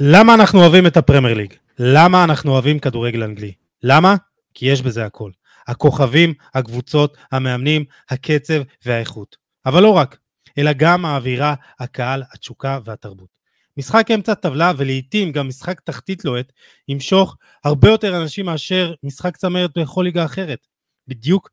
[0.00, 1.54] למה אנחנו אוהבים את הפרמייר ליג?
[1.78, 3.52] למה אנחנו אוהבים כדורגל אנגלי?
[3.82, 4.16] למה?
[4.54, 5.30] כי יש בזה הכל.
[5.68, 9.36] הכוכבים, הקבוצות, המאמנים, הקצב והאיכות.
[9.66, 10.18] אבל לא רק,
[10.58, 13.28] אלא גם האווירה, הקהל, התשוקה והתרבות.
[13.76, 16.52] משחק אמצע טבלה ולעיתים גם משחק תחתית לוהט
[16.88, 20.66] ימשוך הרבה יותר אנשים מאשר משחק צמרת בכל ליגה אחרת.
[21.08, 21.50] בדיוק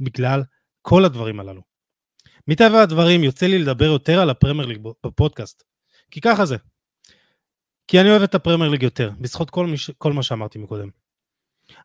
[0.00, 0.42] בגלל
[0.82, 1.62] כל הדברים הללו.
[2.48, 5.62] מטבע הדברים יוצא לי לדבר יותר על הפרמייר ליג בפודקאסט.
[6.10, 6.56] כי ככה זה.
[7.90, 9.90] כי אני אוהב את הפרמייר ליג יותר, בזכות כל, מש...
[9.98, 10.88] כל מה שאמרתי מקודם.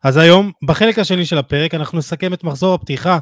[0.02, 3.18] אז היום, בחלק השני של הפרק, אנחנו נסכם את מחזור הפתיחה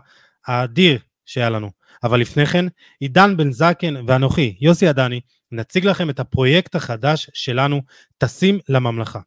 [0.46, 1.70] האדיר שהיה לנו.
[2.02, 2.64] אבל לפני כן,
[3.00, 5.20] עידן בן זקן ואנוכי, יוסי עדני,
[5.52, 7.82] נציג לכם את הפרויקט החדש שלנו,
[8.18, 9.20] טסים לממלכה.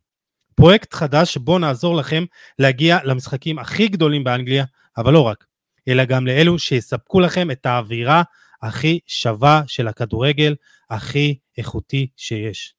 [0.55, 2.25] פרויקט חדש שבו נעזור לכם
[2.59, 4.65] להגיע למשחקים הכי גדולים באנגליה,
[4.97, 5.45] אבל לא רק,
[5.87, 8.23] אלא גם לאלו שיספקו לכם את האווירה
[8.61, 10.55] הכי שווה של הכדורגל,
[10.89, 12.76] הכי איכותי שיש.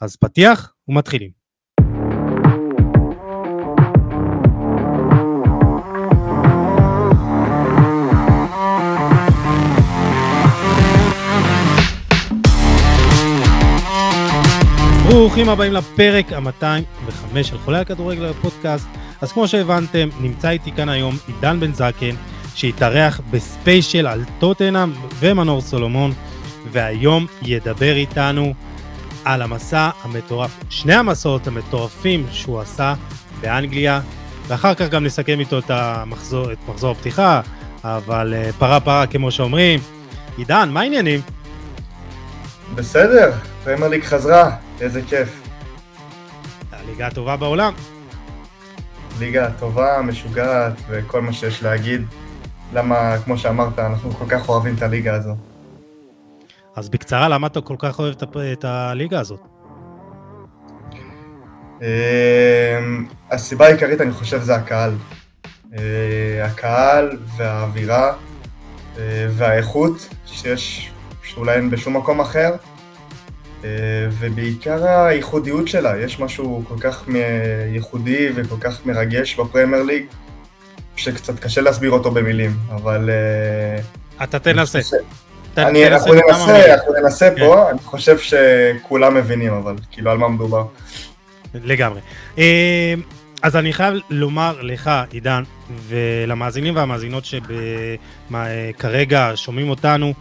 [0.00, 1.30] אז פתיח ומתחילים.
[15.08, 18.88] ברוכים הבאים לפרק ה-205 של חולי הכדורגל בפודקאסט.
[19.20, 22.14] אז כמו שהבנתם, נמצא איתי כאן היום עידן בן זקן,
[22.54, 26.12] שהתארח בספיישל על טוטנאם ומנור סולומון,
[26.72, 28.54] והיום ידבר איתנו
[29.24, 32.94] על המסע המטורף, שני המסעות המטורפים שהוא עשה
[33.40, 34.00] באנגליה,
[34.46, 37.40] ואחר כך גם נסכם איתו את, המחזור, את מחזור הפתיחה,
[37.84, 39.80] אבל אה, פרה פרה כמו שאומרים.
[40.36, 41.20] עידן, מה העניינים?
[42.74, 43.32] בסדר,
[43.64, 45.42] פרמייר ליג חזרה, איזה כיף.
[46.72, 47.72] הליגה הטובה בעולם.
[49.18, 52.06] ליגה טובה, משוגעת, וכל מה שיש להגיד.
[52.72, 55.49] למה, כמו שאמרת, אנחנו כל כך אוהבים את הליגה הזו.
[56.76, 58.14] אז בקצרה, למה אתה כל כך אוהב
[58.52, 59.40] את הליגה הזאת?
[61.80, 64.92] אמ, הסיבה העיקרית, אני חושב, זה הקהל.
[65.78, 68.12] אה, הקהל והאווירה
[68.98, 70.90] אה, והאיכות שיש,
[71.22, 72.52] שאולי אין בשום מקום אחר.
[73.64, 73.68] אה,
[74.10, 77.04] ובעיקר הייחודיות שלה, יש משהו כל כך
[77.68, 80.04] ייחודי וכל כך מרגש בפרמייר ליג,
[80.96, 83.10] שקצת קשה להסביר אותו במילים, אבל...
[84.22, 84.78] אתה תנסה.
[85.58, 87.70] אני, אנחנו ננסה, אנחנו ננסה פה, כן.
[87.70, 90.64] אני חושב שכולם מבינים, אבל כאילו על מה מדובר.
[91.54, 92.00] לגמרי.
[92.38, 92.94] אה,
[93.42, 97.24] אז אני חייב לומר לך, עידן, ולמאזינים והמאזינות
[98.30, 100.12] שכרגע שומעים אותנו,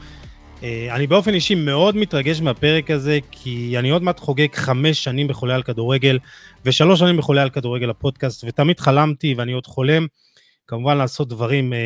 [0.64, 5.28] אה, אני באופן אישי מאוד מתרגש מהפרק הזה, כי אני עוד מעט חוגג חמש שנים
[5.28, 6.20] בחולה על כדורגל,
[6.66, 10.08] ושלוש שנים בחולה על כדורגל הפודקאסט, ותמיד חלמתי, ואני עוד חולם,
[10.68, 11.78] כמובן לעשות דברים אה,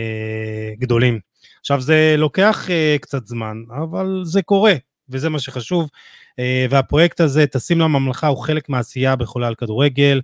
[0.79, 1.32] גדולים.
[1.63, 4.73] עכשיו זה לוקח uh, קצת זמן, אבל זה קורה,
[5.09, 5.89] וזה מה שחשוב.
[6.31, 6.35] Uh,
[6.69, 10.21] והפרויקט הזה, טסים לממלכה, הוא חלק מהעשייה בחולה על כדורגל.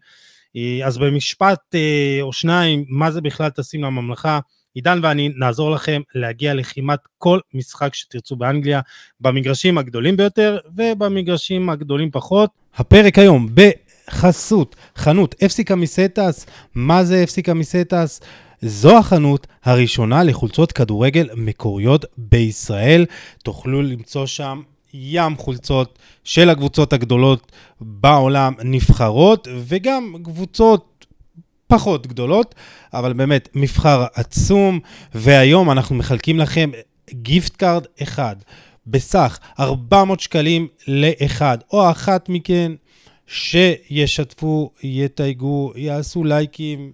[0.57, 4.39] Uh, אז במשפט uh, או שניים, מה זה בכלל טסים לממלכה?
[4.73, 8.81] עידן ואני נעזור לכם להגיע לכמעט כל משחק שתרצו באנגליה,
[9.21, 12.49] במגרשים הגדולים ביותר ובמגרשים הגדולים פחות.
[12.75, 16.45] הפרק היום בחסות חנות אפסיקה מסטס,
[16.75, 18.21] מה זה אפסיקה מסטס?
[18.61, 23.05] זו החנות הראשונה לחולצות כדורגל מקוריות בישראל.
[23.43, 24.61] תוכלו למצוא שם
[24.93, 31.05] ים חולצות של הקבוצות הגדולות בעולם נבחרות, וגם קבוצות
[31.67, 32.55] פחות גדולות,
[32.93, 34.79] אבל באמת מבחר עצום,
[35.13, 36.69] והיום אנחנו מחלקים לכם
[37.09, 38.35] gift card אחד
[38.87, 42.71] בסך 400 שקלים לאחד, או אחת מכן
[43.27, 46.91] שישתפו, יתייגו, יעשו לייקים,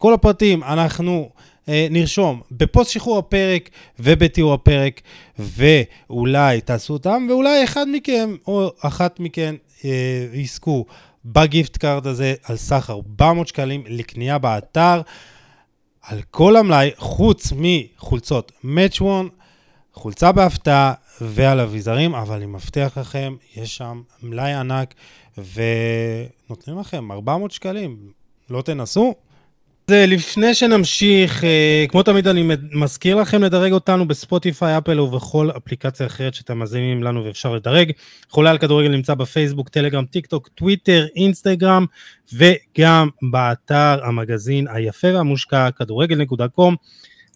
[0.00, 1.30] כל הפרטים אנחנו
[1.68, 5.00] אה, נרשום בפוסט שחרור הפרק ובתיאור הפרק,
[5.38, 10.84] ואולי תעשו אותם, ואולי אחד מכם או אחת מכן אה, יזכו
[11.24, 15.00] ב gift card הזה על סך 400 שקלים לקנייה באתר.
[16.02, 19.28] על כל המלאי, חוץ מחולצות Match One,
[19.94, 24.94] חולצה בהפתעה ועל אביזרים, אבל אני מבטיח לכם, יש שם מלאי ענק
[25.38, 27.96] ונותנים לכם 400 שקלים.
[28.50, 29.14] לא תנסו?
[29.92, 36.34] לפני שנמשיך, אה, כמו תמיד אני מזכיר לכם לדרג אותנו בספוטיפיי, אפל ובכל אפליקציה אחרת
[36.34, 37.92] שאתם מאזינים לנו ואפשר לדרג.
[38.30, 41.86] חולה על כדורגל נמצא בפייסבוק, טלגרם, טיק טוק, טוויטר, אינסטגרם
[42.32, 46.74] וגם באתר המגזין היפה והמושקע כדורגל.com.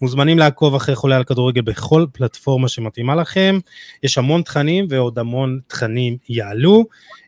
[0.02, 3.58] מוזמנים לעקוב אחרי חולה על כדורגל בכל פלטפורמה שמתאימה לכם.
[4.02, 6.85] יש המון תכנים ועוד המון תכנים יעלו.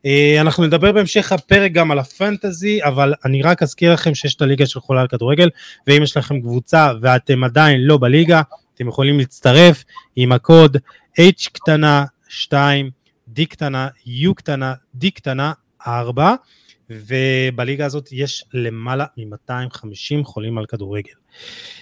[0.06, 4.42] אה, אנחנו נדבר בהמשך הפרק גם על הפנטזי, אבל אני רק אזכיר לכם שיש את
[4.42, 5.50] הליגה של חולה על כדורגל,
[5.86, 8.42] ואם יש לכם קבוצה ואתם עדיין לא בליגה,
[8.74, 9.84] אתם יכולים להצטרף
[10.16, 10.76] עם הקוד
[11.20, 12.90] H קטנה 2
[13.36, 15.52] D קטנה, U קטנה, D קטנה,
[15.86, 16.34] 4,
[16.90, 21.12] ובליגה הזאת יש למעלה מ-250 חולים על כדורגל.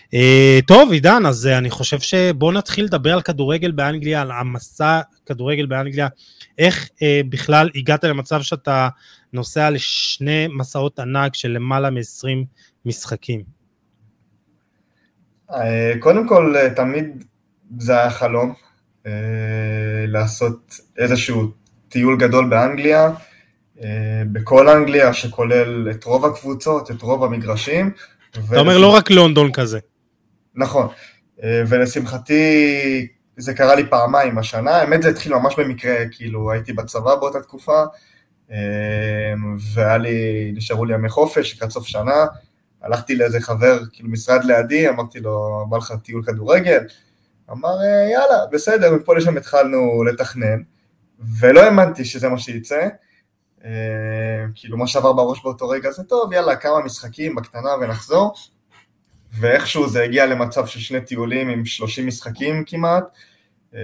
[0.07, 5.01] Uh, טוב, עידן, אז uh, אני חושב שבוא נתחיל לדבר על כדורגל באנגליה, על המסע
[5.27, 6.09] כדורגל באנגליה.
[6.59, 8.89] איך uh, בכלל הגעת למצב שאתה
[9.33, 12.29] נוסע לשני מסעות ענק של למעלה מ-20
[12.85, 13.43] משחקים?
[15.51, 15.55] Uh,
[15.99, 17.25] קודם כל, uh, תמיד
[17.79, 18.55] זה היה חלום
[19.05, 19.09] uh,
[20.07, 21.51] לעשות איזשהו
[21.89, 23.11] טיול גדול באנגליה.
[23.83, 27.91] אה, בכל אנגליה, שכולל את רוב הקבוצות, את רוב המגרשים.
[28.31, 29.79] אתה אומר לא רק לונדון כזה.
[30.55, 30.89] נכון,
[31.43, 37.15] אה, ולשמחתי זה קרה לי פעמיים השנה, האמת זה התחיל ממש במקרה, כאילו הייתי בצבא
[37.15, 37.83] באותה תקופה,
[38.51, 38.57] אה,
[39.75, 42.27] והיה לי, נשארו לי ימי חופש לקראת סוף שנה,
[42.83, 46.81] הלכתי לאיזה חבר, כאילו משרד לידי, אמרתי לו, בא לך טיול כדורגל?
[47.51, 47.75] אמר,
[48.13, 50.63] יאללה, בסדר, מפה לשם התחלנו לתכנן,
[51.41, 52.89] ולא האמנתי שזה מה שייצא,
[54.55, 58.35] כאילו מה שעבר בראש באותו רגע זה טוב, יאללה, כמה משחקים בקטנה ונחזור.
[59.33, 63.05] ואיכשהו זה הגיע למצב של שני טיולים עם 30 משחקים כמעט.
[63.73, 63.77] Uh,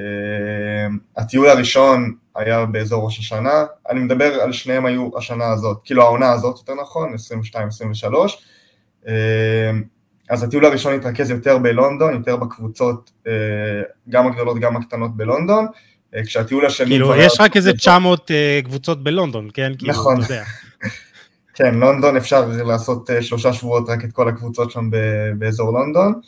[1.17, 6.33] הטיול הראשון היה באזור ראש השנה, אני מדבר על שניהם היו השנה הזאת, כאילו העונה
[6.33, 7.15] הזאת יותר נכון,
[7.53, 7.55] 22-23.
[9.05, 9.09] Uh,
[10.31, 13.11] אז הטיול הראשון התרכז יותר בלונדון, יותר בקבוצות,
[14.09, 15.65] גם הגדולות גם הקטנות בלונדון.
[15.65, 15.71] אה,
[16.25, 16.89] כשהטיול השני...
[16.89, 19.73] כאילו, יש רק איזה 900 אה, קבוצות בלונדון, כן?
[19.79, 20.21] כאילו, נכון.
[21.55, 24.91] כן, לונדון אפשר לעשות אה, שלושה שבועות רק את כל הקבוצות שם
[25.39, 26.21] באזור לונדון.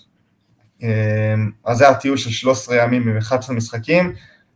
[1.65, 4.13] אז זה הטיול של 13 ימים עם 11 משחקים.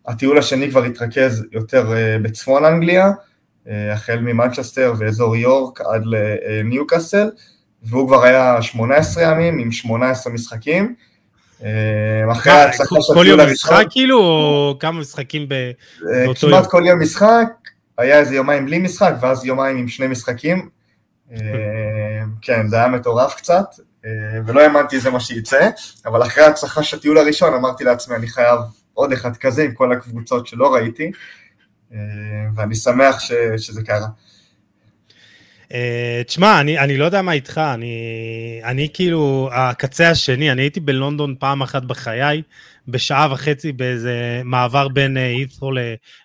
[0.06, 3.11] הטיול השני כבר התרכז יותר בצפון אנגליה,
[3.67, 7.31] החל ממנצ'סטר ואזור יורק עד לניוקאסל,
[7.82, 10.94] והוא כבר היה 18 ימים עם 18 משחקים.
[11.64, 13.70] אה, אחרי ההצלחה של הטיול הראשון.
[13.70, 15.73] כל יום משחק כאילו, או כמה משחקים אה,
[16.25, 16.58] באותו יום?
[16.58, 17.49] כמעט כל יום משחק,
[17.99, 20.69] היה איזה יומיים בלי משחק, ואז יומיים עם שני משחקים.
[21.32, 21.38] אה,
[22.43, 23.67] כן, זה היה מטורף קצת,
[24.47, 25.70] ולא האמנתי זה מה שייצא,
[26.06, 28.61] אבל אחרי ההצלחה של הטיול הראשון אמרתי לעצמי, אני חייב
[28.94, 31.11] עוד אחד כזה עם כל הקבוצות שלא ראיתי,
[32.55, 33.20] ואני שמח
[33.56, 34.06] שזה קרה.
[35.68, 40.80] Uh, תשמע, אני, אני לא יודע מה איתך, אני, אני כאילו, הקצה השני, אני הייתי
[40.80, 42.42] בלונדון פעם אחת בחיי,
[42.88, 45.78] בשעה וחצי באיזה מעבר בין הית'רו uh,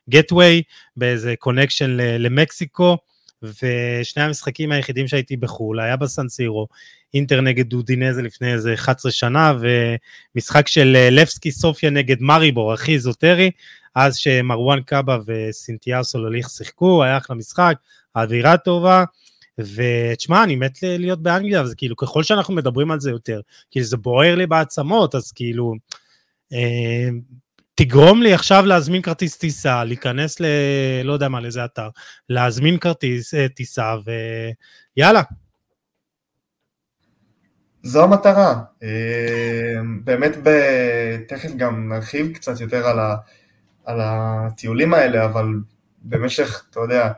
[0.08, 0.62] לגטווי,
[0.98, 2.98] באיזה קונקשן למקסיקו,
[3.44, 6.68] ושני המשחקים היחידים שהייתי בחו"ל, היה בסנסירו,
[7.14, 12.94] אינטר נגד דודינזה לפני איזה 11 שנה, ומשחק של uh, לפסקי סופיה נגד מריבור, הכי
[12.94, 13.52] איזוטרי,
[13.96, 17.76] אז שמרואן קאבה וסינתיאר סולליך שיחקו, היה אחלה משחק,
[18.16, 19.04] האווירה טובה,
[19.60, 23.98] ותשמע, אני מת להיות באנגליה, אז כאילו, ככל שאנחנו מדברים על זה יותר, כאילו זה
[23.98, 25.74] בוער לי בעצמות, אז כאילו,
[26.54, 27.10] אה,
[27.76, 30.46] תגרום לי עכשיו להזמין כרטיס טיסה, להיכנס ל...
[31.04, 31.90] לא יודע מה, לאיזה אתר,
[32.30, 33.96] להזמין כרטיס אה, טיסה,
[34.96, 35.22] ויאללה.
[37.84, 38.62] זו המטרה.
[38.84, 40.50] אה, באמת, ב...
[41.28, 43.16] תכף גם נרחיב קצת יותר על, ה...
[43.86, 45.46] על הטיולים האלה, אבל
[46.02, 47.12] במשך, אתה יודע,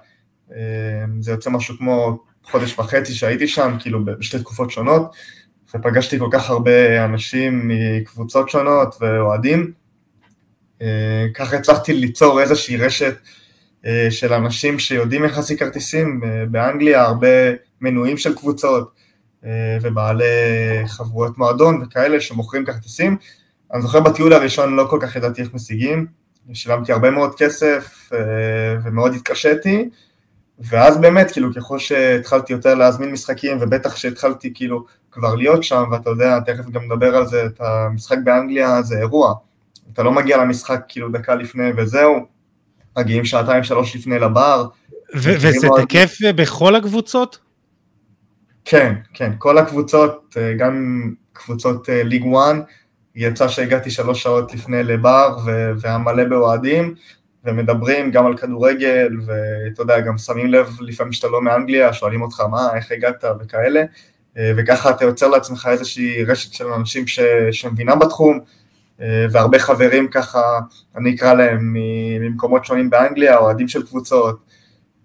[1.20, 5.16] זה יוצא משהו כמו חודש וחצי שהייתי שם, כאילו בשתי תקופות שונות,
[5.76, 9.72] ופגשתי כל כך הרבה אנשים מקבוצות שונות ואוהדים.
[10.82, 13.16] אה, ככה הצלחתי ליצור איזושהי רשת
[13.86, 17.28] אה, של אנשים שיודעים איך להשיג כרטיסים, אה, באנגליה הרבה
[17.82, 19.04] מנויים של קבוצות
[19.82, 20.24] ובעלי
[20.88, 23.18] חבורות מועדון וכאלה שמוכרים כרטיסים.
[23.74, 26.06] אני זוכר בטיול הראשון לא כל כך ידעתי איך משיגים,
[26.54, 28.10] שילמתי הרבה מאוד כסף
[28.84, 29.90] ומאוד התקשיתי,
[30.60, 36.10] ואז באמת, כאילו, ככל שהתחלתי יותר להזמין משחקים, ובטח שהתחלתי כאילו כבר להיות שם, ואתה
[36.10, 39.34] יודע, תכף גם נדבר על זה, את המשחק באנגליה זה אירוע.
[39.94, 42.26] אתה לא מגיע למשחק כאילו דקה לפני וזהו,
[42.98, 44.68] מגיעים שעתיים שלוש לפני לבר.
[45.16, 47.40] וזה תקף בכל הקבוצות?
[48.66, 52.58] כן, כן, כל הקבוצות, אה, גם קבוצות ליג אה, 1,
[53.16, 55.38] יצא שהגעתי שלוש שעות לפני לבר
[55.80, 56.96] והיה מלא באוהדים,
[57.46, 62.40] ומדברים גם על כדורגל, ואתה יודע, גם שמים לב לפעמים שאתה לא מאנגליה, שואלים אותך
[62.40, 63.24] מה, איך הגעת?
[63.40, 63.84] וכאלה,
[64.38, 67.20] אה, וככה אתה יוצר לעצמך איזושהי רשת של אנשים ש...
[67.52, 68.40] שמבינה בתחום,
[69.02, 70.60] אה, והרבה חברים ככה,
[70.98, 71.74] אני אקרא להם
[72.20, 74.40] ממקומות שונים באנגליה, אוהדים של קבוצות,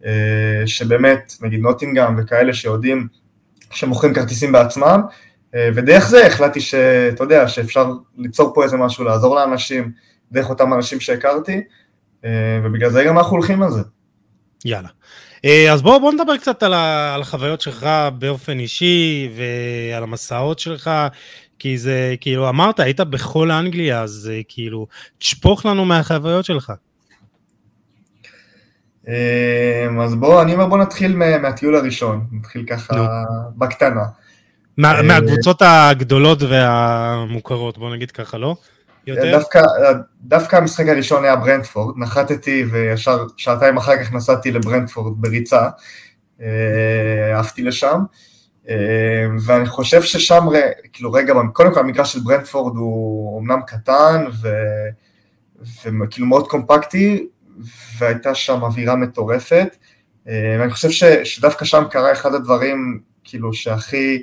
[0.04, 3.08] אה, שבאמת, נגיד נוטינגאם וכאלה שיודעים,
[3.70, 5.00] שמוכרים כרטיסים בעצמם,
[5.74, 9.92] ודרך זה החלטתי שאתה יודע, שאפשר ליצור פה איזה משהו, לעזור לאנשים,
[10.32, 11.62] דרך אותם אנשים שהכרתי,
[12.64, 13.80] ובגלל זה גם אנחנו הולכים על זה.
[14.64, 14.88] יאללה.
[15.44, 20.58] אה, אז בואו בוא נדבר קצת על, ה, על החוויות שלך באופן אישי ועל המסעות
[20.58, 20.90] שלך,
[21.58, 24.86] כי זה כאילו אמרת היית בכל אנגליה אז אה, כאילו
[25.18, 26.72] תשפוך לנו מהחוויות שלך.
[30.00, 32.98] אז בוא, אני אומר בוא נתחיל מהטיול הראשון, נתחיל ככה no.
[33.56, 34.04] בקטנה.
[34.76, 38.56] מה, מהקבוצות הגדולות והמוכרות, בוא נגיד ככה, לא?
[39.14, 39.62] דווקא,
[40.20, 45.68] דווקא המשחק הראשון היה ברנדפורד, נחתתי וישר שעתיים אחר כך נסעתי לברנדפורד בריצה,
[47.34, 48.00] עפתי לשם,
[49.44, 50.46] ואני חושב ששם,
[50.92, 54.48] כאילו רגע, קודם כל המגרש של ברנדפורד הוא אמנם קטן ו,
[55.84, 57.26] וכאילו מאוד קומפקטי,
[57.98, 59.76] והייתה שם אווירה מטורפת,
[60.26, 64.22] ואני חושב ש, שדווקא שם קרה אחד הדברים, כאילו, שהכי...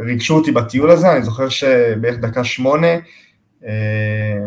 [0.00, 2.86] ריגשו אותי בטיול הזה, אני זוכר שבערך דקה שמונה,
[3.66, 4.44] אה,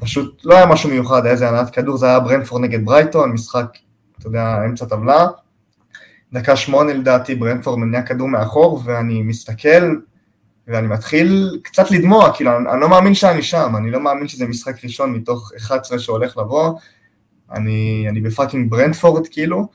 [0.00, 3.66] פשוט לא היה משהו מיוחד, היה איזה הנעת כדור, זה היה ברנדפורד נגד ברייטון, משחק,
[4.18, 5.26] אתה יודע, אמצע טבלה.
[6.32, 9.94] דקה שמונה לדעתי ברנדפורד מניע כדור מאחור, ואני מסתכל,
[10.68, 14.46] ואני מתחיל קצת לדמוע, כאילו, אני, אני לא מאמין שאני שם, אני לא מאמין שזה
[14.46, 16.78] משחק ראשון מתוך 11 שהולך לבוא,
[17.52, 19.68] אני, אני ב fucking ברנדפורד, כאילו.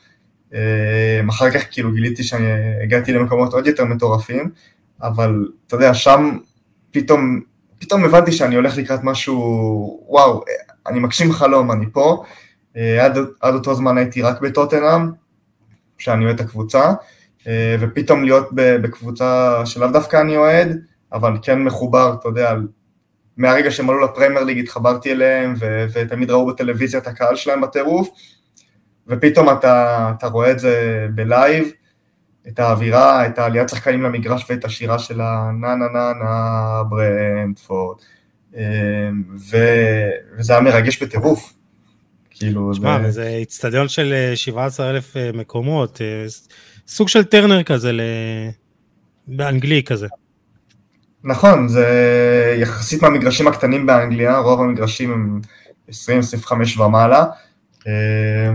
[0.54, 2.46] אה, אחר כך כאילו גיליתי שאני
[2.84, 4.50] הגעתי למקומות עוד יותר מטורפים,
[5.04, 6.38] אבל אתה יודע, שם
[6.92, 7.42] פתאום,
[7.80, 10.44] פתאום הבנתי שאני הולך לקראת משהו, וואו,
[10.88, 12.24] אני מגשים חלום, אני פה.
[12.78, 15.12] אה, עד, עד אותו זמן הייתי רק בטוטנאם,
[15.98, 16.94] שאני אוהד את הקבוצה,
[17.48, 20.78] אה, ופתאום להיות בקבוצה שלאו דווקא אני אוהד,
[21.14, 22.56] אבל כן מחובר, אתה יודע,
[23.38, 28.10] מהרגע שהם עלו לפרמייר ליג התחברתי אליהם, ו- ותמיד ראו בטלוויזיה את הקהל שלהם בטירוף,
[29.08, 31.72] ופתאום אתה, אתה רואה את זה בלייב,
[32.48, 37.98] את האווירה, את העליית שחקנים למגרש ואת השירה של הנה נה נה נה ברנדפורד,
[38.56, 38.62] אמ,
[39.52, 39.58] ו...
[40.38, 41.54] וזה היה מרגש בטירוף.
[42.30, 43.12] כאילו, שמע, זה...
[43.12, 46.26] זה איצטדיון של 17 אה, אלף אה, מקומות, אה,
[46.88, 47.92] סוג של טרנר כזה,
[49.28, 50.08] באנגלי כזה.
[51.24, 55.42] נכון, זה יחסית מהמגרשים הקטנים באנגליה, רוב המגרשים הם
[55.90, 57.26] 20-25 ומעלה,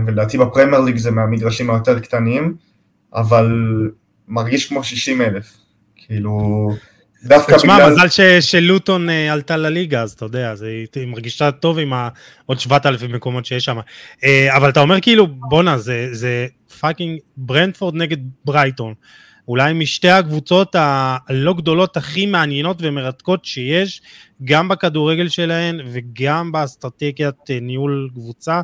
[0.05, 2.55] ולדעתי בפרמייר ליג זה מהמגרשים היותר קטנים.
[3.17, 3.51] אבל
[4.27, 5.57] מרגיש כמו 60 אלף,
[5.95, 6.69] כאילו...
[7.23, 7.59] דווקא בגלל...
[7.59, 11.93] תשמע, מזל ש, שלוטון uh, עלתה לליגה, אז אתה יודע, אז היא מרגישה טוב עם
[11.93, 13.77] העוד 7,000 מקומות שיש שם.
[13.79, 16.47] Uh, אבל אתה אומר כאילו, בואנה, זה, זה
[16.79, 18.93] fucking ברנדפורד נגד ברייטון.
[19.47, 24.01] אולי משתי הקבוצות הלא גדולות הכי מעניינות ומרתקות שיש,
[24.43, 28.61] גם בכדורגל שלהן וגם באסטרטגיית אה, ניהול קבוצה.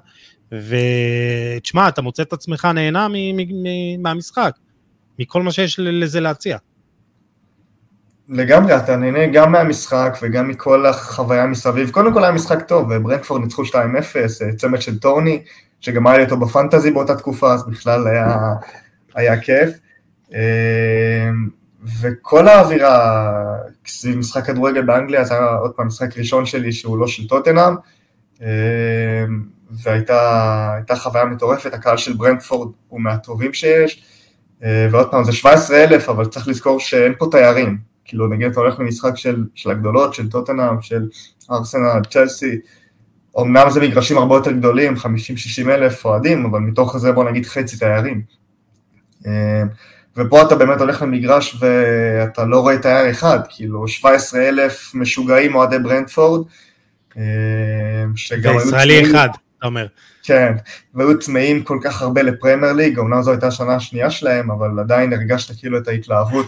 [0.52, 3.08] ותשמע, אתה מוצא את עצמך נהנה
[4.00, 4.52] מהמשחק,
[5.20, 6.58] מכל מה שיש לזה להציע.
[8.30, 11.90] לגמרי, אתה נהנה גם מהמשחק וגם מכל החוויה מסביב.
[11.90, 13.76] קודם כל היה משחק טוב, ברנדפורד ניצחו 2-0,
[14.56, 15.44] צמד של טורני,
[15.80, 18.38] שגם היה לי אותו בפנטזי באותה תקופה, אז בכלל היה,
[19.16, 19.70] היה כיף.
[20.34, 20.40] אמ,
[22.02, 23.34] וכל האווירה
[23.88, 27.76] סביב משחק כדורגל באנגליה, זה היה עוד פעם משחק ראשון שלי שהוא לא של טוטנאם.
[28.42, 28.48] אמ,
[29.84, 34.04] והייתה חוויה מטורפת, הקהל של ברנדפורד הוא מהטובים שיש,
[34.64, 38.60] אה, ועוד פעם זה 17 אלף, אבל צריך לזכור שאין פה תיירים, כאילו נגיד אתה
[38.60, 41.08] הולך למשחק של, של הגדולות, של טוטנאם, של
[41.52, 42.60] ארסנל, צ'לסי,
[43.40, 47.78] אמנם זה מגרשים הרבה יותר גדולים, 50-60 אלף אוהדים, אבל מתוך זה בוא נגיד חצי
[47.78, 48.22] תיירים.
[50.18, 55.80] ופה אתה באמת הולך למגרש ואתה לא רואה תייר אחד, כאילו 17 אלף משוגעים אוהדי
[55.80, 56.48] ברנדפורד,
[57.18, 57.24] אה,
[58.16, 58.68] שגם היו...
[58.68, 59.30] ישראלי אחד.
[59.58, 59.88] אתה אומר.
[60.24, 60.54] כן,
[60.94, 65.14] והיו צמאים כל כך הרבה לפרמייר ליג, אמנם זו הייתה השנה השנייה שלהם, אבל עדיין
[65.14, 66.48] הרגשת כאילו את ההתלהבות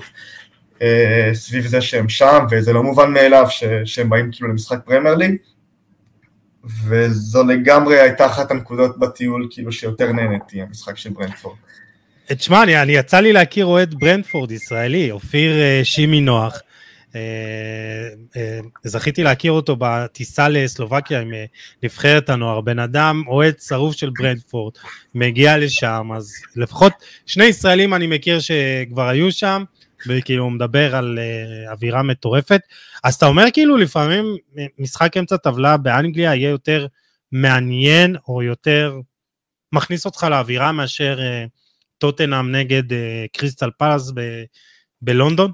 [0.82, 5.16] אה, סביב זה שהם שם, וזה לא מובן מאליו ש, שהם באים כאילו למשחק פרמייר
[5.16, 5.36] ליג,
[6.88, 11.56] וזו לגמרי הייתה אחת הנקודות בטיול כאילו שיותר נהניתי, המשחק של ברנדפורד.
[12.28, 16.62] תשמע, אני, אני יצא לי להכיר אוהד ברנדפורד ישראלי, אופיר אה, שימי נוח.
[17.16, 21.46] אה, אה, זכיתי להכיר אותו בטיסה לסלובקיה עם אה,
[21.84, 24.74] נבחרת הנוער, בן אדם אוהד שרוף של ברנדפורד,
[25.16, 26.94] מגיע לשם, אז לפחות
[27.26, 29.64] שני ישראלים אני מכיר שכבר היו שם,
[30.08, 31.20] וכאילו הוא מדבר על
[31.72, 32.62] אווירה מטורפת,
[33.04, 34.26] אז אתה אומר כאילו לפעמים
[34.80, 36.88] משחק אמצע טבלה באנגליה יהיה יותר
[37.32, 39.00] מעניין או יותר
[39.72, 41.20] מכניס אותך לאווירה מאשר
[41.98, 42.84] טוטנאם נגד
[43.38, 44.12] קריסטל פלאס
[45.02, 45.52] בלונדון?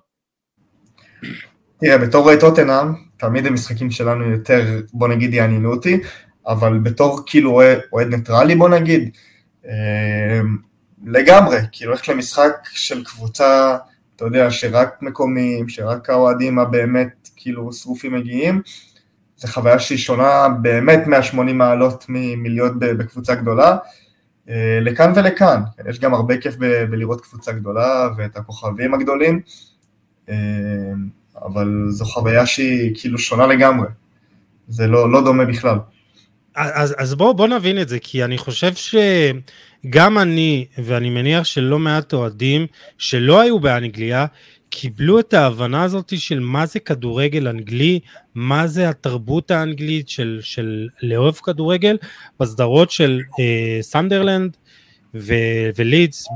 [1.80, 6.02] תראה, בתור טוטנאם, תמיד המשחקים שלנו יותר, בוא נגיד, יעניינו אותי,
[6.48, 7.62] אבל בתור כאילו
[7.94, 9.18] אוהד ניטרלי, בוא נגיד,
[9.66, 10.42] אה,
[11.06, 13.78] לגמרי, כאילו ללכת למשחק של קבוצה,
[14.16, 18.62] אתה יודע, שרק מקומיים, שרק האוהדים הבאמת כאילו שרופים מגיעים,
[19.38, 23.78] זו חוויה שהיא שונה באמת 180 מעלות מלהיות בקבוצה גדולה.
[24.50, 26.56] אה, לכאן ולכאן, יש גם הרבה כיף
[26.90, 29.42] בלראות קבוצה גדולה ואת הכוכבים הגדולים.
[30.30, 30.36] אה,
[31.46, 33.88] אבל זו חוויה שהיא כאילו שונה לגמרי,
[34.68, 35.78] זה לא, לא דומה בכלל.
[36.56, 41.80] אז, אז בואו בוא נבין את זה, כי אני חושב שגם אני, ואני מניח שלא
[41.80, 42.68] מעט אוהדים
[42.98, 44.26] שלא היו באנגליה,
[44.72, 48.00] קיבלו את ההבנה הזאת של מה זה כדורגל אנגלי,
[48.36, 51.98] מה זה התרבות האנגלית של, של לאהוב כדורגל,
[52.40, 54.58] בסדרות של אה, סנדרלנד
[55.16, 56.28] ו- ולידס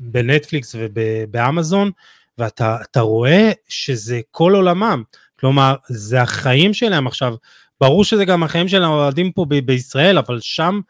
[0.00, 1.90] בנטפליקס ובאמזון,
[2.38, 5.02] ואתה רואה שזה כל עולמם.
[5.40, 7.34] כלומר, זה החיים שלהם עכשיו.
[7.80, 10.80] ברור שזה גם החיים של האוהדים פה ב- בישראל, אבל שם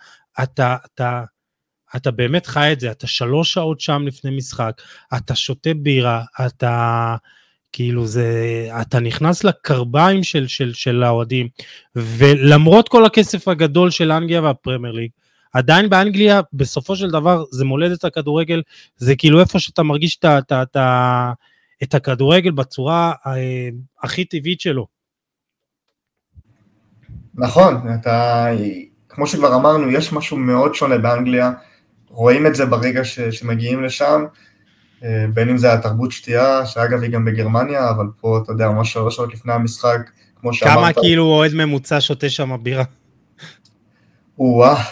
[0.42, 1.22] אתה, אתה,
[1.96, 4.82] אתה באמת חי את זה, אתה שלוש שעות שם לפני משחק,
[5.16, 7.16] אתה שותה בירה, אתה
[7.72, 8.28] כאילו זה,
[8.80, 11.48] אתה נכנס לקרביים של, של, של האוהדים,
[11.96, 15.10] ולמרות כל הכסף הגדול של אנגליה והפרמייר ליג,
[15.52, 18.62] עדיין באנגליה, בסופו של דבר, זה מולדת הכדורגל,
[18.96, 20.76] זה כאילו איפה שאתה מרגיש את, את, את,
[21.82, 23.68] את הכדורגל בצורה אה,
[24.02, 24.86] הכי טבעית שלו.
[27.34, 28.46] נכון, אתה,
[29.08, 31.52] כמו שכבר אמרנו, יש משהו מאוד שונה באנגליה,
[32.14, 34.24] רואים את זה ברגע ש, שמגיעים לשם,
[35.04, 38.92] אה, בין אם זה התרבות שתייה, שאגב היא גם בגרמניה, אבל פה, אתה יודע, ממש
[38.92, 40.74] שלוש שעות לפני המשחק, כמו שאמרת.
[40.74, 42.84] כמה כאילו אוהד ממוצע שותה שם בירה?
[44.38, 44.82] או-אה,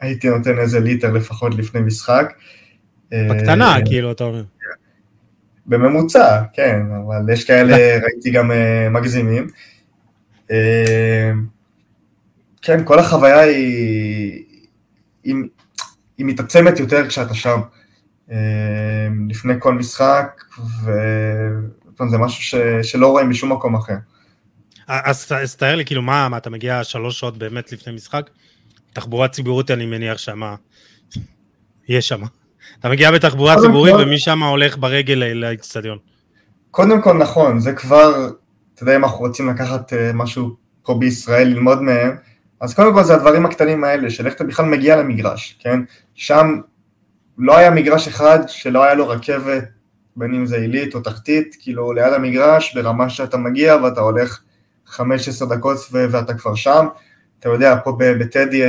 [0.00, 2.32] הייתי נותן איזה ליטר לפחות לפני משחק.
[3.12, 4.42] בקטנה, אה, כאילו, אתה אומר.
[5.66, 8.54] בממוצע, כן, אבל יש כאלה, ראיתי גם uh,
[8.90, 9.46] מגזימים.
[12.62, 14.44] כן, כל החוויה היא,
[15.24, 15.34] היא,
[16.18, 17.60] היא מתעצמת יותר כשאתה שם.
[18.28, 18.32] Uh,
[19.28, 20.42] לפני כל משחק,
[20.84, 23.94] וזה משהו ש, שלא רואים בשום מקום אחר.
[24.88, 28.30] אז, אז תאר לי, כאילו, מה, מה, אתה מגיע שלוש שעות באמת לפני משחק?
[28.92, 30.54] תחבורה ציבורית, אני מניח שמה,
[31.88, 32.22] יש שם.
[32.80, 35.98] אתה מגיע בתחבורה ציבורית ומשם הולך ברגל לאצטדיון.
[36.70, 38.30] קודם כל נכון, זה כבר,
[38.74, 42.16] אתה יודע אם אנחנו רוצים לקחת אה, משהו פה בישראל, ללמוד מהם,
[42.60, 45.80] אז קודם כל זה הדברים הקטנים האלה, של איך אתה בכלל מגיע למגרש, כן?
[46.14, 46.60] שם
[47.38, 49.64] לא היה מגרש אחד שלא היה לו רכבת,
[50.16, 54.40] בין אם זה עילית או תחתית, כאילו ליד המגרש, ברמה שאתה מגיע ואתה הולך
[54.86, 56.86] 15 דקות ואתה כבר שם.
[57.40, 58.62] אתה יודע, פה בטדי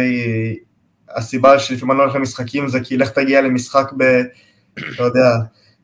[1.09, 4.03] הסיבה שלפעמים אני לא הולך למשחקים זה כי לך תגיע למשחק ב...
[4.73, 5.29] אתה יודע,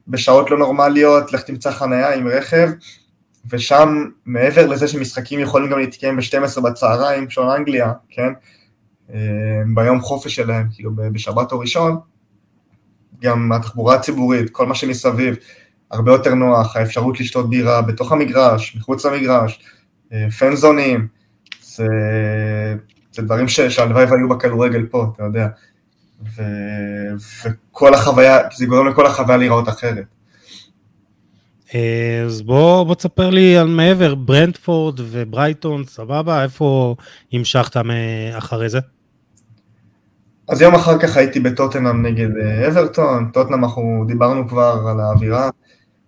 [0.08, 2.70] בשעות לא נורמליות, לך תמצא חנייה עם רכב,
[3.50, 8.34] ושם מעבר לזה שמשחקים יכולים גם להתקיים ב-12 בצהריים, שעון אנגליה, כן?
[9.14, 11.98] אה, ביום חופש שלהם, כאילו בשבת או ראשון,
[13.22, 15.36] גם התחבורה הציבורית, כל מה שמסביב,
[15.92, 19.64] הרבה יותר נוח, האפשרות לשתות בירה בתוך המגרש, מחוץ למגרש,
[20.14, 21.08] אה, פנזונים,
[21.62, 21.88] זה,
[23.12, 25.48] זה דברים שהלוואי והיו בכדורגל פה, אתה יודע.
[26.36, 26.42] ו,
[27.46, 30.15] וכל החוויה, זה גורם לכל החוויה להיראות אחרת.
[31.74, 36.44] אה, אז בוא, בוא תספר לי על מעבר, ברנדפורד וברייטון, סבבה?
[36.44, 36.96] איפה
[37.34, 37.78] המשכת
[38.38, 38.80] אחרי זה?
[40.48, 45.50] אז יום אחר כך הייתי בטוטנאם נגד אה, אברטון, טוטנאם אנחנו דיברנו כבר על האווירה,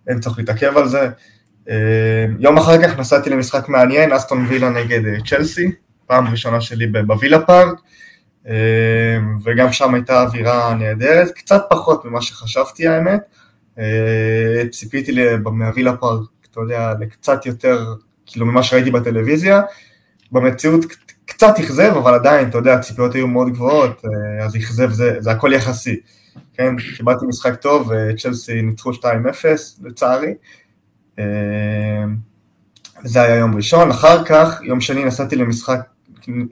[0.08, 1.10] אין צריך להתעכב על זה.
[1.68, 5.72] אה, יום אחר כך נסעתי למשחק מעניין, אסטון וילה נגד צ'לסי,
[6.06, 7.80] פעם ראשונה שלי בווילה פארק,
[9.44, 13.20] וגם שם הייתה אווירה נהדרת, קצת פחות ממה שחשבתי האמת.
[13.78, 15.12] אה, ציפיתי
[15.52, 17.94] מהווילה פארק, אתה יודע, לקצת יותר,
[18.26, 19.62] כאילו ממה שראיתי בטלוויזיה.
[20.32, 20.84] במציאות
[21.26, 25.30] קצת אכזב, אבל עדיין, אתה יודע, הציפיות היו מאוד גבוהות, אה, אז אכזב זה, זה
[25.30, 25.96] הכל יחסי.
[26.54, 29.04] כן, קיבלתי משחק טוב, צ'לסי ניצחו 2-0
[29.82, 30.34] לצערי.
[33.04, 35.80] זה היה יום ראשון, אחר כך, יום שני נסעתי למשחק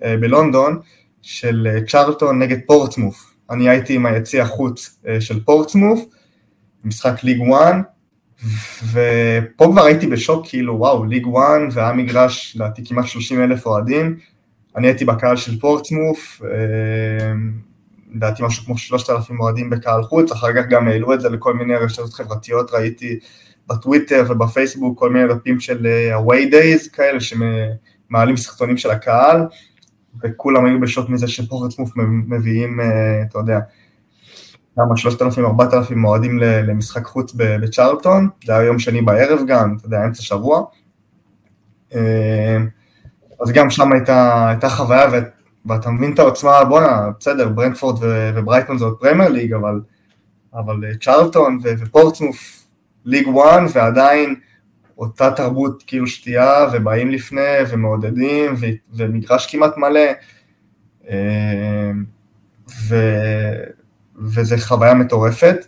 [0.03, 0.81] אה, בלונדון
[1.23, 3.35] של אה, צ'רלטון נגד פורטסמוף.
[3.51, 6.05] אני הייתי עם היציא החוץ אה, של פורטסמוף,
[6.87, 7.75] משחק ליג 1,
[8.92, 14.16] ופה כבר הייתי בשוק, כאילו וואו, ליג 1, והיה מגרש, לדעתי כמעט 30 אלף אוהדים,
[14.77, 16.42] אני הייתי בקהל של פורטסמוף,
[18.14, 21.75] לדעתי משהו כמו 3,000 אוהדים בקהל חוץ, אחר כך גם העלו את זה לכל מיני
[21.75, 23.18] רשתות חברתיות, ראיתי
[23.68, 27.18] בטוויטר ובפייסבוק כל מיני דפים של away days כאלה,
[28.09, 29.46] מעלים סרטונים של הקהל,
[30.22, 31.90] וכולם היו בשוק מזה שפורטסמוף
[32.27, 33.59] מביאים, אה, אתה יודע,
[34.77, 40.05] כמה, 3,000, 4,000 מועדים למשחק חוץ בצ'רלטון, זה היה יום שני בערב גם, אתה יודע,
[40.05, 40.65] אמצע שבוע.
[41.95, 42.59] אה,
[43.41, 45.17] אז גם שם הייתה, הייתה חוויה, ו,
[45.67, 47.99] ואתה מבין את העוצמה, בואנה, בסדר, ברנדפורד
[48.35, 49.81] וברייטון זה עוד פרמייר ליג, אבל,
[50.55, 52.67] אבל אה, צ'רלטון ופורטסמוף
[53.05, 54.35] League 1, ועדיין
[54.99, 60.11] אותה תרבות כאילו שתייה, ובאים לפני, ומעודדים, ו, ומגרש כמעט מלא,
[61.09, 61.91] אה,
[62.89, 62.97] ו,
[64.19, 65.67] וזה חוויה מטורפת.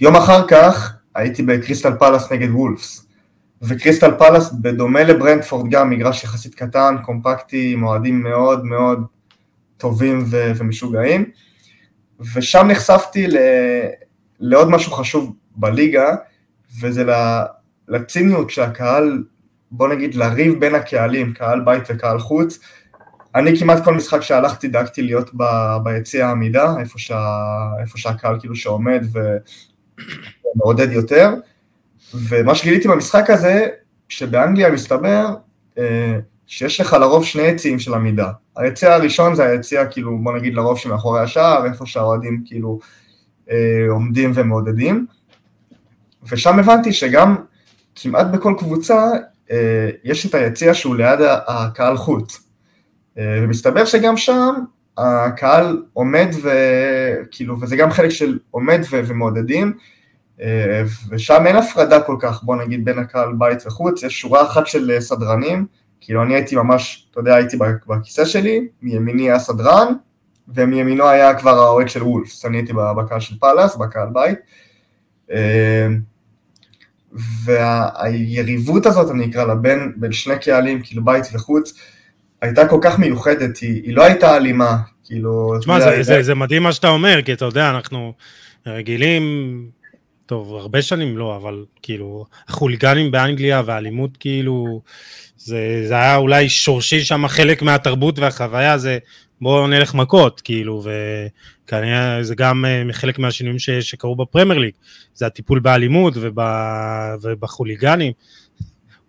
[0.00, 3.06] יום אחר כך הייתי בקריסטל פלאס נגד וולפס.
[3.62, 9.04] וקריסטל פלאס, בדומה לברנדפורד, גם מגרש יחסית קטן, קומפקטי, עם אוהדים מאוד מאוד
[9.76, 11.30] טובים ו- ומשוגעים.
[12.34, 13.36] ושם נחשפתי ל-
[14.40, 16.14] לעוד משהו חשוב בליגה,
[16.80, 17.04] וזה
[17.88, 19.24] לציניות שהקהל,
[19.70, 22.58] בוא נגיד, לריב בין הקהלים, קהל בית וקהל חוץ.
[23.34, 27.36] אני כמעט כל משחק שהלכתי דאגתי להיות ב- ביציע העמידה, איפה, שה,
[27.80, 29.06] איפה שהקהל כאילו שעומד
[30.54, 31.34] ומעודד יותר.
[32.14, 33.66] ומה שגיליתי במשחק הזה,
[34.08, 35.26] שבאנגליה מסתבר
[35.78, 38.30] אה, שיש לך לרוב שני יציאים של עמידה.
[38.56, 42.78] היציע הראשון זה היציע כאילו, בוא נגיד לרוב שמאחורי השער, איפה שהאוהדים כאילו
[43.50, 45.06] אה, עומדים ומעודדים.
[46.28, 47.36] ושם הבנתי שגם
[47.94, 49.10] כמעט בכל קבוצה
[49.50, 52.49] אה, יש את היציע שהוא ליד הקהל חוץ.
[53.16, 54.54] ומסתבר שגם שם
[54.98, 59.72] הקהל עומד וכאילו, וזה גם חלק של עומד ומעודדים,
[60.40, 64.66] אה, ושם אין הפרדה כל כך, בוא נגיד, בין הקהל בית וחוץ, יש שורה אחת
[64.66, 65.66] של אה, סדרנים,
[66.00, 69.92] כאילו אני הייתי ממש, אתה יודע, הייתי בכיסא שלי, מימיני היה סדרן,
[70.54, 74.38] ומימינו היה כבר האוהד של וולפס, אני הייתי בקהל של פאלאס, בקהל בית.
[75.32, 75.88] אה,
[77.44, 81.74] והיריבות הזאת, אני אקרא לה, בין, בין שני קהלים, כאילו בית וחוץ,
[82.42, 85.58] הייתה כל כך מיוחדת, היא, היא לא הייתה אלימה, כאילו...
[85.60, 88.12] תשמע, זה, זה, זה מדהים מה שאתה אומר, כי אתה יודע, אנחנו
[88.66, 89.66] רגילים
[90.26, 94.82] טוב, הרבה שנים לא, אבל כאילו, החוליגנים באנגליה והאלימות כאילו,
[95.36, 98.98] זה, זה היה אולי שורשי שם חלק מהתרבות והחוויה, זה
[99.40, 100.82] בואו נלך מכות, כאילו,
[101.64, 104.72] וכנראה זה גם uh, חלק מהשינויים ש, שקרו בפרמייר ליג,
[105.14, 106.38] זה הטיפול באלימות וב,
[107.22, 108.12] ובחוליגנים,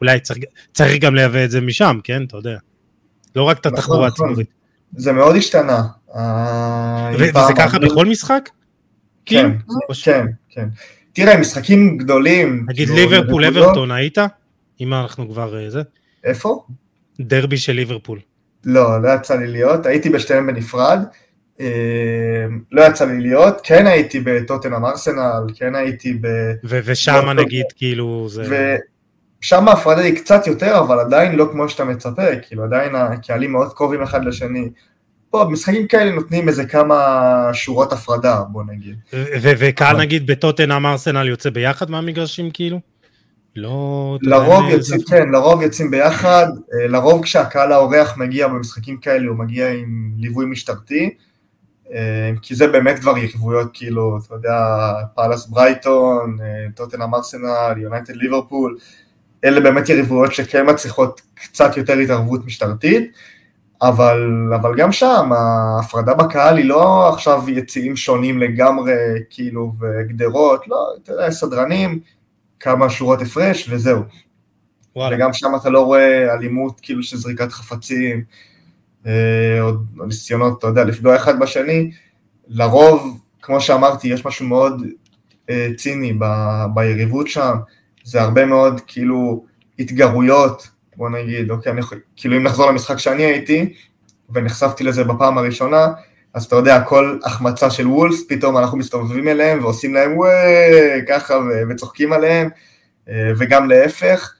[0.02, 0.38] אולי צריך,
[0.74, 2.58] צריך גם לייבא את זה משם, כן, אתה יודע,
[3.36, 4.48] לא רק את נכון, התחבורה נכון, הציבורית.
[4.96, 5.84] זה מאוד השתנה.
[7.18, 8.50] וזה ככה בכל משחק?
[9.26, 9.52] כן,
[10.04, 10.68] כן, כן.
[11.14, 12.66] תראה, משחקים גדולים.
[12.70, 14.18] נגיד כאילו, ליברפול אברטון, היית?
[14.82, 15.82] אם אנחנו כבר אה, זה.
[16.24, 16.66] איפה?
[17.20, 18.20] דרבי של ליברפול.
[18.66, 21.00] לא, לא יצא לי להיות, הייתי בשתיהם בנפרד.
[21.60, 26.28] אה, לא יצא לי להיות, כן הייתי בטוטנאם ארסנל, כן הייתי ב...
[26.64, 28.78] ושם נגיד כאילו זה...
[29.42, 33.74] ושם ההפרדה היא קצת יותר, אבל עדיין לא כמו שאתה מצפה, כאילו עדיין הקהלים מאוד
[33.74, 34.70] קרובים אחד לשני.
[35.30, 38.96] פה משחקים כאלה נותנים איזה כמה שורות הפרדה, בוא נגיד.
[39.42, 42.80] וקהל נגיד בטוטנאם ארסנל יוצא ביחד מהמגרשים כאילו?
[43.56, 44.18] לא...
[44.22, 49.72] לרוב יוצאים, כן, לרוב יוצאים ביחד, אה, לרוב כשהקהל האורח מגיע במשחקים כאלה הוא מגיע
[49.72, 51.16] עם ליווי משטרתי,
[51.94, 58.16] אה, כי זה באמת כבר יריבויות כאילו, אתה יודע, פאלאס ברייטון, אה, טוטנאם ארסנל, יונייטד
[58.16, 58.78] ליברפול,
[59.46, 63.12] אלה באמת יריבויות שכן מצליחות קצת יותר התערבות משטרתית.
[63.82, 68.94] אבל, אבל גם שם ההפרדה בקהל היא לא עכשיו יציאים שונים לגמרי,
[69.30, 72.00] כאילו, וגדרות, לא, אתה יודע, סדרנים,
[72.60, 74.02] כמה שורות הפרש וזהו.
[74.96, 75.16] וואלה.
[75.16, 78.24] וגם שם אתה לא רואה אלימות, כאילו של זריקת חפצים,
[79.06, 79.72] אה, או
[80.06, 81.92] ניסיונות, אתה יודע, לפגוע אחד בשני.
[82.48, 84.84] לרוב, כמו שאמרתי, יש משהו מאוד
[85.50, 86.26] אה, ציני ב,
[86.74, 87.56] ביריבות שם,
[88.04, 89.46] זה הרבה מאוד כאילו
[89.80, 91.82] התגרויות, בוא נגיד, אוקיי, אני,
[92.16, 93.74] כאילו אם נחזור למשחק שאני הייתי,
[94.34, 95.88] ונחשפתי לזה בפעם הראשונה,
[96.34, 100.32] אז אתה יודע, כל החמצה של וולס, פתאום אנחנו מסתובבים אליהם ועושים להם וואי,
[101.08, 101.34] ככה,
[101.70, 102.50] וצוחקים עליהם,
[103.10, 104.34] אה, וגם להפך,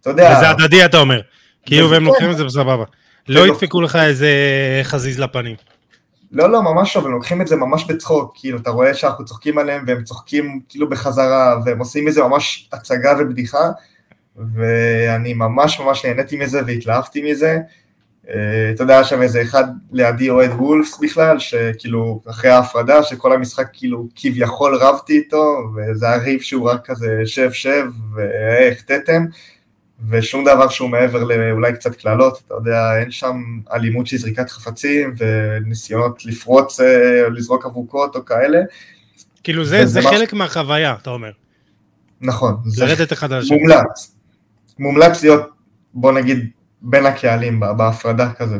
[0.00, 0.34] אתה יודע...
[0.36, 1.20] וזה הדדי אתה אומר,
[1.66, 2.84] כאילו והם לוקחים את זה בסבבה.
[3.28, 4.30] לא ידפקו לך איזה
[4.82, 5.56] חזיז לפנים.
[6.32, 9.58] לא, לא, ממש לא, הם לוקחים את זה ממש בצחוק, כאילו, אתה רואה שאנחנו צוחקים
[9.58, 13.70] עליהם והם צוחקים כאילו בחזרה, והם עושים מזה ממש הצגה ובדיחה,
[14.36, 17.58] ואני ממש ממש נהניתי מזה והתלהבתי מזה.
[18.28, 23.66] אה, אתה יודע, שם איזה אחד לידי אוהד וולפס בכלל, שכאילו אחרי ההפרדה, שכל המשחק
[23.72, 29.24] כאילו כביכול רבתי איתו, וזה היה ריב שהוא רק כזה שב שב והחטאתם,
[30.08, 35.14] ושום דבר שהוא מעבר לאולי קצת קללות, אתה יודע, אין שם אלימות של זריקת חפצים
[35.18, 38.58] וניסיונות לפרוץ אה, לזרוק אבוקות או כאלה.
[39.44, 41.30] כאילו זה, זה חלק מהחוויה, אתה אומר.
[42.20, 42.56] נכון.
[42.78, 43.58] לרדת אחד על השני.
[43.58, 44.14] מומלץ.
[44.78, 45.50] מומלץ להיות,
[45.94, 46.50] בוא נגיד,
[46.82, 48.58] בין הקהלים בהפרדה כזה.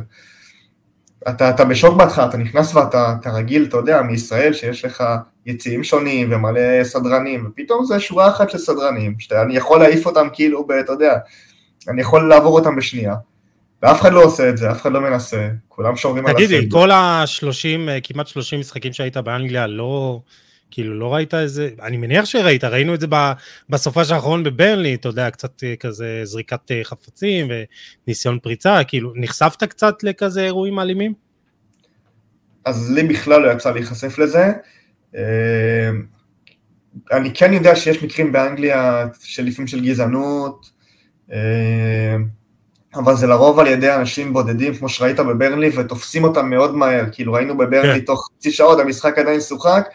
[1.29, 5.05] אתה, אתה בשוק בהתחלה, אתה נכנס ואתה אתה רגיל, אתה יודע, מישראל שיש לך
[5.47, 10.67] יציאים שונים ומלא סדרנים, ופתאום זה שורה אחת של סדרנים, שאני יכול להעיף אותם כאילו,
[10.81, 11.19] אתה יודע,
[11.89, 13.15] אני יכול לעבור אותם בשנייה.
[13.83, 16.47] ואף אחד לא עושה את זה, אף אחד לא מנסה, כולם שומרים על הסדר.
[16.47, 20.21] תגידי, כל השלושים, כמעט שלושים משחקים שהיית באנגליה, לא,
[20.71, 23.07] כאילו לא ראית איזה, אני מניח שראית, ראינו את זה
[23.69, 27.49] בסופה של האחרון בברנלי, אתה יודע, קצת אה, כזה זריקת אה, חפצים
[28.07, 31.15] וניסיון פריצה, כאילו נחשפת קצת לכזה אירועים אלימים?
[32.65, 34.53] אז לי בכלל לא יצא להיחשף לזה.
[35.17, 35.91] אה,
[37.13, 40.71] אני כן יודע שיש מקרים באנגליה של לפעמים של גזענות,
[42.95, 47.33] אבל זה לרוב על ידי אנשים בודדים, כמו שראית בברנלי, ותופסים אותם מאוד מהר, כאילו
[47.33, 48.05] ראינו בברנלי כן.
[48.05, 49.89] תוך חצי שעות, המשחק עדיין שוחק,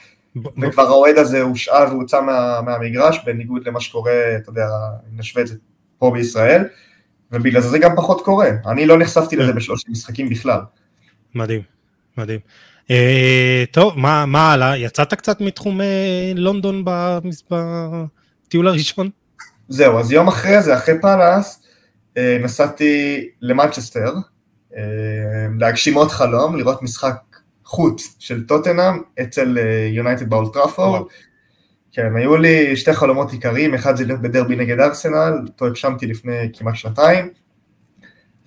[0.62, 4.67] וכבר האוהד הזה הושעה והוצא מה, מהמגרש, בניגוד למה שקורה, אתה יודע,
[5.12, 5.56] נשווה את זה
[5.97, 6.63] פה בישראל,
[7.32, 8.49] ובגלל זה זה גם פחות קורה.
[8.65, 9.58] אני לא נחשפתי לזה כן.
[9.58, 10.60] בשלוש משחקים בכלל.
[11.36, 11.62] מדהים,
[12.17, 12.39] מדהים.
[12.91, 14.78] אה, טוב, מה, מה הלאה?
[14.78, 16.86] יצאת קצת מתחום אה, לונדון
[17.50, 19.10] בטיול הראשון?
[19.67, 21.63] זהו, אז יום אחרי זה, אחרי פאלאס,
[22.17, 24.13] אה, נסעתי למנצ'סטר,
[25.60, 27.15] להגשים עוד חלום, לראות משחק
[27.65, 29.58] חוץ של טוטנאם אצל
[29.91, 31.02] יונייטד באולטראפורד.
[31.91, 36.50] כן, היו לי שתי חלומות עיקריים, אחד זה להיות בדרבי נגד ארסנל, אותו הגשמתי לפני
[36.54, 37.30] כמעט שנתיים,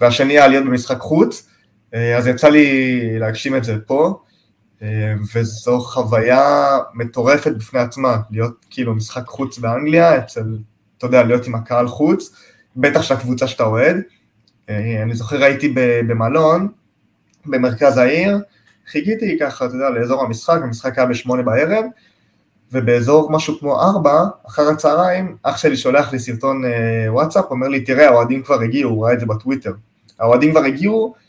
[0.01, 1.49] והשני היה להיות במשחק חוץ,
[1.93, 4.21] אז יצא לי להגשים את זה פה,
[5.35, 10.59] וזו חוויה מטורפת בפני עצמה, להיות כאילו משחק חוץ באנגליה, אצל,
[10.99, 12.35] אתה יודע, להיות עם הקהל חוץ,
[12.77, 13.97] בטח של הקבוצה שאתה אוהד.
[14.69, 15.75] אה, אני זוכר הייתי
[16.09, 16.69] במלון,
[17.47, 18.39] במרכז העיר,
[18.87, 21.85] חיכיתי ככה, אתה יודע, לאזור המשחק, המשחק היה בשמונה בערב,
[22.73, 27.81] ובאזור משהו כמו ארבע, אחר הצהריים, אח שלי שולח לי סרטון אה, וואטסאפ, אומר לי,
[27.81, 29.73] תראה, האוהדים כבר הגיעו, הוא ראה את זה בטוויטר.
[30.21, 31.21] האוהדים כבר הגיעו אה,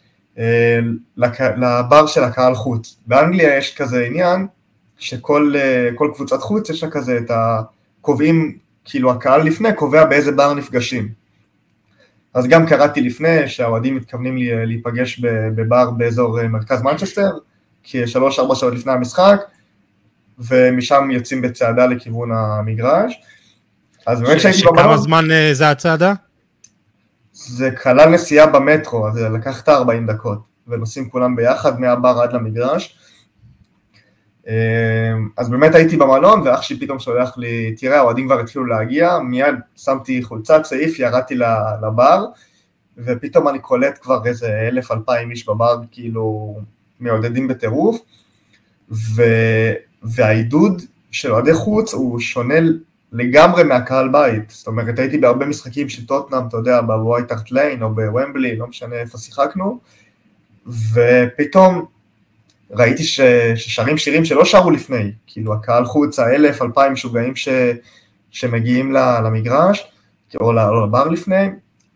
[1.18, 1.42] לק...
[1.42, 2.98] לבר של הקהל חוץ.
[3.08, 4.48] באנגליה יש כזה עניין,
[4.98, 5.54] שכל
[6.16, 11.10] קבוצת חוץ יש לה כזה את הקובעים, כאילו הקהל לפני קובע באיזה בר נפגשים.
[12.34, 15.20] אז גם קראתי לפני שהאוהדים מתכוונים להיפגש
[15.56, 17.30] בבר באזור אה, מרכז מנצ'סטר,
[17.84, 19.42] כשלוש-ארבע שעות לפני המשחק,
[20.40, 23.22] ומשם יוצאים בצעדה לכיוון המגרש.
[24.08, 24.78] אז באמת שהייתי במלון...
[24.78, 26.14] שכמה זמן אה, זה הצעדה?
[27.48, 32.34] זה כלל נסיעה במטרו, אז זה לקח את 40 דקות, ונוסעים כולם ביחד מהבר עד
[32.34, 32.98] למגרש.
[34.48, 34.54] אמ,
[35.38, 39.56] אז באמת הייתי במלון, ואח שלי פתאום שולח לי, תראה, האוהדים כבר התחילו להגיע, מיד
[39.76, 41.36] שמתי חולצת סעיף, ירדתי
[41.82, 42.26] לבר,
[42.98, 46.56] ופתאום אני קולט כבר איזה אלף אלפיים איש בבר, כאילו,
[47.00, 48.00] מעודדים בטירוף,
[48.92, 49.24] ו...
[50.04, 52.60] והעידוד של אוהדי חוץ הוא שונה
[53.12, 57.96] לגמרי מהקהל בית, זאת אומרת הייתי בהרבה משחקים של טוטנאם, אתה יודע, בווייטארט ליין או
[57.96, 59.80] בוומבלי, לא משנה איפה שיחקנו,
[60.68, 61.86] ופתאום
[62.72, 63.22] ראיתי ש,
[63.56, 67.50] ששרים שירים שלא שרו לפני, כאילו הקהל חוץ, האלף, אלפיים משוגעים ש,
[68.32, 69.88] שמגיעים למגרש,
[70.42, 71.50] או לבר לפני,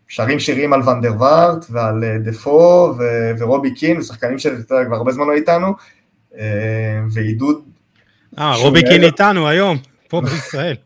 [0.08, 3.02] שרים שירים על ונדר וארט ועל אה, דפו ו,
[3.38, 5.72] ורובי קין, שחקנים שכבר הרבה זמן לא איתנו,
[6.38, 7.62] אה, ועידוד.
[8.38, 10.76] אה, רובי קין איתנו היום, פה בישראל.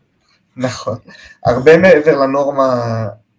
[0.57, 0.97] נכון,
[1.45, 2.75] הרבה מעבר לנורמה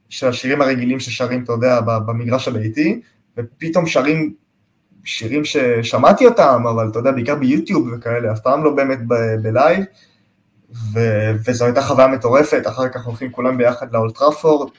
[0.09, 3.01] של השירים הרגילים ששרים, אתה יודע, במגרש הביתי,
[3.37, 4.35] ופתאום שרים
[5.05, 8.99] שירים ששמעתי אותם, אבל אתה יודע, בעיקר ביוטיוב וכאלה, אף פעם לא באמת
[9.43, 9.85] ב live,
[10.93, 14.71] ו- וזו הייתה חוויה מטורפת, אחר כך הולכים כולם ביחד לאולטראפורד,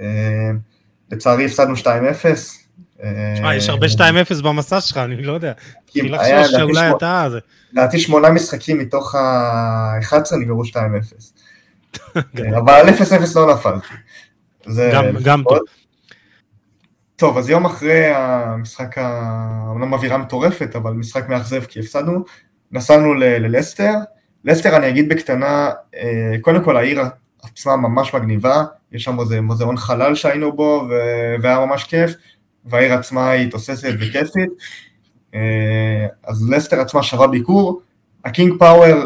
[0.00, 0.50] אה,
[1.10, 2.63] לצערי הפסדנו 2-0.
[3.36, 5.52] שמע, יש הרבה 2-0 במסע שלך, אני לא יודע.
[5.84, 7.28] התחיל לחשוב שאולי אתה...
[7.72, 10.74] לדעתי שמונה משחקים מתוך ה-11 נגמרו 2-0.
[12.58, 12.92] אבל על 0-0
[13.34, 13.94] לא נפלתי.
[15.22, 15.58] גם טוב.
[17.16, 18.98] טוב, אז יום אחרי המשחק,
[19.68, 22.24] אומנם אווירה מטורפת, אבל משחק מאכזב כי הפסדנו,
[22.72, 23.92] נסענו ללסטר.
[24.44, 27.02] לסטר, אני אגיד בקטנה, אה, קודם כל העיר
[27.42, 30.88] עצמה ממש מגניבה, יש שם איזה מוזיאון חלל שהיינו בו,
[31.42, 32.10] והיה ממש כיף,
[32.66, 34.50] והעיר עצמה היא תוססת וכיפית.
[35.34, 37.80] אה, אז לסטר עצמה שווה ביקור.
[38.24, 39.04] הקינג פאוור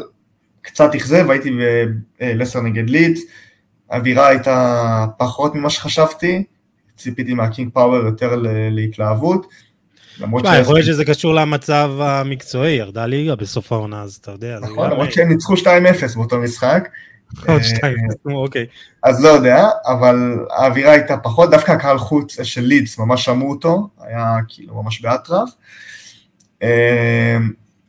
[0.62, 1.50] קצת אכזב, הייתי
[2.20, 3.20] בלסטר נגד לידס,
[3.90, 6.44] האווירה הייתה פחות ממה שחשבתי,
[6.96, 9.46] ציפיתי מהקינג פאוור יותר להתלהבות.
[10.20, 10.48] למרות ש...
[10.60, 14.58] יכול להיות שזה קשור למצב המקצועי, ירדה ליגה בסוף העונה, אז אתה יודע.
[14.60, 15.66] נכון, למרות שהם ניצחו 2-0
[16.14, 16.88] באותו משחק.
[17.48, 18.66] עוד 2-0, אה, אוקיי.
[19.02, 23.88] אז לא יודע, אבל האווירה הייתה פחות, דווקא הקהל חוץ של לידס ממש שמעו אותו,
[24.00, 25.48] היה כאילו ממש באטרף.
[26.62, 27.36] אה,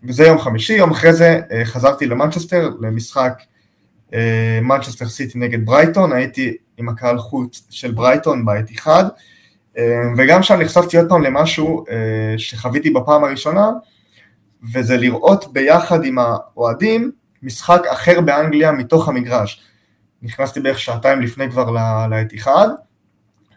[0.04, 3.42] וזה יום חמישי, יום אחרי זה אה, חזרתי למנצ'סטר למשחק
[4.62, 9.04] מנצ'סטר סיטי נגד ברייטון, הייתי עם הקהל חוץ של ברייטון בעת אחד,
[10.18, 11.86] וגם שם נחשפתי עוד פעם למשהו
[12.38, 13.70] שחוויתי בפעם הראשונה,
[14.74, 17.12] וזה לראות ביחד עם האוהדים
[17.44, 19.64] משחק אחר באנגליה מתוך המגרש.
[20.22, 21.72] נכנסתי בערך שעתיים לפני כבר
[22.10, 22.68] לעת אחד,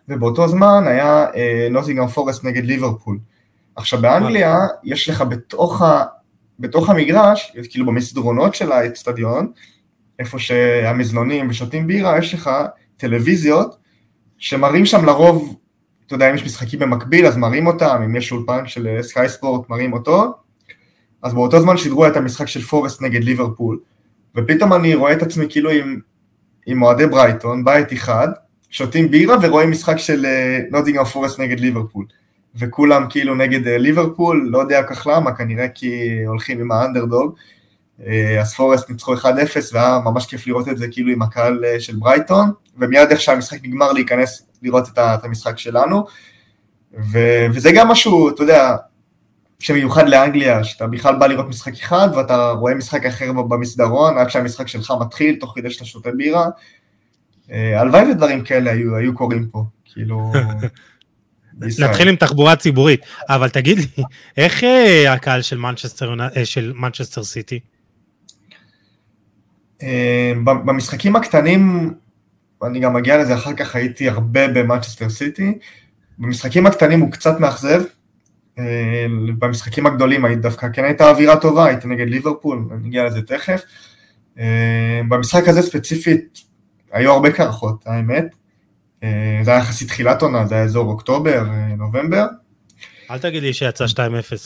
[0.09, 1.27] ובאותו זמן היה
[1.71, 3.18] נוזינגרם פורסט נגד ליברפול.
[3.77, 6.05] עכשיו באנגליה יש לך בתוך, ה,
[6.59, 9.53] בתוך המגרש, כאילו במסדרונות של האצטדיון,
[10.18, 12.51] איפה שהמזנונים ושותים בירה, יש לך
[12.97, 13.77] טלוויזיות
[14.38, 15.57] שמראים שם לרוב,
[16.07, 19.68] אתה יודע, אם יש משחקים במקביל אז מראים אותם, אם יש אולפן של סקאי ספורט
[19.68, 20.35] מראים אותו,
[21.23, 23.79] אז באותו זמן שידרו את המשחק של פורסט נגד ליברפול,
[24.37, 26.01] ופתאום אני רואה את עצמי כאילו עם,
[26.67, 28.29] עם אוהדי ברייטון, בית אחד,
[28.71, 30.27] שותים בירה ורואים משחק של
[30.71, 32.07] נוטינגרם פורסט נגד ליברפול.
[32.55, 37.35] וכולם כאילו נגד ליברפול, לא יודע כך למה, כנראה כי הולכים עם האנדרדוג.
[38.41, 39.27] אז פורסט ניצחו 1-0
[39.73, 43.93] והיה ממש כיף לראות את זה כאילו עם הקהל של ברייטון, ומיד איך שהמשחק נגמר
[43.93, 46.05] להיכנס לראות את המשחק שלנו.
[47.13, 48.77] ו- וזה גם משהו, אתה יודע,
[49.62, 54.68] שמיוחד לאנגליה, שאתה בכלל בא לראות משחק אחד ואתה רואה משחק אחר במסדרון עד שהמשחק
[54.68, 56.46] שלך מתחיל תוך כדי שאתה שותה בירה.
[57.51, 60.33] אה, הלוואי ודברים כאלה היו, היו קורים פה, כאילו...
[61.79, 64.05] נתחיל עם תחבורה ציבורית, אבל תגיד לי,
[64.37, 67.61] איך אה, הקהל של מנצ'סטר, אה, של מנצ'סטר סיטי?
[70.44, 71.94] במשחקים הקטנים,
[72.64, 75.59] אני גם מגיע לזה אחר כך, הייתי הרבה במנצ'סטר סיטי,
[76.18, 77.83] במשחקים הקטנים הוא קצת מאכזב,
[79.38, 83.62] במשחקים הגדולים היית דווקא כן הייתה אווירה טובה, הייתי נגד ליברפול, אני אגיע לזה תכף.
[84.38, 86.38] אה, במשחק הזה ספציפית
[86.93, 88.27] היו הרבה קרחות, האמת.
[89.03, 91.45] אה, זה היה יחסית תחילת עונה, זה היה אזור אוקטובר,
[91.77, 92.27] נובמבר.
[93.11, 93.97] אל תגיד לי שיצא 2-0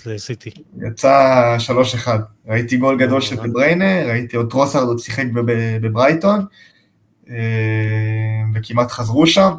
[0.07, 0.51] לסיטי.
[0.89, 1.57] יצא
[2.05, 2.09] 3-1.
[2.47, 5.25] ראיתי גול גדול של פבריינה, ראיתי עוד טרוסארד עוד שיחק
[5.81, 6.45] בברייטון,
[8.55, 9.51] וכמעט חזרו שם.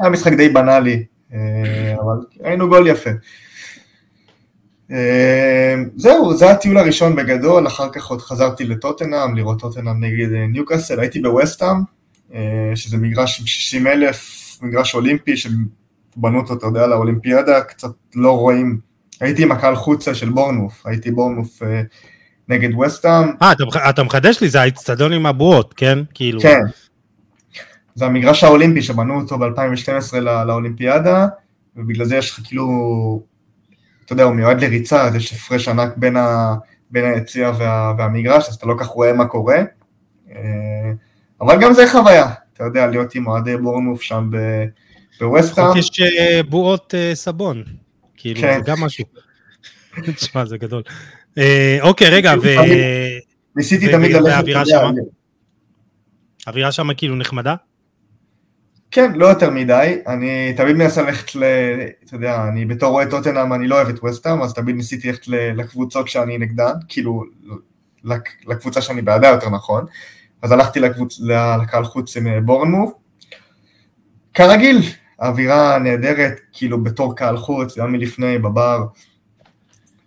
[0.00, 3.10] היה משחק די בנאלי, אבל ראינו גול יפה.
[4.90, 10.46] אמ, זהו, זה הטיול הראשון בגדול, אחר כך עוד חזרתי לטוטנאם, לראות טוטנאם נגד אה,
[10.46, 11.76] ניוקאסל, הייתי בווסטהאם,
[12.34, 18.38] אה, שזה מגרש עם 60 אלף, מגרש אולימפי שבנו אותו, אתה יודע, לאולימפיאדה, קצת לא
[18.38, 18.78] רואים,
[19.20, 21.82] הייתי עם הקהל חוצה של בורנוף, הייתי בורנוף אה,
[22.48, 23.28] נגד ווסטהאם.
[23.42, 23.52] אה,
[23.90, 25.98] אתה, מחדש לי, זה האצטדיון עם הבועות, כן?
[26.14, 26.40] כאילו...
[26.40, 26.60] כן.
[27.98, 31.26] זה המגרש האולימפי שבנו אותו ב-2012 לאולימפיאדה,
[31.76, 33.22] ובגלל זה יש לך כאילו
[34.04, 36.54] אתה יודע, הוא מיועד לריצה, אז יש הפרש ענק בין, ה,
[36.90, 39.56] בין היציע וה, והמגרש, אז אתה לא כך רואה מה קורה.
[40.30, 40.92] אה,
[41.40, 44.30] אבל גם זה חוויה, אתה יודע, להיות עם אוהדי בורנוף שם
[45.20, 45.76] בווסטהאם.
[45.76, 47.64] יש אה, בועות אה, סבון,
[48.16, 48.60] כאילו, כן.
[48.64, 49.04] זה גם משהו.
[50.16, 50.82] תשמע, זה גדול.
[51.80, 52.48] אוקיי, רגע, ו...
[53.56, 54.90] ניסיתי תמיד ללכת, והאווירה שם?
[56.46, 57.54] האווירה שם כאילו נחמדה?
[58.90, 61.44] כן, לא יותר מדי, אני תמיד מנסה ללכת ל...
[62.04, 65.28] אתה יודע, אני בתור רואה טוטנאם, אני לא אוהב את וסטאם, אז תמיד ניסיתי ללכת
[65.28, 67.24] לקבוצות שאני נגדן, כאילו,
[68.46, 69.84] לקבוצה שאני בעדה יותר נכון,
[70.42, 71.20] אז הלכתי לקבוצ...
[71.62, 72.92] לקהל חוץ עם אה, בורנמוב.
[74.34, 74.78] כרגיל,
[75.18, 78.84] האווירה נהדרת, כאילו בתור קהל חוץ, גם מלפני, בבר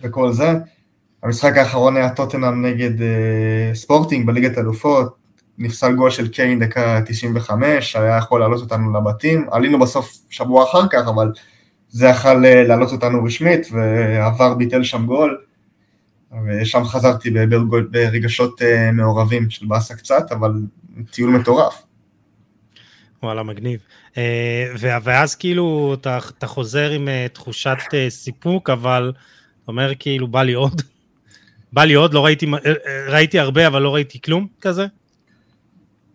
[0.01, 0.51] וכל זה.
[1.23, 3.03] המשחק האחרון היה טוטנאם נגד uh,
[3.73, 5.15] ספורטינג בליגת אלופות,
[5.57, 10.87] נפסל גול של קיין דקה 95, היה יכול לעלות אותנו לבתים, עלינו בסוף שבוע אחר
[10.89, 11.31] כך, אבל
[11.89, 15.41] זה יכול אה, לעלות אותנו רשמית, ועבר ביטל שם גול,
[16.47, 17.31] ושם חזרתי
[17.91, 20.51] ברגשות אה, מעורבים של באסה קצת, אבל
[21.11, 21.83] טיול מטורף.
[23.23, 23.79] וואלה, מגניב.
[24.17, 27.77] אה, ואז כאילו אתה, אתה חוזר עם תחושת
[28.09, 29.11] סיפוק, אבל
[29.63, 30.81] אתה אומר כאילו בא לי עוד,
[31.73, 32.45] בא לי עוד, לא ראיתי,
[33.07, 34.85] ראיתי הרבה אבל לא ראיתי כלום כזה?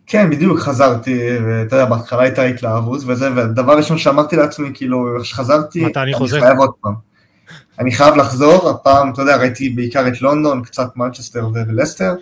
[0.07, 5.25] כן, בדיוק, חזרתי, ואתה יודע, בהתחלה הייתה התלהבות וזה, והדבר ראשון שאמרתי לעצמי, כאילו, איך
[5.25, 6.39] שחזרתי, מתי אני חוזר?
[6.39, 6.93] חייב עוד פעם.
[7.79, 12.15] אני חייב לחזור, הפעם, אתה יודע, ראיתי בעיקר את לונדון, קצת מנצ'סטר ולסטר,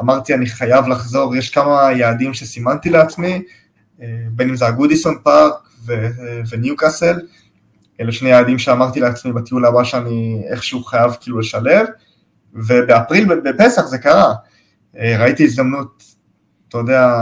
[0.00, 3.42] אמרתי, אני חייב לחזור, יש כמה יעדים שסימנתי לעצמי,
[4.02, 5.54] אה, בין אם זה הגודיסון פארק
[6.50, 7.20] וניוקאסל,
[8.00, 11.86] אלה שני יעדים שאמרתי לעצמי בטיול הבא שאני איכשהו חייב כאילו לשלב,
[12.54, 14.34] ובאפריל, בפסח זה קרה,
[14.98, 16.09] אה, ראיתי הזדמנות
[16.70, 17.14] אתה יודע,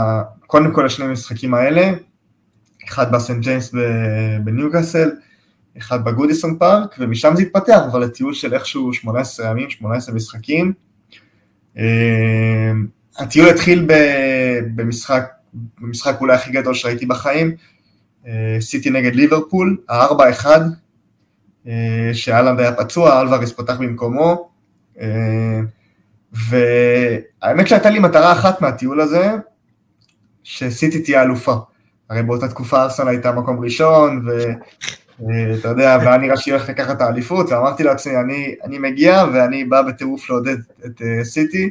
[0.47, 1.91] קודם כל השני המשחקים האלה,
[2.87, 3.73] אחד בסנט ג'יימס
[4.43, 5.09] בניוקאסל,
[5.77, 10.73] אחד בגודיסון פארק, ומשם זה התפתח אבל לטיול של איכשהו 18 ימים, 18 משחקים.
[11.77, 12.71] אה,
[13.17, 13.87] הטיול התחיל
[14.75, 15.23] במשחק,
[15.81, 17.55] במשחק אולי הכי גדול שראיתי בחיים,
[18.27, 20.45] אה, סיטי נגד ליברפול, ה-4-1,
[21.67, 24.49] אה, שאלנד היה פצוע, אלווריס פותח במקומו,
[26.33, 29.31] והאמת שהייתה לי מטרה אחת מהטיול הזה,
[30.43, 31.55] שסיטי תהיה אלופה.
[32.09, 34.25] הרי באותה תקופה ארסנל הייתה מקום ראשון,
[35.19, 39.63] ואתה יודע, והיה נראה שהיא הולכת לקחת את האליפות, ואמרתי לעצמי, אני, אני מגיע ואני
[39.63, 41.69] בא בטירוף לעודד את uh, סיטי.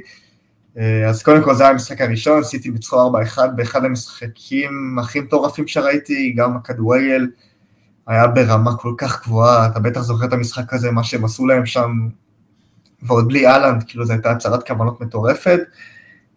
[0.77, 5.67] Uh, אז קודם כל זה היה המשחק הראשון, סיטי ניצחו 4-1 באחד המשחקים הכי מטורפים
[5.67, 7.27] שראיתי, גם הכדורגל
[8.07, 11.67] היה ברמה כל כך גבוהה, אתה בטח זוכר את המשחק הזה, מה שהם עשו להם
[11.67, 12.09] שם
[13.03, 15.61] ועוד בלי אהלנד, כאילו זו הייתה הצהרת כוונות מטורפת,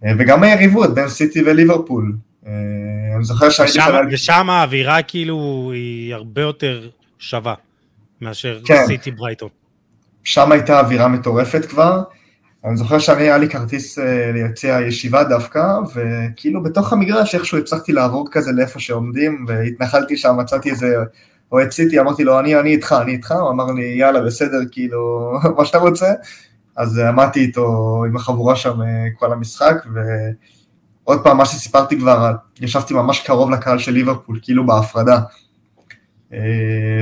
[0.05, 2.15] אה, וגם היריבות בין סיטי וליברפול.
[2.47, 2.51] אה,
[3.15, 3.79] אני זוכר שהייתי...
[3.79, 6.89] ושם, ושם האווירה כאילו היא הרבה יותר
[7.19, 7.53] שווה
[8.21, 8.83] מאשר כן.
[8.87, 9.49] סיטי ברייטון.
[10.23, 12.03] שם הייתה אווירה מטורפת כבר,
[12.65, 15.63] אני זוכר שאני, היה לי כרטיס אה, ליציע הישיבה דווקא,
[15.95, 20.95] וכאילו בתוך המגרש איכשהו הצלחתי לעבור כזה לאיפה שעומדים, והתנחלתי שם, מצאתי איזה
[21.51, 25.31] אוהד סיטי, אמרתי לו, אני, אני איתך, אני איתך, הוא אמר לי, יאללה, בסדר, כאילו,
[25.57, 26.13] מה שאתה רוצה.
[26.75, 28.79] אז עמדתי איתו עם החבורה שם
[29.19, 35.19] כל המשחק, ועוד פעם, מה שסיפרתי כבר, ישבתי ממש קרוב לקהל של ליברפול, כאילו בהפרדה.
[36.33, 36.39] אה,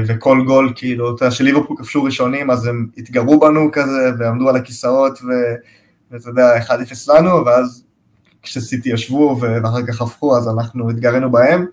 [0.08, 4.56] וכל גול, כאילו, אתה יודע, שליברפול כבשו ראשונים, אז הם התגרו בנו כזה, ועמדו על
[4.56, 5.20] הכיסאות,
[6.12, 6.72] ואתה יודע, 1-0
[7.08, 7.84] לנו, ואז
[8.42, 11.66] כשסיטי ישבו ואחר כך הפכו, אז אנחנו התגרנו בהם.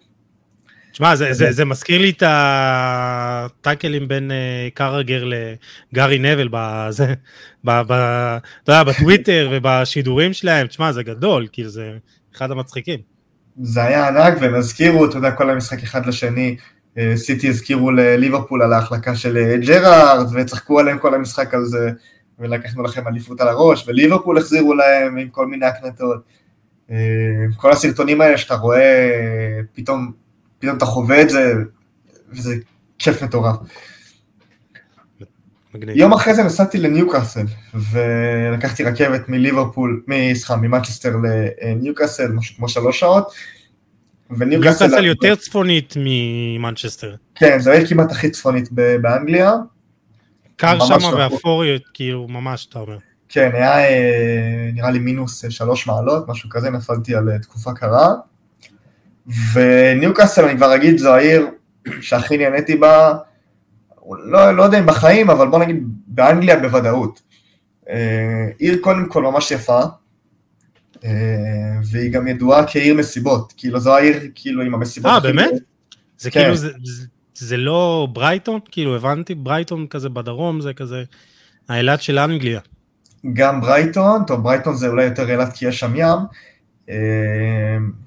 [0.96, 7.14] תשמע, זה, זה, זה מזכיר לי את הטאקלים בין uh, קרגר לגארי נבל, בזה,
[7.64, 7.92] ב, ב,
[8.64, 11.92] אתה יודע, בטוויטר ובשידורים שלהם, תשמע, זה גדול, כאילו זה
[12.36, 13.00] אחד המצחיקים.
[13.62, 16.56] זה היה ענק, והם הזכירו, אתה יודע, כל המשחק אחד לשני,
[16.98, 21.90] אה, סיטי הזכירו לליברפול על ההחלקה של אה, ג'רארד, וצחקו עליהם כל המשחק על זה,
[22.38, 26.22] ולקחנו לכם אליפות על הראש, וליברפול החזירו להם עם כל מיני הקנטות.
[26.90, 26.96] אה,
[27.56, 29.10] כל הסרטונים האלה שאתה רואה,
[29.74, 30.25] פתאום,
[30.66, 31.52] פתאום אתה חווה את זה,
[32.32, 32.54] וזה
[32.98, 33.56] כיף מטורף.
[35.74, 35.96] מגניב.
[35.96, 40.02] יום אחרי זה נסעתי לניוקאסל, ולקחתי רכבת מליברפול,
[40.34, 41.16] סליחה, ממנצ'סטר
[41.62, 43.32] לניוקאסל, משהו כמו שלוש שעות,
[44.38, 47.14] וניוקאסל יותר צפונית ממנצ'סטר.
[47.34, 49.52] כן, זו העיר כמעט הכי צפונית באנגליה.
[50.56, 51.64] קר שם ואפור,
[51.94, 52.98] כאילו, ממש, אתה אומר.
[53.28, 57.72] כן, היה אה, נראה לי מינוס אה, שלוש מעלות, משהו כזה, נפלתי על אה, תקופה
[57.72, 58.14] קרה.
[59.54, 61.46] וניוקאסל, אני כבר אגיד, זו העיר
[62.00, 63.14] שהכי נהניתי בה,
[64.24, 67.22] לא, לא יודע אם בחיים, אבל בוא נגיד באנגליה בוודאות.
[68.58, 69.80] עיר קודם כל ממש יפה,
[71.04, 71.10] אה,
[71.90, 75.10] והיא גם ידועה כעיר מסיבות, כאילו זו העיר כאילו עם המסיבות.
[75.10, 75.50] אה, באמת?
[76.18, 76.40] זה כן.
[76.40, 78.60] כאילו, זה, זה, זה לא ברייטון?
[78.70, 81.04] כאילו הבנתי, ברייטון כזה בדרום, זה כזה
[81.68, 82.60] האילת של אנגליה.
[83.32, 86.18] גם ברייטון, טוב ברייטון זה אולי יותר אילת כי יש שם ים,
[86.90, 86.96] אה,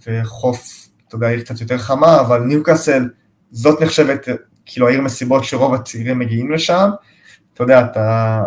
[0.07, 3.09] וחוף, אתה יודע, עיר קצת יותר חמה, אבל ניוקאסל,
[3.51, 4.27] זאת נחשבת
[4.65, 6.89] כאילו העיר מסיבות שרוב הצעירים מגיעים לשם,
[7.53, 8.41] אתה יודע, אתה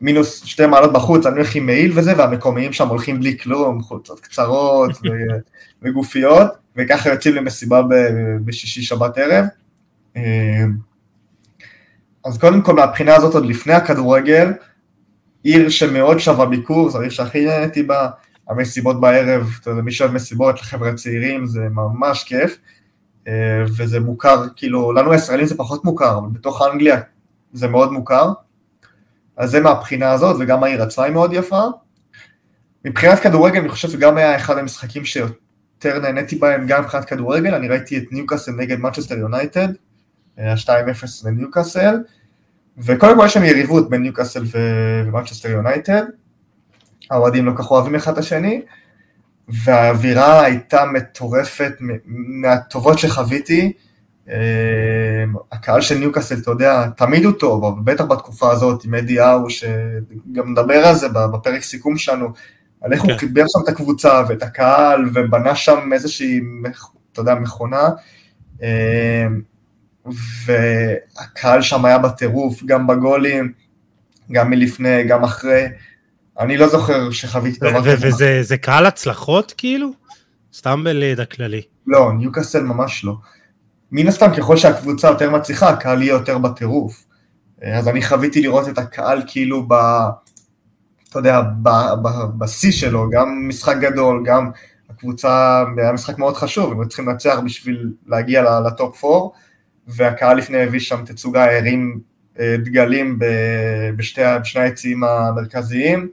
[0.00, 4.20] מינוס שתי מעלות בחוץ, אני הולך עם מעיל וזה, והמקומיים שם הולכים בלי כלום, חולצות
[4.20, 4.90] קצרות
[5.82, 7.82] וגופיות, וככה יוצאים למסיבה
[8.44, 9.44] בשישי שבת ערב.
[10.16, 10.64] אה,
[12.24, 14.52] אז קודם כל מהבחינה הזאת עוד לפני הכדורגל,
[15.42, 18.08] עיר שמאוד שווה ביקור, זו עיר שהכי נהניתי בה,
[18.50, 22.58] המסיבות בערב, אתה יודע, מי שאוהב מסיבות לחבר'ה צעירים זה ממש כיף,
[23.28, 27.00] אה, וזה מוכר, כאילו, לנו הישראלים זה פחות מוכר, אבל בתוך אנגליה
[27.52, 28.32] זה מאוד מוכר.
[29.36, 31.62] אז זה מהבחינה הזאת, וגם העיר עצמה היא מאוד יפה.
[32.84, 37.68] מבחינת כדורגל, אני חושב שגם היה אחד המשחקים שיותר נהניתי בהם, גם מבחינת כדורגל, אני
[37.68, 39.68] ראיתי את ניוקאסל נגד מנצ'סטר יונייטד,
[40.36, 40.68] היה 2-0
[41.24, 41.96] לניוקאסל,
[42.78, 46.02] וקודם כל יש שם יריבות בין ניוקאסל ומנצ'סטר יונייטד,
[47.10, 48.62] האוהדים לא כל כך אוהבים אחד את השני,
[49.48, 51.72] והאווירה הייתה מטורפת,
[52.06, 53.72] מהטובות שחוויתי,
[54.28, 54.34] אמ,
[55.52, 59.50] הקהל של ניוקאסל, אתה יודע, תמיד הוא טוב, אבל בטח בתקופה הזאת עם אדי האו,
[59.50, 62.28] שגם נדבר על זה בפרק סיכום שלנו,
[62.80, 63.10] על איך כן.
[63.10, 66.40] הוא קיבל שם את הקבוצה ואת הקהל, ובנה שם איזושהי,
[67.12, 67.88] אתה יודע, מכונה,
[68.62, 69.40] אמ,
[70.46, 73.52] והקהל שם היה בטירוף, גם בגולים,
[74.32, 75.66] גם מלפני, גם אחרי.
[76.40, 78.40] אני לא זוכר שחוויתי דבר כזה.
[78.40, 79.90] וזה קהל הצלחות כאילו?
[80.54, 81.62] סתם בליד הכללי.
[81.86, 83.14] לא, ניוקאסל ממש לא.
[83.92, 87.04] מן הסתם ככל שהקבוצה יותר מצליחה, הקהל יהיה יותר בטירוף.
[87.62, 89.74] אז אני חוויתי לראות את הקהל כאילו ב...
[91.10, 91.42] אתה יודע,
[92.38, 94.50] בשיא שלו, גם משחק גדול, גם
[94.90, 99.28] הקבוצה, היה משחק מאוד חשוב, הם צריכים לנצח בשביל להגיע לטופ 4,
[99.88, 102.00] והקהל לפני הביא שם תצוגה, הרים
[102.40, 103.18] אה, דגלים
[103.96, 106.08] בשתי, בשני היציאים המרכזיים,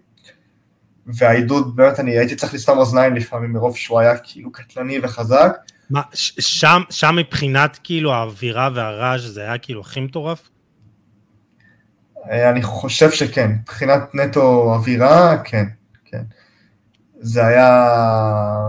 [1.08, 5.52] והעידוד, באמת אני הייתי צריך לסתום אוזניים לפעמים מרוב שהוא היה כאילו קטלני וחזק.
[5.90, 6.02] מה,
[6.40, 10.50] שם, שם מבחינת כאילו האווירה והרעש זה היה כאילו הכי מטורף?
[12.32, 15.66] אה, אני חושב שכן, מבחינת נטו אווירה, כן,
[16.06, 16.24] כן.
[17.20, 17.90] זה היה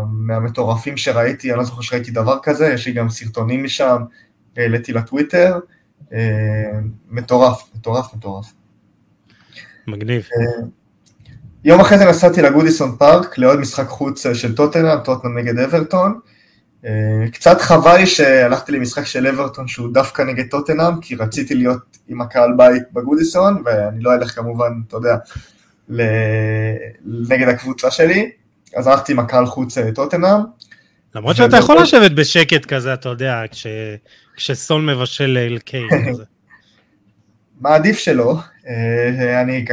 [0.09, 4.03] מהמטורפים שראיתי, אני לא זוכר שראיתי דבר כזה, יש לי גם סרטונים משם,
[4.57, 5.59] העליתי לטוויטר,
[6.12, 6.18] אה,
[7.09, 8.53] מטורף, מטורף, מטורף.
[9.86, 10.28] מגניב.
[11.68, 16.18] אה, יום אחרי זה נסעתי לגודיסון פארק לעוד משחק חוץ של טוטנאם, טוטנאם נגד אברטון.
[16.84, 16.90] אה,
[17.32, 22.20] קצת חבל לי שהלכתי למשחק של אברטון שהוא דווקא נגד טוטנאם, כי רציתי להיות עם
[22.20, 25.16] הקהל בית בגודיסון, ואני לא אלך כמובן, אתה יודע,
[27.28, 28.30] נגד הקבוצה שלי,
[28.76, 30.40] אז הלכתי עם הקהל חוץ לטוטנאם.
[31.14, 33.42] למרות שאתה יכול לשבת בשקט כזה, אתה יודע,
[34.36, 36.24] כשסול מבשל אל קיין כזה.
[37.60, 38.36] מעדיף שלא,
[38.68, 39.64] אה, אני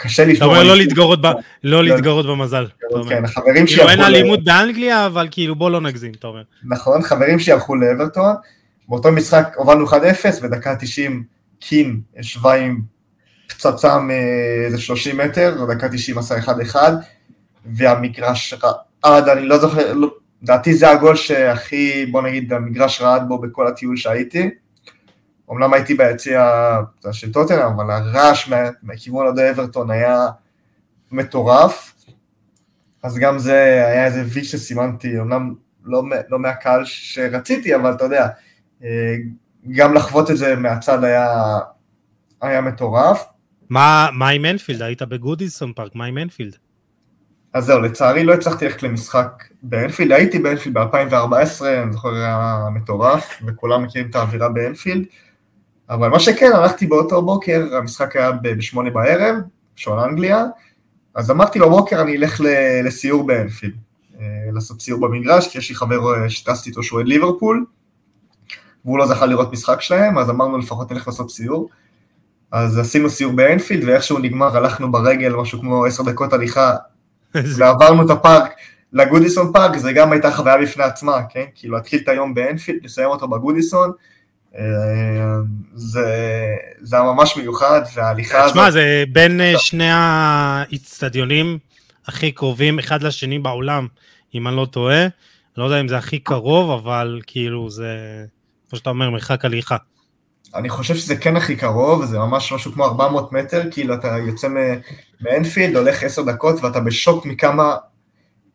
[0.00, 0.52] קשה לשמור.
[0.52, 1.18] אתה אומר לא להתגרות.
[1.64, 2.66] לא, לא במזל.
[3.08, 3.76] כן, החברים שלי...
[3.76, 6.42] כאילו אין אלימות באנגליה, אבל כאילו בוא לא נגזים, אתה אומר.
[6.64, 8.34] נכון, חברים שלי הלכו לאברטון,
[8.88, 9.92] באותו משחק הובלנו 1-0,
[10.42, 11.24] ודקה 90
[11.60, 12.80] קין ישבה עם
[13.48, 16.76] פצצה מאיזה 30 מטר, דקה 90 עשה 1-1,
[17.66, 18.54] והמגרש
[19.04, 20.10] רעד, אני לא זוכר, לא,
[20.42, 24.50] לדעתי זה הגול שהכי, בוא נגיד, המגרש רעד בו בכל הטיול שהייתי.
[25.52, 26.50] אמנם הייתי ביציע
[27.12, 30.26] של טוטנאם, אבל הרעש מה, מכיוון אוהדי אברטון היה
[31.12, 31.94] מטורף.
[33.02, 33.54] אז גם זה
[33.86, 38.26] היה איזה וי שסימנתי, אמנם לא, לא מהקהל שרציתי, אבל אתה יודע,
[38.84, 39.16] אה,
[39.72, 41.58] גם לחוות את זה מהצד היה,
[42.42, 43.24] היה מטורף.
[43.70, 44.82] מה, מה עם אנפילד?
[44.82, 46.56] היית בגודיסון פארק, מה עם אנפילד?
[47.52, 53.42] אז זהו, לצערי לא הצלחתי ללכת למשחק באנפילד, הייתי באנפילד ב-2014, אני זוכר היה מטורף,
[53.46, 55.04] וכולם מכירים את האווירה באנפילד,
[55.90, 59.36] אבל מה שכן, הלכתי באותו בוקר, המשחק היה ב-8 בערב,
[59.76, 60.44] שעון אנגליה,
[61.14, 62.40] אז אמרתי בבוקר אני אלך
[62.84, 63.74] לסיור באנפילד,
[64.20, 67.64] אה, לעשות סיור במגרש, כי יש לי חבר אה, שטסתי איתו שהוא אוהד ליברפול,
[68.84, 71.68] והוא לא זכה לראות משחק שלהם, אז אמרנו לפחות נלך לעשות סיור.
[72.52, 76.76] אז עשינו סיור באנפילד, ואיכשהו נגמר, הלכנו ברגל, משהו כמו עשר דקות הליכה,
[77.56, 78.50] ועברנו את הפארק
[78.92, 81.44] לגודיסון פארק, זה גם הייתה חוויה בפני עצמה, כן?
[81.54, 83.92] כאילו להתחיל את היום באנפילד, לסיים אותו בגודיסון,
[85.74, 86.06] זה,
[86.80, 88.52] זה היה ממש מיוחד, וההליכה הזאת...
[88.52, 91.58] תשמע, זה בין אה, שני האיצטדיונים
[92.06, 93.86] הכי קרובים אחד לשני בעולם,
[94.34, 95.06] אם אני לא טועה.
[95.56, 97.96] לא יודע אם זה הכי קרוב, אבל כאילו זה,
[98.68, 99.76] כמו שאתה אומר, מרחק הליכה.
[100.54, 104.48] אני חושב שזה כן הכי קרוב, זה ממש משהו כמו 400 מטר, כאילו אתה יוצא
[105.20, 107.76] מאנפילד, הולך 10 דקות ואתה בשוק מכמה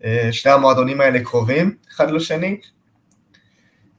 [0.04, 2.58] אה, שני המועדונים האלה קרובים אחד לשני.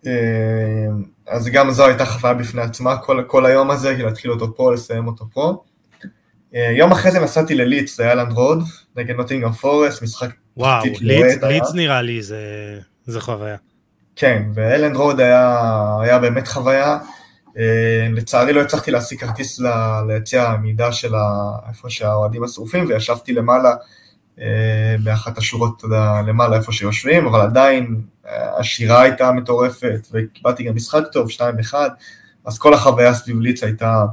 [0.06, 0.86] אה,
[1.26, 4.72] אז גם זו הייתה חוויה בפני עצמה, כל, כל היום הזה, כאילו להתחיל אותו פה,
[4.72, 5.62] לסיים אותו פה.
[6.54, 8.62] אה, יום אחרי זה נסעתי לליץ, לאיילנד רוד,
[8.96, 10.30] נגד נוטינגרם פורסט, משחק...
[10.56, 12.40] וואו, ליץ, ליץ נראה לי זה,
[13.06, 13.56] זה חוויה.
[14.16, 15.60] כן, ואיילנד רוד היה,
[16.00, 16.98] היה באמת חוויה.
[17.58, 19.60] אה, לצערי לא הצלחתי להשיג כרטיס
[20.08, 21.12] ליציע העמידה של
[21.68, 23.74] איפה שהאוהדים השרופים, וישבתי למעלה
[25.04, 30.74] באחת השורות, אתה יודע, למעלה איפה שיושבים, אבל עדיין אה, השירה הייתה מטורפת, וקיבלתי גם
[30.74, 31.74] משחק טוב, 2-1,
[32.44, 34.04] אז כל החוויה סביב ליץ הייתה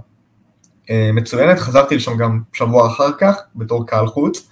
[1.13, 4.49] מצוינת, חזרתי לשם גם שבוע אחר כך, בתור קהל חוץ.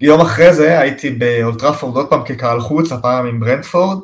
[0.00, 3.98] יום אחרי זה הייתי באולטראפורד עוד פעם כקהל חוץ, הפעם עם ברנדפורד,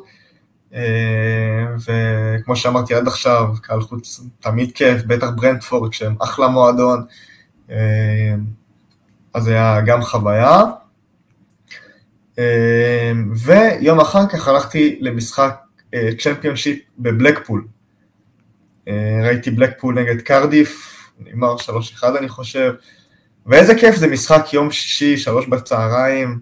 [0.73, 7.05] אה, וכמו שאמרתי עד עכשיו, קהל חוץ תמיד כיף, בטח ברנדפורד כשהם אחלה מועדון,
[7.71, 8.35] אה,
[9.33, 10.61] אז היה גם חוויה.
[12.39, 13.11] אה,
[13.45, 15.55] ויום אחר כך הלכתי למשחק
[16.19, 17.67] צ'מפיונשיפ בבלקפול.
[19.23, 22.73] ראיתי בלקפול נגד קרדיף, נגמר 3-1 אני חושב,
[23.45, 26.39] ואיזה כיף זה משחק יום שישי, שלוש בצהריים.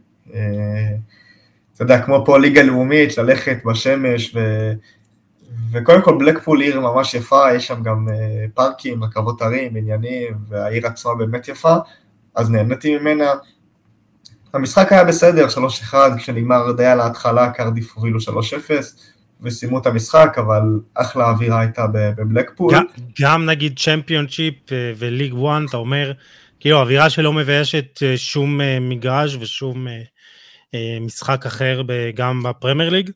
[1.80, 4.40] אתה יודע, כמו פה ליגה לאומית, ללכת בשמש, ו...
[5.72, 10.88] וקודם כל בלקפול עיר ממש יפה, יש שם גם אה, פארקים, רכבות הרים, עניינים, והעיר
[10.88, 11.76] עצמה באמת יפה,
[12.36, 13.32] אז נהניתי ממנה.
[14.54, 15.48] המשחק היה בסדר,
[15.92, 18.32] 3-1, כשנגמר די על ההתחלה, קרדיף הובילו 3-0,
[19.42, 20.62] וסיימו את המשחק, אבל
[20.94, 22.74] אחלה אווירה הייתה בבלקפול.
[22.74, 22.84] גם,
[23.22, 26.12] גם נגיד צ'מפיונשיפ אה, וליג 1, אתה אומר,
[26.60, 31.82] כאילו אווירה שלא מביישת אה, שום מגרש ושום אה, משחק אחר
[32.16, 33.10] גם בפרמייר ליג?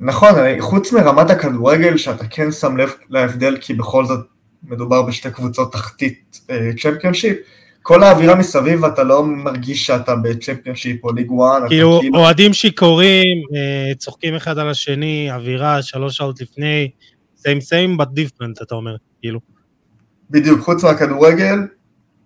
[0.00, 0.30] נכון,
[0.60, 4.26] חוץ מרמת הכדורגל שאתה כן שם לב להבדל כי בכל זאת
[4.68, 6.40] מדובר בשתי קבוצות תחתית
[6.82, 7.42] צ'מפיונשיפ, אה,
[7.82, 11.68] כל האווירה מסביב אתה לא מרגיש שאתה בצ'מפיונשיפ או ליג 1.
[11.68, 16.90] כאילו, כאילו אוהדים שיכורים, אה, צוחקים אחד על השני, אווירה שלוש שעות לפני,
[17.38, 19.40] same same but different אתה אומר, כאילו.
[20.30, 21.58] בדיוק, חוץ מהכדורגל,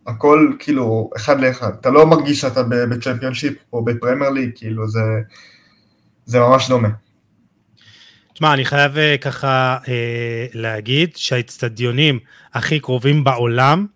[0.06, 1.70] הכל כאילו אחד לאחד.
[1.80, 5.00] אתה לא מרגיש שאתה בצ'מפיונשיפ או בפרמייר ליג, כאילו זה,
[6.24, 6.88] זה ממש דומה.
[8.34, 12.18] תשמע, אני חייב אה, ככה אה, להגיד שהאצטדיונים
[12.54, 13.86] הכי קרובים בעולם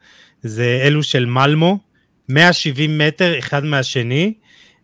[0.43, 1.79] זה אלו של מלמו,
[2.29, 4.35] 170 מטר אחד מהשני.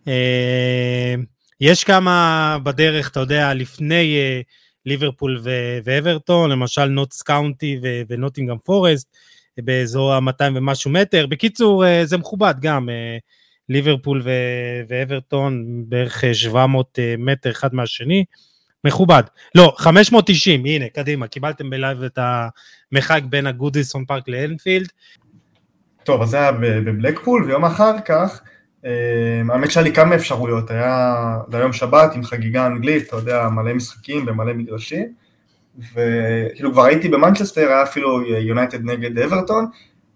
[0.07, 1.15] אה,
[1.61, 4.41] יש כמה בדרך, אתה יודע, לפני אה,
[4.85, 5.41] ליברפול
[5.83, 7.79] ואברטון, למשל נוטס קאונטי
[8.09, 9.07] ונוטינגאם פורסט,
[9.57, 11.25] באזור ה-200 ומשהו מטר.
[11.25, 13.17] בקיצור, אה, זה מכובד גם, אה,
[13.69, 18.25] ליברפול ו- ואברטון בערך 700 אה, מטר אחד מהשני.
[18.83, 19.23] מכובד.
[19.55, 24.87] לא, 590, הנה, קדימה, קיבלתם בלייב את המרחק בין הגודיסון פארק לאנפילד.
[26.03, 28.41] טוב, אז זה היה בבלקפול, ויום אחר כך,
[29.49, 31.15] האמת שהיה לי כמה אפשרויות, היה
[31.51, 35.13] ליום שבת עם חגיגה אנגלית, אתה יודע, מלא משחקים ומלא מגרשים,
[35.93, 39.65] וכאילו כבר הייתי במנצ'סטר, היה אפילו יונייטד נגד אברטון,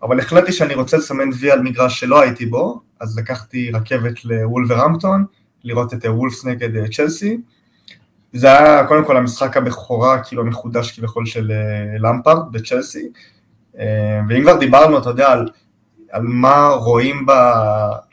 [0.01, 5.25] אבל החלטתי שאני רוצה לסמן וי על מגרש שלא הייתי בו, אז לקחתי רכבת לוולברהמפטון,
[5.63, 7.37] לראות את וולפס נגד צ'לסי.
[8.33, 11.51] זה היה קודם כל המשחק הבכורה, כאילו המחודש כביכול של
[11.99, 13.09] למפארד בצ'לסי.
[14.29, 15.49] ואם כבר דיברנו, אתה יודע, על,
[16.11, 17.31] על מה רואים ב,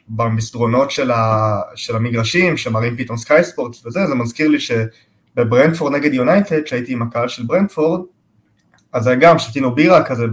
[0.08, 6.14] במסדרונות של, ה, של המגרשים, שמראים פתאום Sky Sports וזה, זה מזכיר לי שבברנטפורד נגד
[6.14, 8.00] יונייטד, כשהייתי עם הקהל של ברנטפורד,
[8.92, 10.24] אז גם שתינו בירה כזה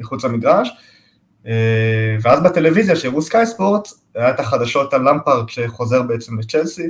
[0.00, 0.70] מחוץ למגרש,
[1.46, 6.86] אה, ואז בטלוויזיה שהראו Sky Sports, היה את החדשות על למפארד שחוזר בעצם לצ'לסי,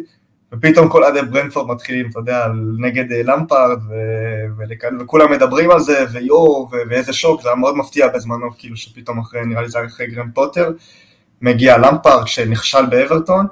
[0.53, 2.47] ופתאום כל עדי ברנפורד מתחילים, אתה יודע,
[2.79, 7.77] נגד אה, למפארד, ו- וכולם מדברים על זה, ויואו, ו- ואיזה שוק, זה היה מאוד
[7.77, 10.71] מפתיע בזמנו, כאילו שפתאום אחרי, נראה לי זה היה אחרי גרם פוטר,
[11.41, 13.47] מגיע למפארד שנכשל באברטון,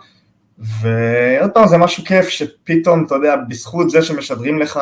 [0.58, 4.80] ועוד פעם זה משהו כיף שפתאום, אתה יודע, בזכות זה שמשדרים לך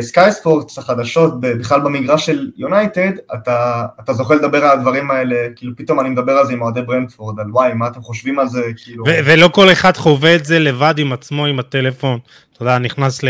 [0.00, 5.36] סקאי אה, ספורט, החדשות, בכלל במגרש של יונייטד, אתה, אתה זוכה לדבר על הדברים האלה,
[5.56, 8.48] כאילו פתאום אני מדבר על זה עם אוהדי ברנדפורד, על וואי, מה אתם חושבים על
[8.48, 9.04] זה, כאילו...
[9.06, 12.18] ולא כל אחד חווה את זה לבד עם עצמו, עם הטלפון,
[12.52, 13.20] אתה יודע, נכנס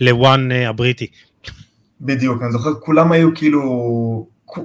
[0.00, 1.06] לוואן אה, הבריטי.
[2.00, 3.62] בדיוק, אני זוכר, כולם היו כאילו,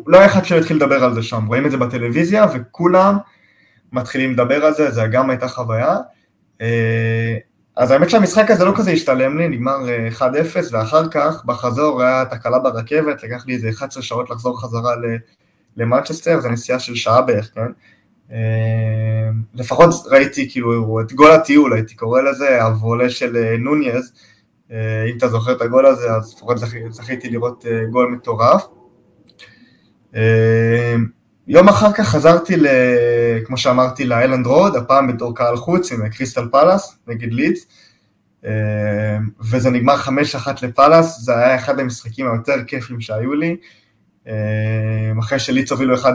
[0.07, 3.17] לא היה אחד שהתחיל לדבר על זה שם, רואים את זה בטלוויזיה, וכולם
[3.93, 5.95] מתחילים לדבר על זה, זה גם הייתה חוויה.
[7.77, 9.77] אז האמת שהמשחק הזה לא כזה השתלם לי, נגמר
[10.17, 14.95] 1-0, אה, ואחר כך בחזור היה תקלה ברכבת, לקח לי איזה 11 שעות לחזור חזרה
[15.77, 17.71] למנצ'סטר, זו נסיעה של שעה בערך, כן?
[18.31, 24.13] אה, לפחות ראיתי כאילו את גול הטיול, הייתי קורא לזה, הוולה של אה, נוניז,
[24.71, 26.57] אם אתה זוכר את הגול הזה, אז לפחות
[26.89, 28.65] זכיתי לראות גול מטורף.
[31.49, 32.67] יום אחר כך חזרתי, ל,
[33.45, 37.67] כמו שאמרתי, לאלנד רוד, הפעם בתור קהל חוץ עם קריסטל פלאס נגד לידס,
[38.45, 39.17] אה,
[39.51, 40.09] וזה נגמר 5-1
[40.61, 43.57] לפלאס, זה היה אחד המשחקים היותר כיפים שהיו לי,
[44.27, 44.33] אה,
[45.19, 46.05] אחרי שלידס הובילו 1-0,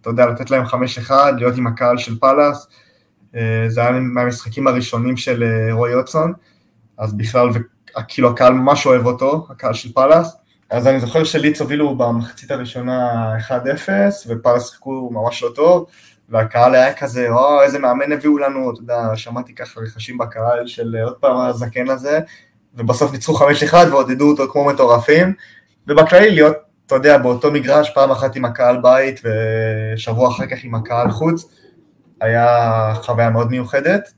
[0.00, 2.66] אתה יודע, לתת להם 5-1, להיות עם הקהל של פלאס,
[3.36, 6.32] אה, זה היה מהמשחקים הראשונים של רוי אוטסון,
[6.98, 7.48] אז בכלל,
[8.08, 10.36] כאילו הקהל ממש אוהב אותו, הקהל של פלאס,
[10.70, 13.52] אז אני זוכר שליץ הובילו במחצית הראשונה 1-0,
[14.26, 15.86] ופארס שיחקו ממש לא טוב,
[16.28, 20.96] והקהל היה כזה, או, איזה מאמן הביאו לנו, אתה יודע, שמעתי ככה רכשים בקהל של
[21.04, 22.20] עוד פעם הזקן הזה,
[22.74, 25.34] ובסוף ניצחו 5-1 ועודדו אותו כמו מטורפים,
[25.86, 26.56] ובכללי להיות,
[26.86, 31.44] אתה יודע, באותו מגרש, פעם אחת עם הקהל בית ושבוע אחר כך עם הקהל חוץ,
[32.20, 34.12] היה חוויה מאוד מיוחדת.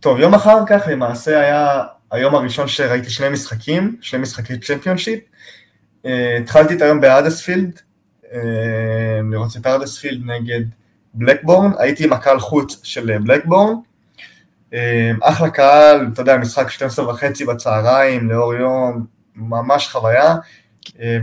[0.00, 5.20] טוב, יום אחר כך למעשה היה היום הראשון שראיתי שני משחקים, שני משחקי צ'מפיונשיפ.
[6.06, 7.80] אה, התחלתי את היום באדספילד,
[8.32, 8.40] אה,
[9.30, 10.60] לראות את ארדספילד נגד
[11.14, 13.74] בלקבורן, הייתי עם הקהל חוץ של בלקבורן.
[14.74, 19.06] אה, אחלה קהל, אתה יודע, משחק 12 וחצי בצהריים, לאור יום,
[19.36, 20.36] ממש חוויה.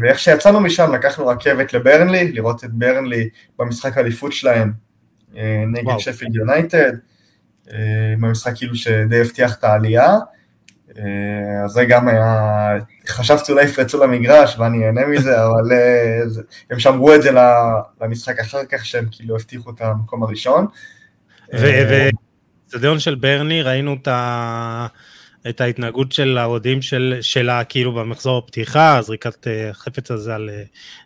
[0.01, 3.29] ואיך שיצאנו משם, לקחנו רכבת לברנלי, לראות את ברנלי
[3.59, 4.71] במשחק האליפות שלהם
[5.67, 6.91] נגד שפילד יונייטד,
[8.19, 10.17] במשחק כאילו שדי הבטיח את העלייה.
[10.97, 12.69] אה, אז זה גם היה,
[13.07, 16.23] חשבתי אולי יפרצו למגרש ואני אהנה מזה, אבל אה,
[16.69, 17.31] הם שמרו את זה
[18.01, 20.65] למשחק אחר כך שהם כאילו הבטיחו את המקום הראשון.
[21.53, 23.95] ובאצטדיון אה, של ברני ראינו
[25.49, 30.49] את ההתנהגות של האוהדים של, שלה כאילו במחזור הפתיחה, זריקת החפץ הזה על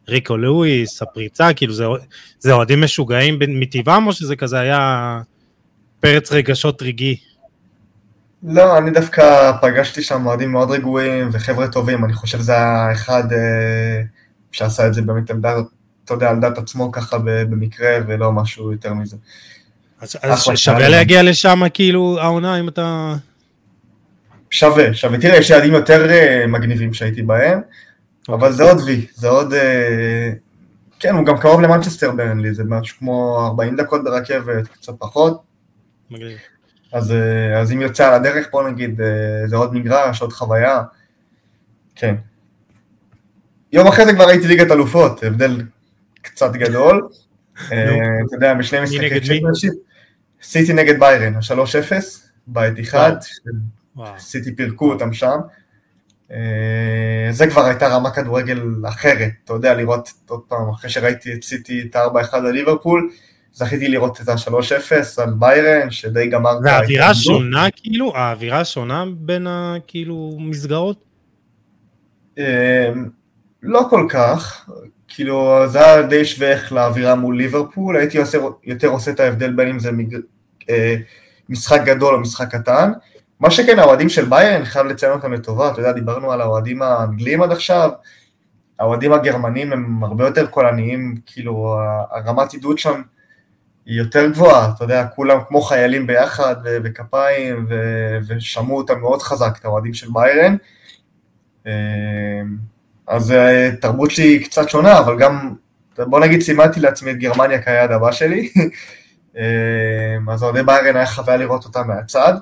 [0.07, 1.85] ריקו לואיס, הפריצה, כאילו זה,
[2.39, 5.19] זה אוהדים משוגעים מטבעם או שזה כזה היה
[5.99, 7.32] פרץ רגשות רגעי?
[8.43, 13.33] לא, אני דווקא פגשתי שם אוהדים מאוד רגועים וחבר'ה טובים, אני חושב שזה היה אחד
[13.33, 14.01] אה,
[14.51, 15.65] שעשה את זה באמת על דעת,
[16.05, 19.17] אתה יודע, על דעת עצמו ככה במקרה ולא משהו יותר מזה.
[20.01, 23.15] אז, אז שווה להגיע לשם כאילו העונה אם אתה...
[24.49, 25.17] שווה, שווה.
[25.21, 27.59] תראה, יש יעדים יותר אה, מגניבים שהייתי בהם,
[28.29, 28.53] אבל אוקיי.
[28.53, 29.53] זה עוד וי, זה עוד...
[29.53, 30.31] אה,
[30.99, 35.41] כן, הוא גם קרוב למנצ'סטר ברנלי, זה משהו כמו 40 דקות ברכבת, קצת פחות.
[36.11, 36.37] מגניב.
[36.93, 40.81] אז, אה, אז אם יוצא על הדרך, בוא נגיד, אה, זה עוד מגרש, עוד חוויה,
[41.95, 42.15] כן.
[43.71, 45.61] יום אחרי זה כבר הייתי ליגת אלופות, הבדל
[46.21, 47.09] קצת גדול.
[47.71, 47.95] אה,
[48.27, 49.73] אתה יודע, בשני משחקי צ'מפיונשיפ,
[50.43, 51.93] סיטי נגד ביירן, ה-3-0,
[52.47, 53.11] בית אחד,
[54.17, 55.39] סיטי פירקו אותם שם.
[57.31, 61.87] זה כבר הייתה רמה כדורגל אחרת, אתה יודע, לראות עוד פעם, אחרי שראיתי את סיטי
[61.89, 63.09] את ה-4-1 על ליברפול,
[63.53, 66.59] זכיתי לראות את ה-3-0 על ביירן, שדי גמר...
[66.63, 68.15] והאווירה שונה כאילו?
[68.15, 71.03] האווירה שונה בין הכאילו מסגרות?
[72.37, 72.43] אמ,
[73.63, 74.69] לא כל כך,
[75.07, 79.51] כאילו זה היה די שווה איך לאווירה מול ליברפול, הייתי עושה, יותר עושה את ההבדל
[79.51, 80.15] בין אם זה מג...
[80.69, 80.95] אה,
[81.49, 82.91] משחק גדול או משחק קטן.
[83.39, 87.41] מה שכן, האוהדים של ביירן, חייב לציין אותם לטובה, אתה יודע, דיברנו על האוהדים האנגלים
[87.41, 87.89] עד עכשיו,
[88.79, 91.77] האוהדים הגרמנים הם הרבה יותר קולניים, כאילו,
[92.11, 93.01] הרמת עידוד שם
[93.85, 97.67] היא יותר גבוהה, אתה יודע, כולם כמו חיילים ביחד, וכפיים,
[98.27, 100.55] ושמעו אותם מאוד חזק, את האוהדים של ביירן.
[101.65, 101.71] אמ,
[103.07, 105.53] אז אה, תרבות שלי קצת שונה, אבל גם,
[105.97, 108.49] בוא נגיד, סימנתי לעצמי את גרמניה כיעד הבא שלי.
[109.37, 112.33] אמ, אז אוהדי ביירן היה חוויה לראות אותם מהצד.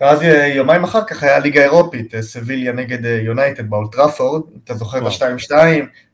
[0.00, 4.98] ואז אה, יומיים אחר כך היה ליגה אירופית, אה, סביליה נגד יונייטד באולטראפורד, אתה זוכר
[4.98, 5.54] את ה-2-2,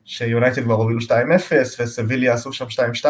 [0.04, 1.12] שיונייטד כבר הובילו 2-0
[1.80, 2.64] וסביליה עשו שם
[3.02, 3.06] 2-2,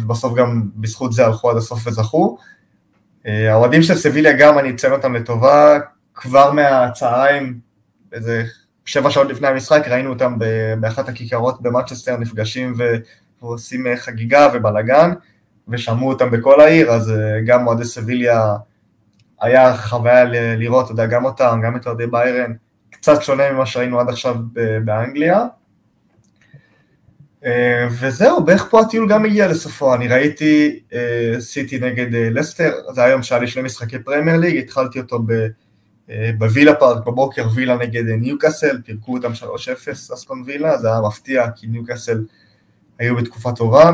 [0.00, 2.38] ובסוף גם בזכות זה הלכו עד הסוף וזכו.
[3.24, 5.78] האוהדים של סביליה גם, אני אציין אותם לטובה,
[6.14, 7.58] כבר מהצהריים,
[8.12, 8.44] איזה
[8.84, 10.38] שבע שעות לפני המשחק, ראינו אותם
[10.80, 12.74] באחת הכיכרות במאצ'סטר, נפגשים
[13.40, 15.12] ועושים אה, חגיגה ובלאגן,
[15.68, 18.56] ושמעו אותם בכל העיר, אז אה, גם אוהדי סביליה
[19.40, 20.24] היה חוויה
[20.56, 22.52] לראות, אתה יודע, גם אותם, גם את אוהדי ביירן,
[22.90, 24.36] קצת שונה ממה שראינו עד עכשיו
[24.84, 25.46] באנגליה.
[27.46, 30.80] אה, וזהו, בערך פה הטיול גם הגיע לסופו, אני ראיתי
[31.38, 35.32] סיטי נגד לסטר, זה היום שהיה לי שני משחקי פרמייר ליג, התחלתי אותו ב...
[36.10, 41.00] אה, בווילה פארק בבוקר וילה נגד אה, ניוקאסל, פירקו אותם 3-0 אסטון וילה, זה היה
[41.00, 42.24] מפתיע כי ניוקאסל
[42.98, 43.92] היו בתקופה טובה.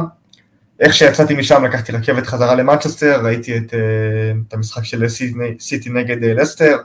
[0.80, 5.08] איך שיצאתי משם לקחתי רכבת חזרה למנצ'סטר, ראיתי את, אה, את המשחק של
[5.58, 6.76] סיטי נגד לסטר,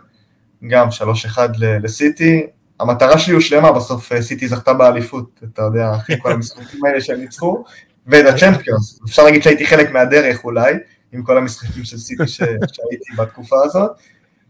[0.67, 2.47] גם 3-1 לסיטי.
[2.79, 7.63] המטרה שלי הושלמה, בסוף סיטי זכתה באליפות, אתה יודע, אחרי כל המשחקים האלה שהם ניצחו,
[8.07, 10.73] ואת הצ'מפיונס, אפשר להגיד שהייתי חלק מהדרך אולי,
[11.11, 13.91] עם כל המשחקים של סיטי שהייתי בתקופה הזאת.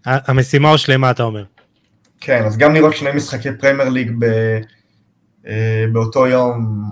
[0.05, 1.43] המשימה הושלמה, אתה אומר.
[2.21, 4.25] כן, אז גם לראות שני משחקי פרמייר ליג ב,
[5.47, 6.83] אה, באותו יום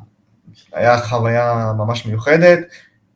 [0.74, 2.60] היה חוויה ממש מיוחדת.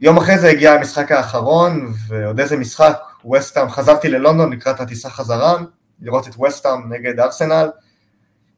[0.01, 5.57] יום אחרי זה הגיע המשחק האחרון, ועוד איזה משחק, ווסטהאם, חזרתי ללונדון לקראת הטיסה חזרה,
[6.01, 7.69] לראות את ווסטהאם נגד ארסנל.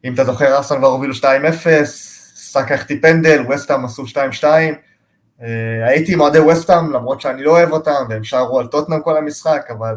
[0.06, 1.24] אם אתה זוכר, ארסנל כבר הובילו 2-0,
[2.36, 4.44] סאקה החטיא פנדל, ווסטהאם עשו 2-2.
[5.42, 9.18] אה, הייתי עם אוהדי ווסטהאם, למרות שאני לא אוהב אותם, והם שרו על טוטנאם כל
[9.18, 9.96] המשחק, אבל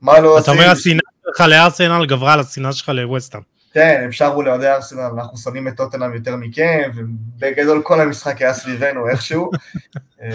[0.00, 0.42] מה לא עושים?
[0.42, 3.42] אתה אומר השנאה שלך לארסנל גברה על השנאה שלך לווסטהאם.
[3.72, 8.54] כן, הם שרו לאוהדי ארסנל, אנחנו שונאים את טוטנאם יותר מכם, ובגדול כל המשחק היה
[8.54, 9.50] סביבנו איכשהו.
[10.22, 10.28] אה,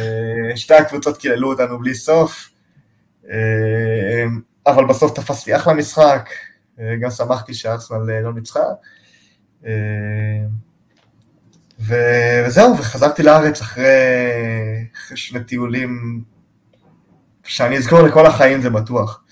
[0.55, 2.49] שתי הקבוצות קיללו אותנו בלי סוף,
[3.29, 4.25] אה,
[4.67, 6.29] אבל בסוף תפסתי אחלה משחק,
[7.01, 8.63] גם שמחתי שארסנל לא ניצחה.
[11.79, 13.85] וזהו, וחזרתי לארץ אחרי,
[14.95, 16.23] אחרי שני טיולים
[17.45, 19.23] שאני אזכור לכל החיים זה בטוח.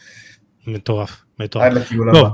[0.68, 1.66] מטורף, מטורף.
[1.66, 2.30] עד לטיול הבא.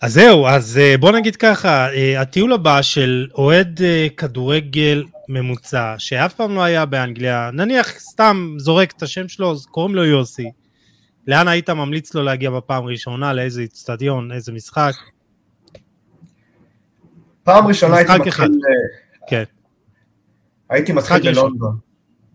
[0.00, 5.94] אז זהו, אז אה, בוא נגיד ככה, אה, הטיול הבא של אוהד אה, כדורגל ממוצע,
[5.98, 10.50] שאף פעם לא היה באנגליה, נניח סתם זורק את השם שלו, קוראים לו יוסי,
[11.26, 14.92] לאן היית ממליץ לו להגיע בפעם ראשונה, לאיזה אצטדיון, איזה משחק?
[17.42, 18.58] פעם ראשונה הייתי מתחיל...
[19.28, 19.44] כן.
[20.70, 21.78] הייתי מתחיל בלונדון,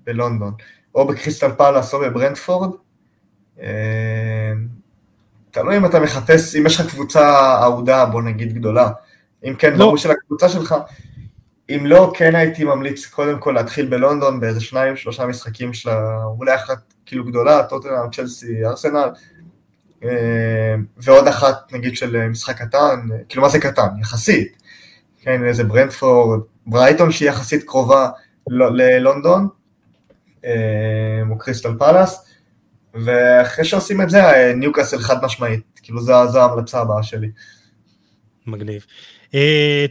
[0.04, 0.54] בלונדון,
[0.96, 2.70] או בקריסטל פאלאס או בברנדפורד,
[3.60, 3.66] אמ,
[5.52, 8.90] תלוי אם אתה מחפש, אם יש לך קבוצה אהודה, בוא נגיד גדולה.
[9.44, 9.78] אם כן, לא.
[9.78, 10.76] ברור של הקבוצה שלך.
[11.70, 15.90] אם לא, כן הייתי ממליץ קודם כל להתחיל בלונדון באיזה שניים, שלושה משחקים של
[16.38, 19.10] אולי אחת כאילו גדולה, טוטנאם, צ'לסי, ארסנל,
[20.04, 20.10] אמ,
[20.98, 23.88] ועוד אחת נגיד של משחק קטן, כאילו מה זה קטן?
[24.02, 24.58] יחסית.
[25.22, 28.10] כן, איזה ברנדפורד, ברייטון שהיא יחסית קרובה
[28.50, 29.48] ללונדון,
[31.30, 32.26] או קריסטל פלאס.
[32.94, 37.28] ואחרי שעושים את זה, ניוקאסל חד משמעית, כאילו זו, ההמלצה הבאה שלי.
[38.48, 38.86] מגניב.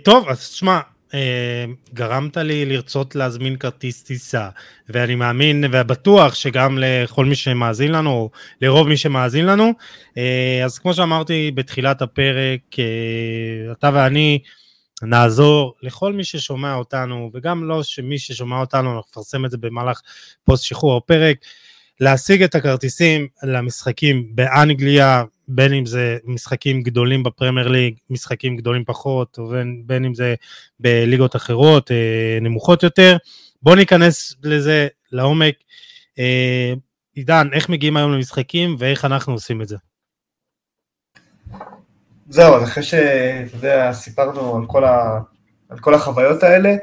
[0.05, 0.81] טוב, אז תשמע,
[1.95, 4.49] גרמת לי לרצות להזמין כרטיס טיסה,
[4.89, 9.73] ואני מאמין ובטוח שגם לכל מי שמאזין לנו, או לרוב מי שמאזין לנו,
[10.09, 10.19] uh,
[10.65, 14.39] אז כמו שאמרתי בתחילת הפרק, uh, אתה ואני
[15.03, 20.01] נעזור לכל מי ששומע אותנו, וגם לא שמי ששומע אותנו, אנחנו נפרסם את זה במהלך
[20.45, 21.37] פוסט שחרור הפרק,
[22.01, 29.39] להשיג את הכרטיסים למשחקים באנגליה, בין אם זה משחקים גדולים בפרמייר ליג, משחקים גדולים פחות,
[29.39, 30.35] ובין בין אם זה
[30.81, 33.17] בליגות אחרות, אה, נמוכות יותר.
[33.63, 35.55] בואו ניכנס לזה לעומק.
[36.19, 36.73] אה,
[37.15, 39.77] עידן, איך מגיעים היום למשחקים ואיך אנחנו עושים את זה?
[42.29, 45.21] זהו, אז אחרי שאתה יודע, סיפרנו על כל, ה,
[45.69, 46.75] על כל החוויות האלה,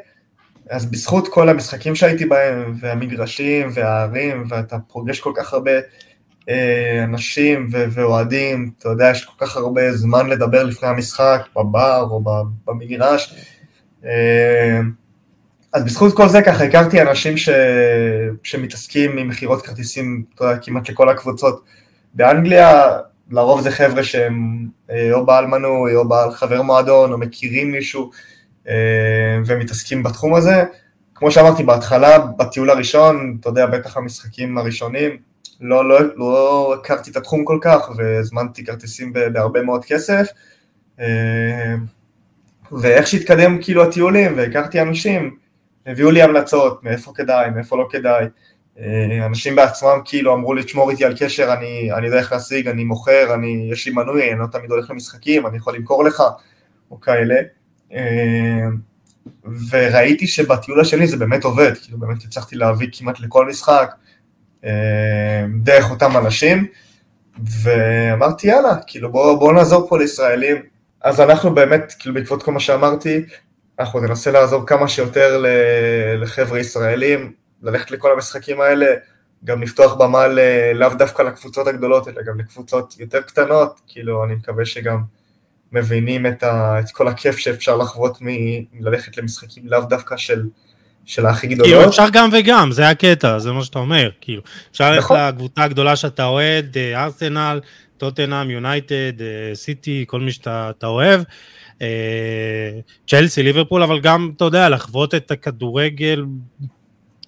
[0.69, 5.71] אז בזכות כל המשחקים שהייתי בהם, והמגרשים, והערים, ואתה פוגש כל כך הרבה
[7.03, 12.23] אנשים ו- ואוהדים, אתה יודע, יש כל כך הרבה זמן לדבר לפני המשחק, בבר או
[12.65, 13.35] במגרש,
[14.05, 14.81] אה,
[15.73, 17.49] אז בזכות כל זה ככה הכרתי אנשים ש...
[18.43, 20.23] שמתעסקים עם מכירות כרטיסים
[20.61, 21.63] כמעט לכל הקבוצות
[22.13, 22.97] באנגליה,
[23.31, 28.11] לרוב זה חבר'ה שהם אה, או בעל מנוי או בעל חבר מועדון או מכירים מישהו
[28.67, 28.73] אה,
[29.45, 30.63] ומתעסקים בתחום הזה.
[31.15, 35.17] כמו שאמרתי בהתחלה, בטיול הראשון, אתה יודע, בטח המשחקים הראשונים,
[35.61, 40.27] לא, לא, לא הכרתי את התחום כל כך והזמנתי כרטיסים בהרבה מאוד כסף.
[40.99, 41.75] אה,
[42.71, 45.37] ואיך שהתקדם כאילו הטיולים והכרתי אנשים,
[45.85, 48.25] הביאו לי המלצות מאיפה כדאי, מאיפה לא כדאי.
[48.79, 52.67] אה, אנשים בעצמם כאילו אמרו לי, תשמור איתי על קשר, אני, אני יודע איך להשיג,
[52.67, 56.23] אני מוכר, אני, יש לי מנוי, אני לא תמיד הולך למשחקים, אני יכול למכור לך,
[56.91, 57.35] או כאלה.
[57.93, 58.67] אה,
[59.69, 63.91] וראיתי שבטיול השני זה באמת עובד, כאילו באמת הצלחתי להביא כמעט לכל משחק
[65.63, 66.67] דרך אותם אנשים,
[67.63, 70.61] ואמרתי יאללה, כאילו בואו בוא נעזור פה לישראלים.
[71.01, 73.25] אז אנחנו באמת, כאילו בעקבות כל מה שאמרתי,
[73.79, 75.43] אנחנו ננסה לעזור כמה שיותר
[76.17, 78.85] לחבר'ה ישראלים, ללכת לכל המשחקים האלה,
[79.43, 80.27] גם לפתוח במה
[80.73, 85.01] לאו דווקא לקבוצות הגדולות, אלא גם לקבוצות יותר קטנות, כאילו אני מקווה שגם
[85.71, 90.43] מבינים את, ה, את כל הכיף שאפשר לחוות מללכת למשחקים לאו דווקא של,
[91.05, 91.67] של הכי גדולות.
[91.67, 94.41] כאילו אפשר גם וגם, זה הקטע, זה מה שאתה אומר, כאילו,
[94.71, 95.17] אפשר ללכת נכון.
[95.19, 97.59] לקבוצה הגדולה שאתה אוהד, אה, ארסנל,
[97.97, 101.21] טוטנאם, יונייטד, אה, סיטי, כל מי שאתה אוהב.
[101.81, 101.87] אה,
[103.07, 106.25] צ'לסי, ליברפול, אבל גם, אתה יודע, לחוות את הכדורגל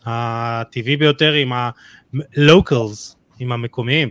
[0.06, 4.10] הטבעי ביותר עם ה-locals, עם המקומיים.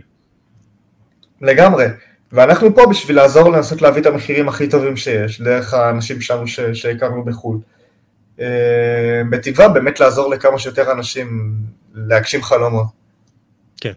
[1.41, 1.85] לגמרי,
[2.31, 7.25] ואנחנו פה בשביל לעזור לנסות להביא את המחירים הכי טובים שיש, דרך האנשים שלנו שהכרנו
[7.25, 7.57] בחו"ל.
[8.39, 11.55] אה, בתקווה באמת לעזור לכמה שיותר אנשים
[11.93, 12.87] להגשים חלומות.
[13.81, 13.93] כן.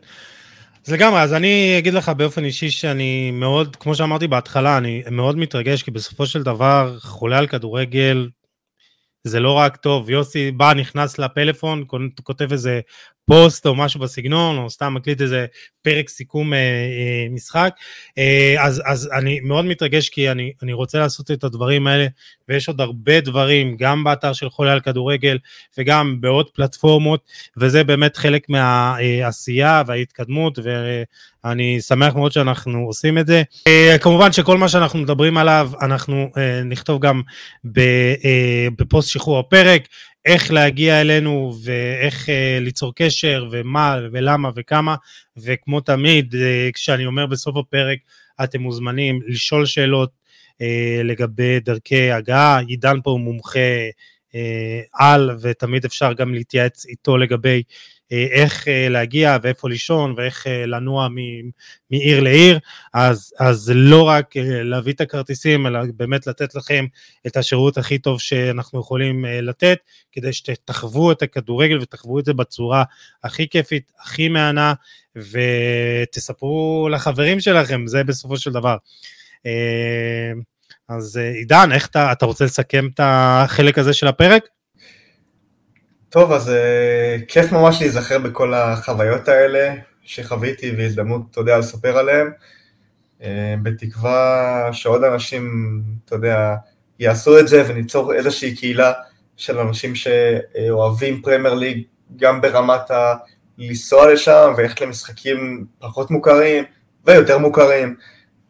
[0.87, 5.39] אז לגמרי, אז אני אגיד לך באופן אישי שאני מאוד, כמו שאמרתי בהתחלה, אני מאוד
[5.39, 8.29] מתרגש, כי בסופו של דבר חולה על כדורגל
[9.25, 11.85] זה לא רק טוב, יוסי בא, נכנס לפלאפון,
[12.23, 12.81] כותב איזה
[13.27, 15.47] פוסט או משהו בסגנון, או סתם מקליט איזה
[15.83, 17.75] פרק סיכום אה, אה, משחק.
[18.19, 22.07] אה, אז, אז אני מאוד מתרגש כי אני, אני רוצה לעשות את הדברים האלה,
[22.49, 25.39] ויש עוד הרבה דברים, גם באתר של חולה על כדורגל,
[25.79, 27.21] וגם בעוד פלטפורמות,
[27.57, 30.59] וזה באמת חלק מהעשייה וההתקדמות,
[31.45, 33.43] ואני שמח מאוד שאנחנו עושים את זה.
[33.67, 37.23] אה, כמובן שכל מה שאנחנו מדברים עליו, אנחנו אה, נכתוב גם
[37.79, 39.83] אה, בפוסט שחרור הפרק.
[40.27, 44.97] איך להגיע אלינו ואיך uh, ליצור קשר ומה ולמה וכמה,
[45.37, 46.39] וכמו תמיד, uh,
[46.75, 47.99] כשאני אומר בסוף הפרק,
[48.45, 50.11] אתם מוזמנים לשאול שאלות
[50.53, 50.65] uh,
[51.05, 53.89] לגבי דרכי הגעה, עידן פה הוא מומחה
[54.31, 54.35] uh,
[54.93, 57.63] על, ותמיד אפשר גם להתייעץ איתו לגבי אה,
[58.11, 61.09] איך אה, להגיע ואיפה לישון ואיך אה, לנוע
[61.91, 62.59] מעיר לעיר,
[62.95, 66.87] אז, אז לא רק להביא את הכרטיסים, אלא באמת לתת לכם
[67.27, 69.79] את השירות הכי טוב שאנחנו יכולים לתת,
[70.13, 72.85] כדי שתחוו את הכדורגל ותחוו את זה בצורה
[73.25, 74.75] הכי כיפית, הכי מהנה,
[75.17, 78.77] ותספרו לחברים שלכם, זה בסופו של דבר.
[80.89, 84.49] אז עידן, איך אתה, אתה רוצה לסכם את החלק הזה של הפרק?
[86.17, 92.31] טוב, אז uh, כיף ממש להיזכר בכל החוויות האלה שחוויתי והזדמנות, אתה יודע, לספר עליהן.
[93.21, 93.25] Uh,
[93.63, 96.55] בתקווה שעוד אנשים, אתה יודע,
[96.99, 98.93] יעשו את זה וניצור איזושהי קהילה
[99.37, 101.83] של אנשים שאוהבים פרמייר ליג
[102.17, 103.15] גם ברמת ה...
[103.59, 106.65] לנסוע לשם וללכת למשחקים פחות מוכרים
[107.05, 107.97] ויותר מוכרים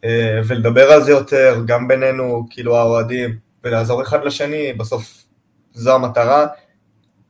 [0.02, 0.06] uh,
[0.46, 5.24] ולדבר על זה יותר, גם בינינו, כאילו האוהדים, ולעזור אחד לשני, בסוף
[5.72, 6.46] זו המטרה.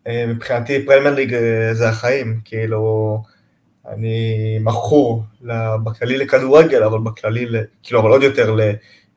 [0.07, 3.23] אה, מבחינתי פרמייר ליג אה, זה החיים, כאילו,
[3.89, 5.25] אני מכור
[5.85, 7.47] בכללי לכדורגל, אבל בכללי,
[7.83, 8.57] כאילו, אבל עוד יותר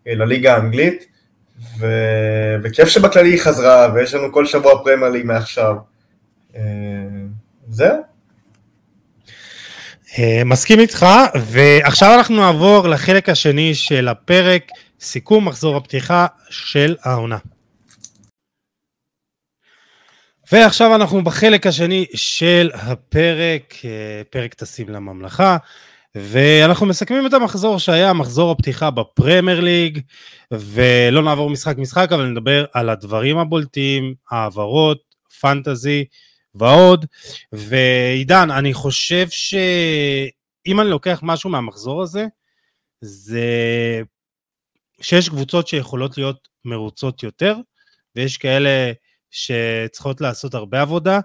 [0.06, 1.06] לליגה האנגלית,
[1.80, 1.88] ו...
[2.64, 5.76] וכיף שבכללי היא חזרה, ויש לנו כל שבוע פרמייר ליג מעכשיו.
[6.56, 6.62] אה,
[7.70, 7.98] זהו.
[10.46, 11.06] מסכים איתך,
[11.46, 14.64] ועכשיו אנחנו נעבור לחלק השני של הפרק,
[15.00, 17.38] סיכום מחזור הפתיחה של העונה.
[20.52, 25.58] ועכשיו אנחנו בחלק השני של הפרק, אה, פרק טסים לממלכה,
[26.16, 30.00] ואנחנו מסכמים את המחזור שהיה מחזור הפתיחה בפרמייר ליג,
[30.52, 35.02] ולא נעבור משחק משחק, אבל נדבר על הדברים הבולטים, העברות,
[35.42, 36.06] פנטזי
[36.56, 37.06] ועוד.
[37.52, 42.26] ועידן, אני חושב שאם אני לוקח משהו מהמחזור הזה,
[43.02, 44.02] זה
[45.02, 47.56] שיש קבוצות שיכולות להיות מרוצות יותר,
[48.16, 48.92] ויש כאלה
[49.32, 51.20] שצריכות לעשות הרבה עבודה,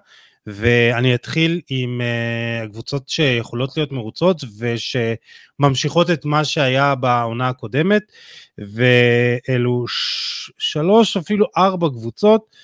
[0.46, 8.02] ואני אתחיל עם uh, הקבוצות שיכולות להיות מרוצות ושממשיכות את מה שהיה בעונה הקודמת,
[8.58, 9.84] ואלו
[10.58, 12.56] שלוש, אפילו ארבע קבוצות.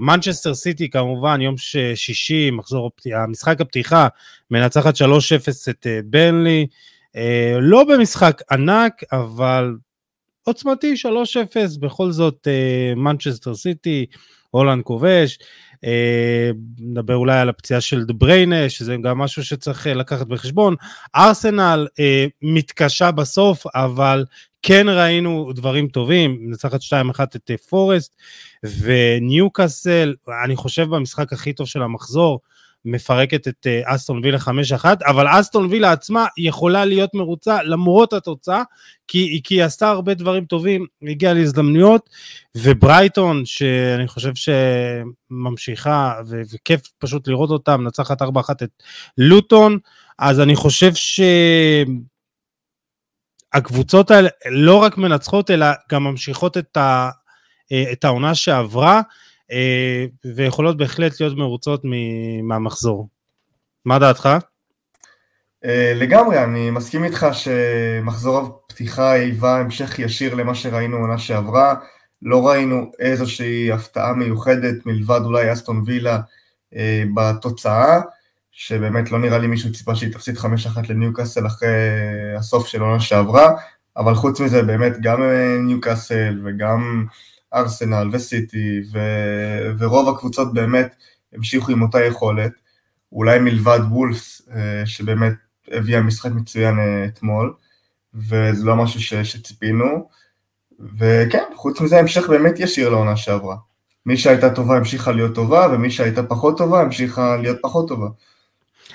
[0.00, 1.54] מנצ'סטר סיטי כמובן, יום
[1.94, 4.08] שישי, מחזור המשחק הפתיחה,
[4.50, 5.00] מנצחת 3-0
[5.70, 6.66] את ברנלי.
[7.60, 9.74] לא במשחק ענק, אבל
[10.48, 12.48] עוצמתי 3-0, בכל זאת
[12.96, 14.06] מנצ'סטר סיטי,
[14.50, 15.38] הולאנד כובש.
[15.84, 20.74] אה, נדבר אולי על הפציעה של דה בריינה, שזה גם משהו שצריך אה, לקחת בחשבון.
[21.16, 24.24] ארסנל אה, מתקשה בסוף, אבל
[24.62, 28.16] כן ראינו דברים טובים, מנצחת 2-1 את פורסט,
[28.64, 32.40] וניוקאסל, אני חושב במשחק הכי טוב של המחזור,
[32.86, 38.62] מפרקת את אסטון וילה 5-1, אבל אסטון וילה עצמה יכולה להיות מרוצה למרות התוצאה,
[39.08, 42.10] כי, כי היא עשתה הרבה דברים טובים, הגיעה להזדמנויות,
[42.56, 48.24] וברייטון, שאני חושב שממשיכה, ו- וכיף פשוט לראות אותה, מנצחת 4-1
[48.62, 48.82] את
[49.18, 49.78] לוטון,
[50.18, 51.20] אז אני חושב ש...
[53.52, 57.10] הקבוצות האלה לא רק מנצחות, אלא גם ממשיכות את, ה,
[57.72, 59.00] אה, את העונה שעברה,
[60.34, 61.82] ויכולות בהחלט להיות מרוצות
[62.42, 63.08] מהמחזור.
[63.84, 64.28] מה דעתך?
[65.64, 71.74] אה, לגמרי, אני מסכים איתך שמחזור הפתיחה היווה המשך ישיר למה שראינו עונה שעברה.
[72.22, 76.20] לא ראינו איזושהי הפתעה מיוחדת מלבד אולי אסטון וילה
[76.76, 78.00] אה, בתוצאה,
[78.52, 80.46] שבאמת לא נראה לי מישהו ציפה שהיא תפסיד 5-1
[80.88, 81.68] לניוקאסל אחרי
[82.38, 83.52] הסוף של עונה שעברה,
[83.96, 85.22] אבל חוץ מזה באמת גם
[85.66, 87.06] ניוקאסל וגם
[87.54, 88.98] ארסנל וסיטי ו...
[89.78, 90.96] ורוב הקבוצות באמת
[91.32, 92.52] המשיכו עם אותה יכולת,
[93.12, 95.32] אולי מלבד וולפס אה, שבאמת
[95.68, 97.54] הביאה משחק מצוין אה, אתמול,
[98.14, 99.14] וזה לא משהו ש...
[99.14, 100.08] שציפינו,
[100.98, 103.56] וכן, חוץ מזה המשך באמת ישיר לעונה שעברה.
[104.06, 108.08] מי שהייתה טובה המשיכה להיות טובה, ומי שהייתה פחות טובה המשיכה להיות פחות טובה.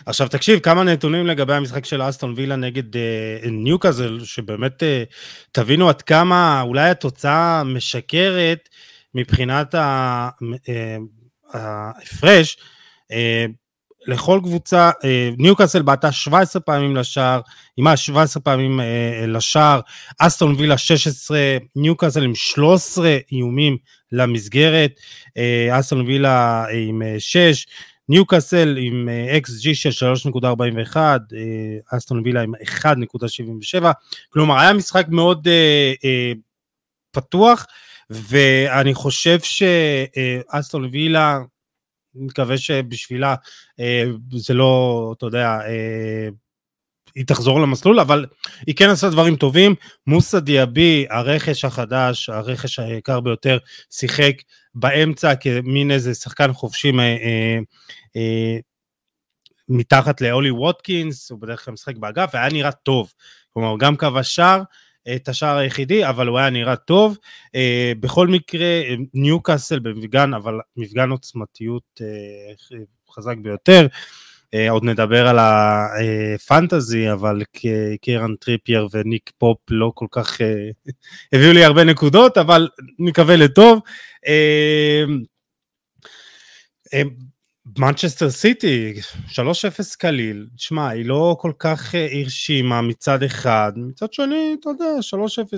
[0.05, 5.03] עכשיו תקשיב, כמה נתונים לגבי המשחק של אסטון וילה נגד אה, ניוקאזל, שבאמת אה,
[5.51, 8.69] תבינו עד כמה אולי התוצאה משקרת
[9.15, 10.29] מבחינת אה,
[11.53, 12.57] ההפרש.
[13.11, 13.45] אה,
[14.07, 17.41] לכל קבוצה, אה, ניוקאסל בעטה 17 פעמים לשער,
[17.77, 19.79] אימה 17 פעמים אה, לשער,
[20.19, 21.39] אסטון וילה 16,
[21.75, 23.77] ניוקאסל עם 13 איומים
[24.11, 24.91] למסגרת,
[25.37, 27.65] אה, אסטון וילה עם 6,
[28.09, 29.09] ניוקאסל עם
[29.47, 30.13] XG אה, של
[30.93, 31.17] 3.41, אה,
[31.97, 33.85] אסטון וילה עם 1.77,
[34.29, 36.37] כלומר היה משחק מאוד uh,
[37.11, 37.65] פתוח,
[38.09, 41.39] ואני חושב שאסטון וילה,
[42.15, 43.35] מקווה שבשבילה
[44.35, 45.59] זה לא, אתה יודע,
[47.15, 48.25] היא תחזור למסלול, אבל
[48.67, 49.75] היא כן עושה דברים טובים.
[50.07, 53.57] מוסא דיאבי, הרכש החדש, הרכש היקר ביותר,
[53.89, 54.33] שיחק
[54.75, 57.59] באמצע כמין איזה שחקן חופשי אה, אה,
[58.15, 58.57] אה,
[59.69, 63.13] מתחת לאולי ווטקינס, הוא בדרך כלל משחק באגף, והיה נראה טוב.
[63.53, 64.63] כלומר, גם כבש שער,
[65.15, 67.17] את השער היחידי, אבל הוא היה נראה טוב.
[67.55, 68.81] אה, בכל מקרה,
[69.13, 72.77] ניוקאסל במפגן, אבל מפגן עוצמתיות אה,
[73.15, 73.81] חזק ביותר.
[73.81, 73.97] אה,
[74.69, 77.41] עוד נדבר על הפנטזי, אבל
[78.01, 80.69] קיירן טריפייר וניק פופ לא כל כך אה,
[81.33, 83.79] הביאו לי הרבה נקודות, אבל נקווה לטוב.
[87.77, 88.93] מנצ'סטר סיטי,
[89.29, 89.39] 3-0
[89.97, 94.85] קליל, שמע, היא לא כל כך הרשימה מצד אחד, מצד שני, אתה יודע,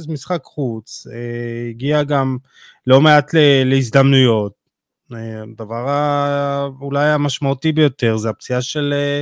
[0.05, 1.07] 3-0 משחק חוץ,
[1.69, 2.37] הגיע גם
[2.87, 3.31] לא מעט
[3.65, 4.53] להזדמנויות,
[5.15, 9.21] הדבר אולי המשמעותי ביותר זה הפציעה של אה,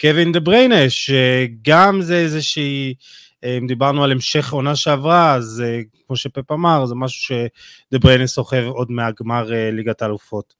[0.00, 2.94] קווין דה בריינה, שגם זה איזושהי,
[3.44, 7.36] אה, אם דיברנו על המשך עונה שעברה, אז אה, כמו שפפ אמר, זה משהו
[7.90, 10.54] שדה בריינה סוחב עוד מהגמר ליגת האלופות.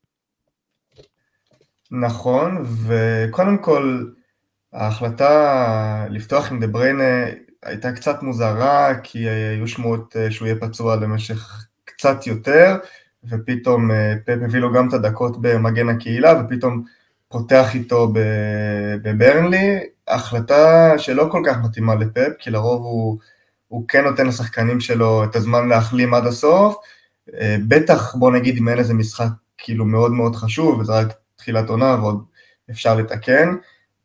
[1.90, 4.04] נכון, וקודם כל,
[4.72, 7.24] ההחלטה לפתוח עם דה בריינה
[7.62, 12.76] הייתה קצת מוזרה, כי היו שמועות שהוא יהיה פצוע למשך קצת יותר,
[13.30, 16.84] ופתאום אה, פפ הביא לו גם את הדקות במגן הקהילה, ופתאום
[17.28, 18.12] פותח איתו
[19.02, 23.18] בברנלי, החלטה שלא כל כך מתאימה לפפ, כי לרוב הוא,
[23.68, 26.76] הוא כן נותן לשחקנים שלו את הזמן להחלים עד הסוף,
[27.34, 31.68] אה, בטח בוא נגיד אם אין איזה משחק כאילו מאוד מאוד חשוב, וזה רק תחילת
[31.68, 32.24] עונה ועוד
[32.70, 33.56] אפשר לתקן,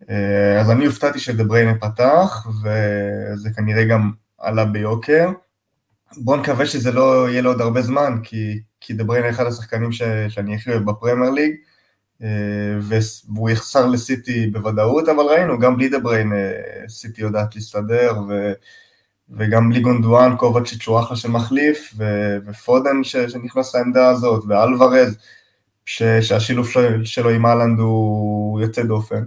[0.09, 5.29] אה, אז אני הופתעתי שדבריינה פתח, וזה כנראה גם עלה ביוקר.
[6.17, 10.01] בואו נקווה שזה לא יהיה לו עוד הרבה זמן, כי כי דבריין אחד השחקנים ש,
[10.29, 11.55] שאני הכי אוהב בפרמייר ליג,
[12.23, 12.27] אה,
[13.27, 18.53] והוא יחסר לסיטי בוודאות, אבל ראינו, גם בלי דבריין אה, סיטי יודעת להסתדר, ו,
[19.29, 22.03] וגם בלי גונדואן, קובצ'יץ' הוא אחלה שמחליף, ו,
[22.45, 25.17] ופודן ש, שנכנס לעמדה הזאת, ואלוורז,
[25.85, 29.23] ש, שהשילוב שלו, שלו עם הולאנד הוא יוצא דופן.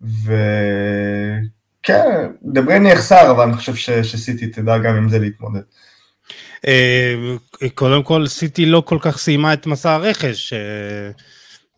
[0.00, 1.42] וכן,
[2.42, 5.62] דה בריינה יחסר, אבל אני חושב ש, שסיטי תדע גם עם זה להתמודד.
[7.74, 10.52] קודם כל, סיטי לא כל כך סיימה את מסע הרכש.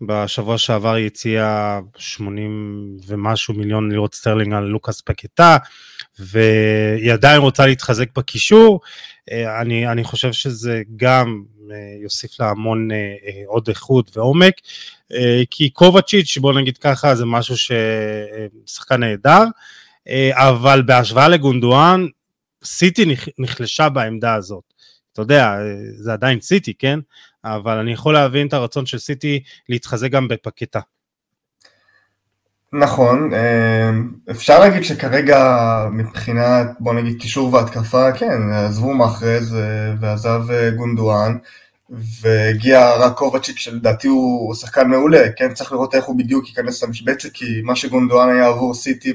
[0.07, 5.57] בשבוע שעבר היא הציעה 80 ומשהו מיליון לירות סטרלינג על לוקאס פאקטה,
[6.19, 8.81] והיא עדיין רוצה להתחזק בקישור.
[9.61, 11.43] אני, אני חושב שזה גם
[12.03, 12.89] יוסיף לה המון
[13.47, 14.55] עוד איכות ועומק,
[15.51, 19.45] כי קובצ'יץ', בוא נגיד ככה, זה משהו ששחקן נהדר,
[20.33, 22.07] אבל בהשוואה לגונדואן,
[22.65, 24.72] סיטי נחלשה בעמדה הזאת.
[25.13, 25.57] אתה יודע,
[25.97, 26.99] זה עדיין סיטי, כן?
[27.45, 30.81] אבל אני יכול להבין את הרצון של סיטי להתחזק גם בפקטה.
[32.73, 33.31] נכון,
[34.31, 35.59] אפשר להגיד שכרגע
[35.93, 39.57] מבחינת, בוא נגיד, קישור והתקפה, כן, עזבו מאחרז
[40.01, 40.43] ועזב
[40.77, 41.37] גונדואן,
[41.91, 47.29] והגיע רק קובצ'יק שלדעתי הוא שחקן מעולה, כן, צריך לראות איך הוא בדיוק ייכנס למשבצת,
[47.33, 49.13] כי מה שגונדואן היה עבור סיטי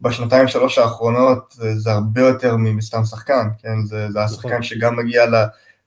[0.00, 4.62] בשנתיים שלוש האחרונות זה הרבה יותר מסתם שחקן, כן, זה, זה השחקן נכון.
[4.62, 5.24] שגם מגיע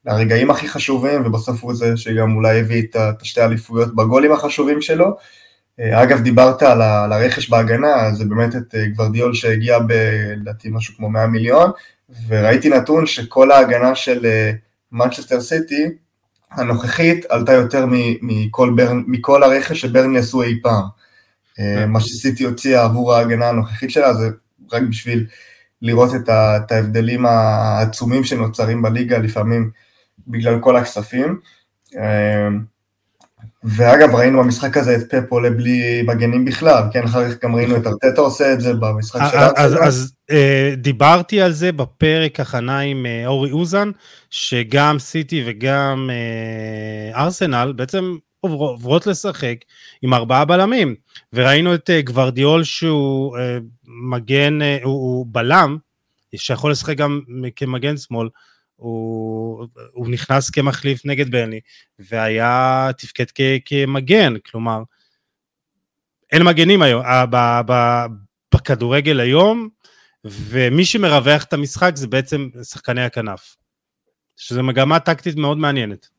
[0.06, 5.18] לרגעים הכי חשובים, ובסוף הוא זה שגם אולי הביא את השתי אליפויות בגולים החשובים שלו.
[5.80, 9.94] אגב, דיברת על הרכש בהגנה, זה באמת את גוורדיאול שהגיע ב...
[10.38, 11.72] לדעתי משהו כמו 100 מיליון,
[12.28, 14.26] וראיתי נתון שכל ההגנה של
[14.92, 15.90] מנצ'סטר סיטי
[16.52, 17.86] הנוכחית עלתה יותר
[18.22, 19.04] מכל, ברנ...
[19.08, 20.84] מכל הרכש שברני עשו אי פעם.
[21.60, 21.90] כן.
[21.90, 24.30] מה שסיטי הוציאה עבור ההגנה הנוכחית שלה זה
[24.72, 25.26] רק בשביל
[25.82, 29.72] לראות את, את ההבדלים העצומים שנוצרים בליגה לפעמים
[30.28, 31.40] בגלל כל הכספים.
[33.64, 37.78] ואגב, ראינו במשחק הזה את פפ עולה בלי מגנים בכלל, כן, אחר כך גם ראינו
[37.78, 39.52] את ארטטה עושה את זה במשחק שלנו.
[39.56, 43.92] אז, אז אה, דיברתי על זה בפרק הכנה עם אה, אורי אוזן,
[44.30, 49.56] שגם סיטי וגם אה, ארסנל בעצם עוברות לשחק
[50.02, 50.96] עם ארבעה בלמים,
[51.34, 53.38] וראינו את גוורדיאול שהוא
[53.88, 55.78] מגן, הוא, הוא בלם,
[56.36, 57.22] שיכול לשחק גם
[57.56, 58.30] כמגן שמאל,
[58.76, 61.60] הוא, הוא נכנס כמחליף נגד ברני,
[62.00, 64.84] והיה, תפקד כ, כמגן, כלומר,
[66.32, 68.06] אין מגנים היום, ב, ב,
[68.56, 69.70] בכדורגל היום,
[70.26, 73.56] ומי שמרווח את המשחק זה בעצם שחקני הכנף,
[74.38, 76.10] שזו מגמה טקטית מאוד מעניינת.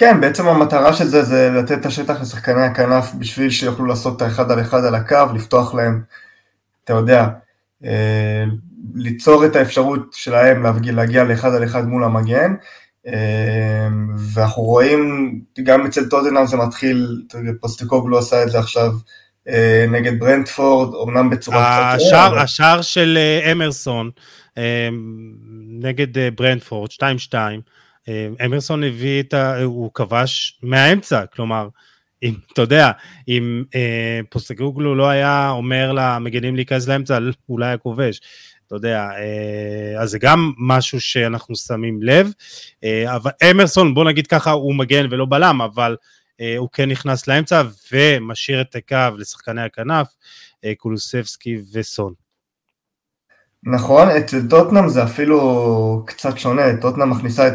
[0.00, 4.22] כן, בעצם המטרה של זה זה לתת את השטח לשחקני הכנף בשביל שיוכלו לעשות את
[4.22, 6.02] האחד על אחד על הקו, לפתוח להם,
[6.84, 7.28] אתה יודע,
[7.84, 8.44] אה,
[8.94, 12.54] ליצור את האפשרות שלהם להגיע, להגיע לאחד על אחד מול המגן,
[13.06, 13.88] אה,
[14.34, 15.32] ואנחנו רואים,
[15.62, 17.22] גם אצל טוטנאם זה מתחיל,
[17.60, 18.92] פוסטקוגלו עשה את זה עכשיו
[19.48, 22.06] אה, נגד ברנדפורד, אמנם בצורה קצת...
[22.06, 23.18] השער, השער של
[23.52, 24.10] אמרסון
[25.82, 27.00] נגד ברנדפורד, 2-2,
[28.44, 29.62] אמרסון הביא את ה...
[29.62, 31.68] הוא כבש מהאמצע, כלומר,
[32.22, 32.90] אם, אתה יודע,
[33.28, 38.20] אם אה, פוסטגוגלו לא היה אומר למגנים להיכנס לאמצע, אולי היה כובש.
[38.66, 42.30] אתה יודע, אה, אז זה גם משהו שאנחנו שמים לב.
[42.84, 45.96] אה, אבל אמרסון, בוא נגיד ככה, הוא מגן ולא בלם, אבל
[46.40, 50.06] אה, הוא כן נכנס לאמצע ומשאיר את הקו לשחקני הכנף,
[50.64, 52.12] אה, קולוסבסקי וסון.
[53.62, 57.54] נכון, אצל טוטנאם זה אפילו קצת שונה, טוטנאם מכניסה את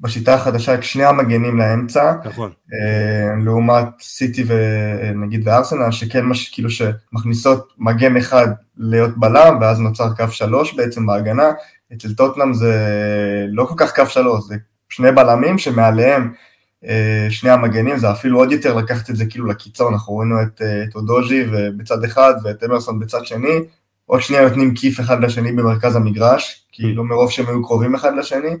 [0.00, 2.50] בשיטה החדשה את שני המגנים לאמצע, נכון.
[2.72, 10.14] אה, לעומת סיטי ונגיד וארסנל, שכן מש, כאילו שמכניסות מגן אחד להיות בלם, ואז נוצר
[10.14, 11.50] קו שלוש בעצם בהגנה,
[11.92, 12.76] אצל טוטנאם זה
[13.48, 14.56] לא כל כך קו שלוש, זה
[14.88, 16.32] שני בלמים שמעליהם
[16.86, 20.62] אה, שני המגנים, זה אפילו עוד יותר לקחת את זה כאילו לקיצון, אנחנו ראינו את,
[20.62, 21.44] אה, את אודוג'י
[21.76, 23.58] בצד אחד ואת אמרסון בצד שני,
[24.06, 28.48] עוד שנייה נותנים כיף אחד לשני במרכז המגרש, כאילו מרוב שהם היו קרובים אחד לשני,
[28.48, 28.54] אה,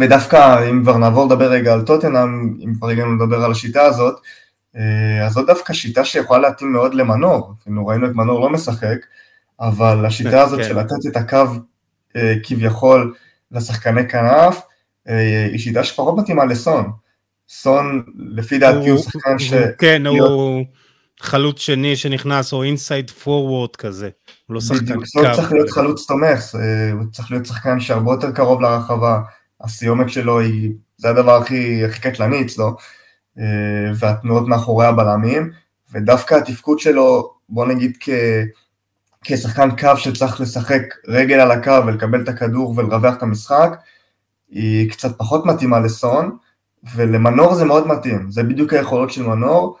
[0.00, 4.20] ודווקא אם כבר נעבור לדבר רגע על טוטנאם, אם כבר הגענו לדבר על השיטה הזאת,
[4.76, 8.98] אה, אז זו דווקא שיטה שיכולה להתאים מאוד למנור, כאילו ראינו את מנור לא משחק,
[9.60, 10.68] אבל השיטה כן, הזאת כן.
[10.68, 11.46] של לתת את הקו
[12.16, 13.14] אה, כביכול
[13.52, 14.60] לשחקני כנף,
[15.50, 16.90] היא שיטה שפחות מתאימה לסון.
[17.48, 19.52] סון, לפי דעתי הוא שחקן ש...
[19.78, 20.64] כן, הוא
[21.20, 24.08] חלוץ שני שנכנס, או אינסייד פורוורד כזה.
[24.46, 25.20] הוא לא שחקן קו.
[25.20, 26.44] הוא צריך להיות חלוץ תומך,
[26.92, 29.20] הוא צריך להיות שחקן שהרבה יותר קרוב לרחבה,
[29.60, 32.76] הסיומת שלו היא, זה הדבר הכי, הכי קטלני אצלו,
[33.38, 33.44] אה,
[33.94, 35.50] והתנועות מאחורי הבלמים,
[35.92, 38.08] ודווקא התפקוד שלו, בוא נגיד כ...
[39.24, 43.80] כשחקן קו שצריך לשחק רגל על הקו ולקבל את הכדור ולרווח את המשחק,
[44.50, 46.36] היא קצת פחות מתאימה לסון,
[46.94, 49.76] ולמנור זה מאוד מתאים, זה בדיוק היכולות של מנור,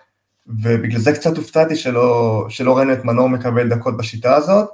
[0.62, 4.68] ובגלל זה קצת הופתעתי שלא, שלא ראינו את מנור מקבל דקות בשיטה הזאת.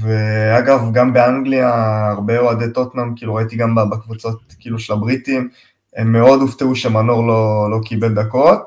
[0.00, 1.70] ואגב, גם באנגליה,
[2.10, 5.48] הרבה אוהדי טוטנאם, כאילו ראיתי גם בקבוצות כאילו של הבריטים,
[5.96, 8.58] הם מאוד הופתעו שמנור לא, לא קיבל דקות,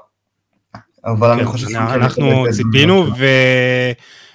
[1.06, 1.80] אבל כן, אני חושב שהוא...
[1.80, 3.26] אנחנו ציפינו, ו...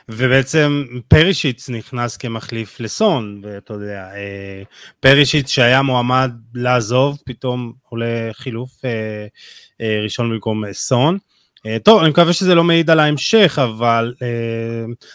[0.09, 4.63] ובעצם פרישיץ נכנס כמחליף לסון, ואתה יודע, אה,
[5.01, 9.27] פרישיץ שהיה מועמד לעזוב, פתאום עולה חילוף אה,
[9.81, 11.19] אה, ראשון במקום סון.
[11.83, 14.15] טוב, אני מקווה שזה לא מעיד על ההמשך, אבל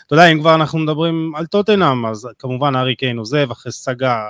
[0.07, 4.23] אתה יודע, אם כבר אנחנו מדברים על טוטנאם, אז כמובן ארי קיין עוזב אחרי סאגה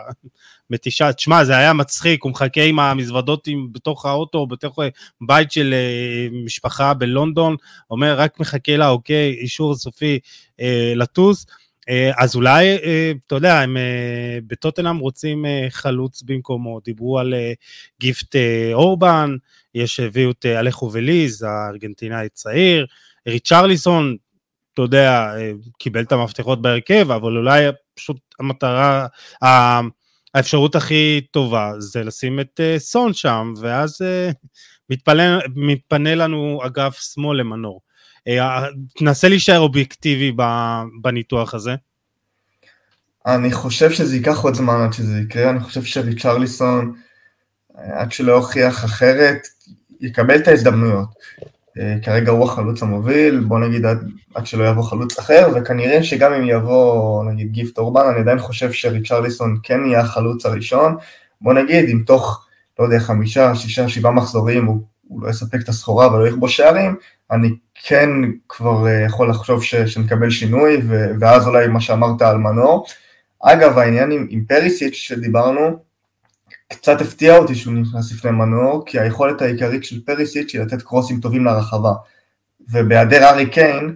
[0.70, 4.80] מתישה, תשמע, זה היה מצחיק, הוא מחכה עם המזוודות בתוך האוטו, בתוך
[5.22, 5.74] בית של
[6.46, 7.56] משפחה בלונדון,
[7.92, 10.20] אומר, רק מחכה לה, אוקיי, אישור סופי
[10.62, 11.46] אה, לטוס.
[11.90, 17.34] אה, אז אולי, אה, אתה יודע, הם אה, בטוטנאם רוצים אה, חלוץ במקומו, דיברו על
[17.34, 17.54] אה,
[18.00, 19.36] גיפט אה, אורבן,
[19.76, 22.86] יש, הביאו את אה, אלכו וליז, הארגנטינאי צעיר,
[23.28, 24.18] ריצ'רליסון,
[24.74, 29.08] אתה יודע, אה, קיבל את המפתחות בהרכב, אבל אולי פשוט המטרה,
[30.36, 34.02] האפשרות הכי טובה זה לשים את uh, סון שם, ואז
[34.90, 37.82] מתפנה, מתפנה לנו אגף שמאל למנור.
[38.98, 40.32] תנסה להישאר אובייקטיבי
[41.02, 41.76] בניתוח הזה.
[43.26, 46.94] אני חושב שזה ייקח עוד זמן עד שזה יקרה, אני חושב שריצ'רליסון,
[47.84, 49.48] עד שלא הוכיח אחרת,
[50.02, 51.08] יקבל את ההזדמנויות.
[51.80, 56.34] אה, כרגע הוא החלוץ המוביל, בוא נגיד עד, עד שלא יבוא חלוץ אחר, וכנראה שגם
[56.34, 60.96] אם יבוא נגיד גיפט אורבן, אני עדיין חושב שריצ'רליסון כן יהיה החלוץ הראשון,
[61.42, 62.46] בוא נגיד אם תוך,
[62.80, 66.96] לא יודע, חמישה, שישה, שבעה מחזורים הוא, הוא לא יספק את הסחורה ולא יכבוש שערים,
[67.32, 67.50] אני
[67.88, 68.10] כן
[68.50, 72.86] כבר אה, יכול לחשוב ש, שנקבל שינוי, ו, ואז אולי מה שאמרת על מנור.
[73.44, 75.91] אגב, העניין עם, עם פריסיץ' שדיברנו,
[76.74, 81.20] קצת הפתיע אותי שהוא נכנס לפני מנור, כי היכולת העיקרית של פריסיץ' היא לתת קרוסים
[81.20, 81.94] טובים לרחבה.
[82.70, 83.96] ובהיעדר ארי קיין,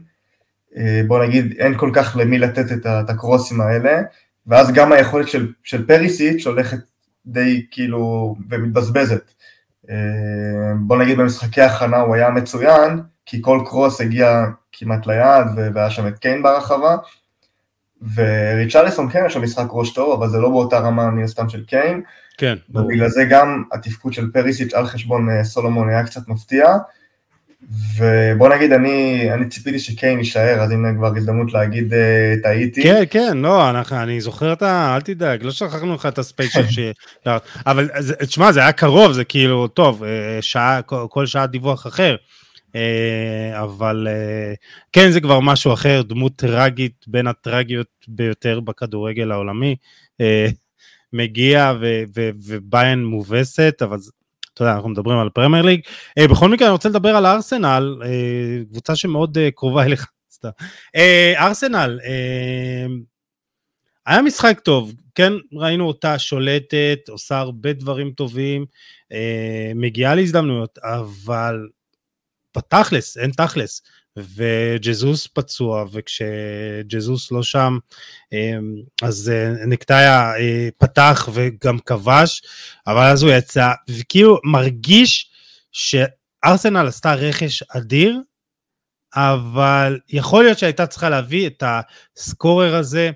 [0.77, 4.02] אה, בוא נגיד, אין כל כך למי לתת את הקרוסים האלה,
[4.47, 6.77] ואז גם היכולת של, של פריסיץ' הולכת
[7.26, 9.31] די כאילו ומתבזבזת.
[9.89, 9.95] אה,
[10.80, 16.07] בוא נגיד במשחקי הכנה הוא היה מצוין, כי כל קרוס הגיע כמעט ליעד והיה שם
[16.07, 16.95] את קיין ברחבה,
[18.15, 21.65] וריצ'רליסון כן יש לו משחק ראש טוב, אבל זה לא באותה רמה מן הסתם של
[21.65, 22.02] קיין.
[22.37, 22.55] כן.
[22.69, 26.65] ובגלל זה גם התפקוד של פריסיץ' על חשבון אה, סולומון היה קצת מפתיע.
[27.97, 32.83] ובוא נגיד, אני, אני ציפיתי שקיין יישאר, אז הנה כבר הזדמנות להגיד uh, טעיתי.
[32.83, 34.95] כן, כן, לא, אנחנו, אני זוכר את ה...
[34.95, 36.79] אל תדאג, לא שכחנו לך את הספיישל ש...
[37.65, 37.89] אבל
[38.19, 42.15] תשמע, זה היה קרוב, זה כאילו, טוב, אה, שעה, כל, כל שעה דיווח אחר.
[43.53, 44.07] אבל
[44.91, 49.75] כן, זה כבר משהו אחר, דמות טראגית בין הטראגיות ביותר בכדורגל העולמי.
[51.15, 51.73] מגיע
[52.45, 53.97] וביין מובסת, אבל
[54.53, 55.81] אתה יודע, אנחנו מדברים על פרמייר ליג.
[56.19, 58.05] Uh, בכל מקרה, אני רוצה לדבר על ארסנל, uh,
[58.71, 60.07] קבוצה שמאוד uh, קרובה אליך.
[60.45, 60.49] uh,
[61.37, 61.99] ארסנל,
[64.05, 68.65] היה משחק טוב, כן, ראינו אותה שולטת, עושה הרבה דברים טובים,
[69.75, 71.67] מגיעה להזדמנויות, אבל
[72.57, 73.81] בתכלס, אין תכלס.
[74.17, 77.77] וג'זוס פצוע, וכשג'זוס לא שם,
[78.31, 82.41] אמ, אז אה, נקטאיה אה, פתח וגם כבש,
[82.87, 85.31] אבל אז הוא יצא, וכאילו מרגיש
[85.71, 88.19] שארסנל עשתה רכש אדיר,
[89.15, 91.63] אבל יכול להיות שהייתה צריכה להביא את
[92.17, 93.11] הסקורר הזה,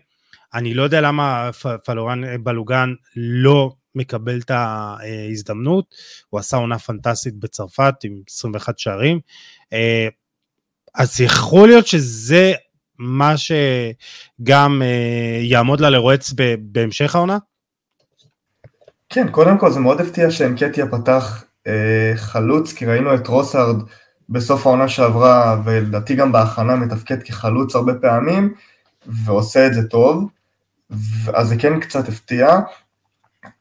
[0.53, 1.49] אני לא יודע למה
[1.85, 5.95] פלורן בלוגן לא מקבל את ההזדמנות,
[6.29, 9.19] הוא עשה עונה פנטסטית בצרפת עם 21 שערים,
[9.73, 10.07] אה,
[10.95, 12.53] אז יכול להיות שזה
[12.99, 17.37] מה שגם אה, יעמוד לה לרועץ בהמשך העונה?
[19.09, 23.75] כן, קודם כל זה מאוד הפתיע שאנקטיה פתח אה, חלוץ, כי ראינו את רוסארד
[24.29, 28.53] בסוף העונה שעברה, ולדעתי גם בהכנה מתפקד כחלוץ הרבה פעמים,
[29.07, 30.29] ועושה את זה טוב,
[31.33, 32.59] אז זה כן קצת הפתיע.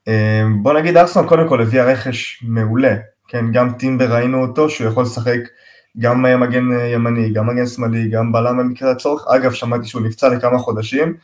[0.09, 2.97] אה, בוא נגיד ארסנל קודם כל הביאה רכש מעולה,
[3.29, 5.39] כן, גם טימבר ראינו אותו, שהוא יכול לשחק
[5.99, 6.65] גם מגן
[6.95, 9.25] ימני, גם מגן שמאלי, גם בלם במקרה הצורך.
[9.29, 11.15] אגב, שמעתי שהוא נפצע לכמה חודשים,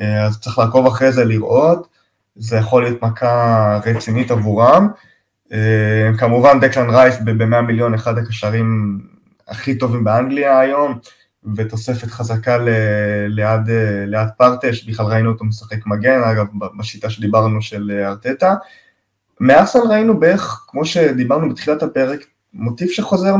[0.00, 1.88] אה, אז צריך לעקוב אחרי זה לראות.
[2.36, 4.88] זה יכול להיות מכה רצינית עבורם.
[5.52, 9.00] אה, כמובן דקלן רייס ב-100 מיליון, אחד הקשרים
[9.48, 10.98] הכי טובים באנגליה היום,
[11.56, 12.58] ותוספת חזקה
[13.28, 16.46] ליד, אה, ליד פרטש, בכלל ראינו אותו משחק מגן, אגב,
[16.78, 18.54] בשיטה שדיברנו של ארטטה.
[19.40, 22.20] מארסל ראינו בערך, כמו שדיברנו בתחילת הפרק,
[22.52, 23.36] מוטיב שחוזר.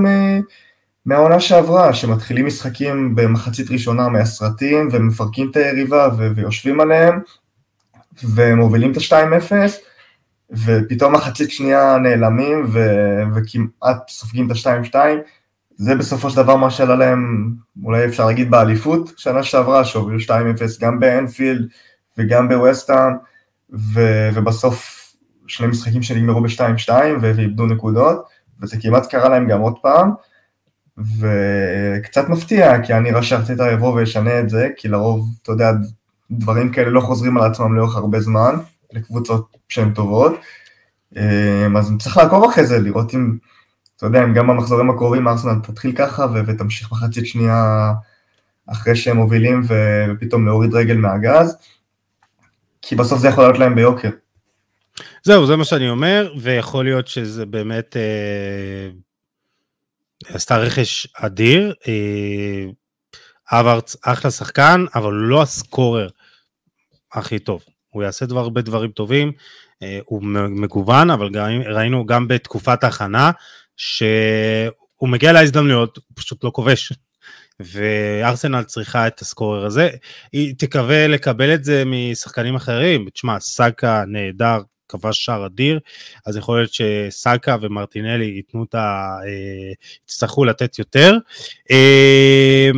[1.06, 7.20] מהעונה שעברה, שמתחילים משחקים במחצית ראשונה מהסרטים ומפרקים את היריבה ו- ויושבים עליהם
[8.34, 9.52] ומובילים את ה-2-0
[10.50, 14.96] ופתאום מחצית שנייה נעלמים ו- וכמעט סופגים את ה-2-2
[15.76, 17.52] זה בסופו של דבר מה שעלה להם,
[17.84, 20.30] אולי אפשר להגיד באליפות, שנה שעברה שהובילו 2-0
[20.80, 21.68] גם באנפילד
[22.18, 23.12] וגם בווסטהאם
[23.72, 25.04] ו- ובסוף
[25.46, 26.90] שני משחקים שנגמרו ב-2-2
[27.20, 28.24] ואיבדו נקודות
[28.62, 30.10] וזה כמעט קרה להם גם עוד פעם
[30.98, 35.70] וקצת מפתיע, כי אני ראה שארטטה יבוא וישנה את זה, כי לרוב, אתה יודע,
[36.30, 38.54] דברים כאלה לא חוזרים על עצמם לאורך הרבה זמן,
[38.92, 40.32] לקבוצות שהן טובות.
[41.76, 43.36] אז צריך לעקוב אחרי זה, לראות אם,
[43.96, 47.92] אתה יודע, אם גם במחזורים הקרובים ארסנל תתחיל ככה ותמשיך מחצית שנייה
[48.66, 51.56] אחרי שהם מובילים ופתאום להוריד רגל מהגז,
[52.82, 54.10] כי בסוף זה יכול להיות להם ביוקר.
[55.22, 58.90] זהו, זה מה שאני אומר, ויכול להיות שזה באמת אה,
[60.28, 61.74] עשתה רכש אדיר.
[61.88, 62.64] אה,
[63.52, 66.08] אברץ אחלה שחקן, אבל לא הסקורר
[67.12, 67.64] הכי טוב.
[67.88, 69.32] הוא יעשה דבר, הרבה דברים טובים,
[69.82, 73.30] אה, הוא מגוון, אבל גם, ראינו גם בתקופת ההכנה,
[73.76, 76.92] שהוא מגיע להזדמנויות, הוא פשוט לא כובש.
[77.60, 79.90] וארסנל צריכה את הסקורר הזה,
[80.32, 84.58] היא תקווה לקבל את זה משחקנים אחרים, תשמע, סאקה נהדר,
[84.88, 85.80] כבש שער אדיר,
[86.26, 89.16] אז יכול להיות שסאקה ומרטינלי ייתנו את ה...
[89.26, 89.72] אה,
[90.04, 91.18] יצטרכו לתת יותר.
[91.70, 92.70] אה,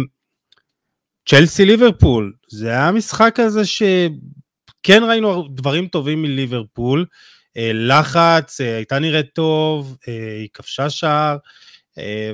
[1.28, 7.07] צ'לסי ליברפול, זה היה משחק הזה שכן ראינו דברים טובים מליברפול,
[7.57, 11.37] אה, לחץ, הייתה נראית טוב, היא כבשה שער,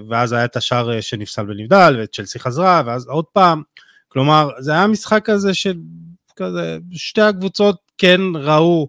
[0.08, 3.62] ואז היה את השער שנפסל ונבדל, וצ'לסי חזרה, ואז עוד פעם,
[4.08, 5.74] כלומר, זה היה משחק כזה של
[6.36, 8.88] כזה, שתי הקבוצות כן ראו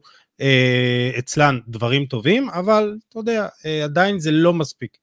[1.19, 4.97] אצלן דברים טובים, אבל אתה יודע, אה, עדיין זה לא מספיק.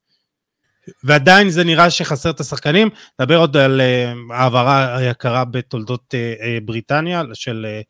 [1.05, 2.89] ועדיין זה נראה שחסר את השחקנים.
[3.21, 7.81] נדבר עוד על אה, העברה היקרה בתולדות אה, אה, בריטניה של אה,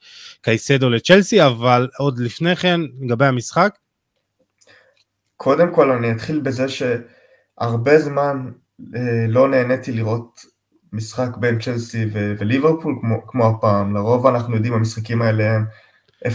[0.42, 3.78] קייסדו לצ'לסי, אבל עוד לפני כן, לגבי המשחק.
[5.36, 8.50] קודם כל אני אתחיל בזה שהרבה זמן
[8.96, 10.40] אה, לא נהניתי לראות
[10.92, 13.94] משחק בין צ'לסי וליברפול כמו, כמו הפעם.
[13.94, 15.64] לרוב אנחנו יודעים המשחקים האלה הם
[16.26, 16.30] 0-0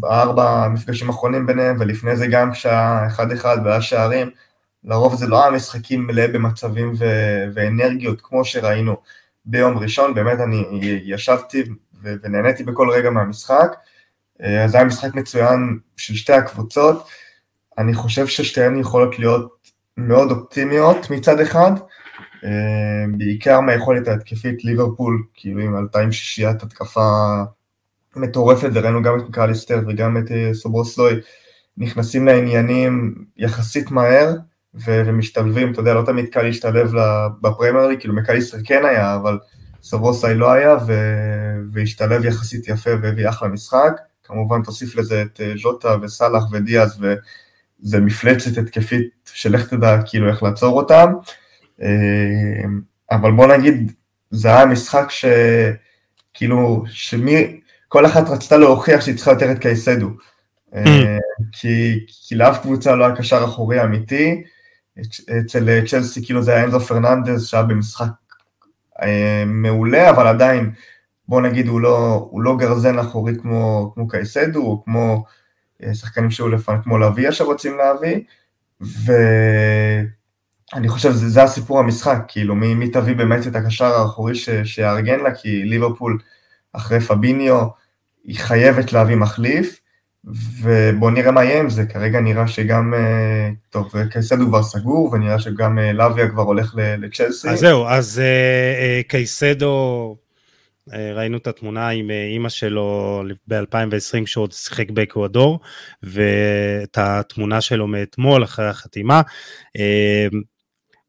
[0.00, 4.30] בארבע המפגשים האחרונים ביניהם, ולפני זה גם כשהיה 1-1 והיה שערים,
[4.84, 8.96] לרוב זה לא היה משחקים מלא במצבים ו- ואנרגיות כמו שראינו
[9.44, 10.64] ביום ראשון, באמת אני
[11.04, 11.62] ישבתי
[12.02, 13.76] ו- ונהניתי בכל רגע מהמשחק,
[14.42, 17.08] אה, אז היה משחק מצוין של שתי הקבוצות,
[17.78, 19.60] אני חושב ששתיהן יכולות להיות
[19.96, 21.72] מאוד אופטימיות מצד אחד,
[22.44, 27.42] אה, בעיקר מהיכולת ההתקפית ליברפול, כאילו אם עלתה עם שישיית התקפה
[28.16, 31.20] מטורפת, וראינו גם את מקליסטר וגם את אה, סוברוסלוי
[31.76, 34.34] נכנסים לעניינים יחסית מהר
[34.74, 36.92] ו- ומשתלבים, אתה יודע, לא תמיד קל להשתלב
[37.40, 39.38] בפרמייר כאילו מקליסטר כן היה, אבל
[39.82, 43.92] סוברוסלוי לא היה, ו- והשתלב יחסית יפה והביא אחלה משחק,
[44.24, 50.42] כמובן תוסיף לזה את אה, ז'וטה וסאלח ודיאז, וזה מפלצת התקפית שלך תדע כאילו איך
[50.42, 51.12] לעצור אותם,
[51.82, 51.88] אה,
[53.10, 53.92] אבל בוא נגיד,
[54.30, 55.24] זה היה משחק ש...
[56.34, 60.08] כאילו, שמי, כל אחת רצתה להוכיח שהיא צריכה יותר את קייסדו.
[60.74, 60.88] אה, mm.
[61.52, 64.42] כי, כי לאף קבוצה לא היה קשר אחורי אמיתי,
[65.40, 68.06] אצל צ'לסי כאילו זה היה אנזו פרננדז שהיה במשחק
[69.02, 70.70] אה, מעולה, אבל עדיין,
[71.28, 75.24] בוא נגיד הוא לא, הוא לא גרזן אחורי כמו, כמו קייסדו, או כמו
[75.82, 78.20] אה, שחקנים שהיו לפעמים, כמו לוויה שרוצים להביא,
[78.80, 80.08] ואני
[80.88, 84.34] חושב שזה הסיפור המשחק, כאילו מי, מי תביא באמת את הקשר האחורי
[84.64, 86.18] שיארגן לה, כי ליברפול
[86.72, 87.79] אחרי פביניו,
[88.24, 89.80] היא חייבת להביא מחליף,
[90.60, 95.38] ובואו נראה מה יהיה עם זה, כרגע נראה שגם, אה, טוב, קייסדו כבר סגור, ונראה
[95.38, 97.48] שגם אה, לוויה כבר הולך לצ'לסי.
[97.48, 100.16] אז זהו, אז אה, קייסדו,
[100.88, 105.60] ראינו את התמונה עם אימא שלו ב-2020 כשהוא עוד שיחק באקוודור,
[106.02, 109.22] ואת התמונה שלו מאתמול אחרי החתימה.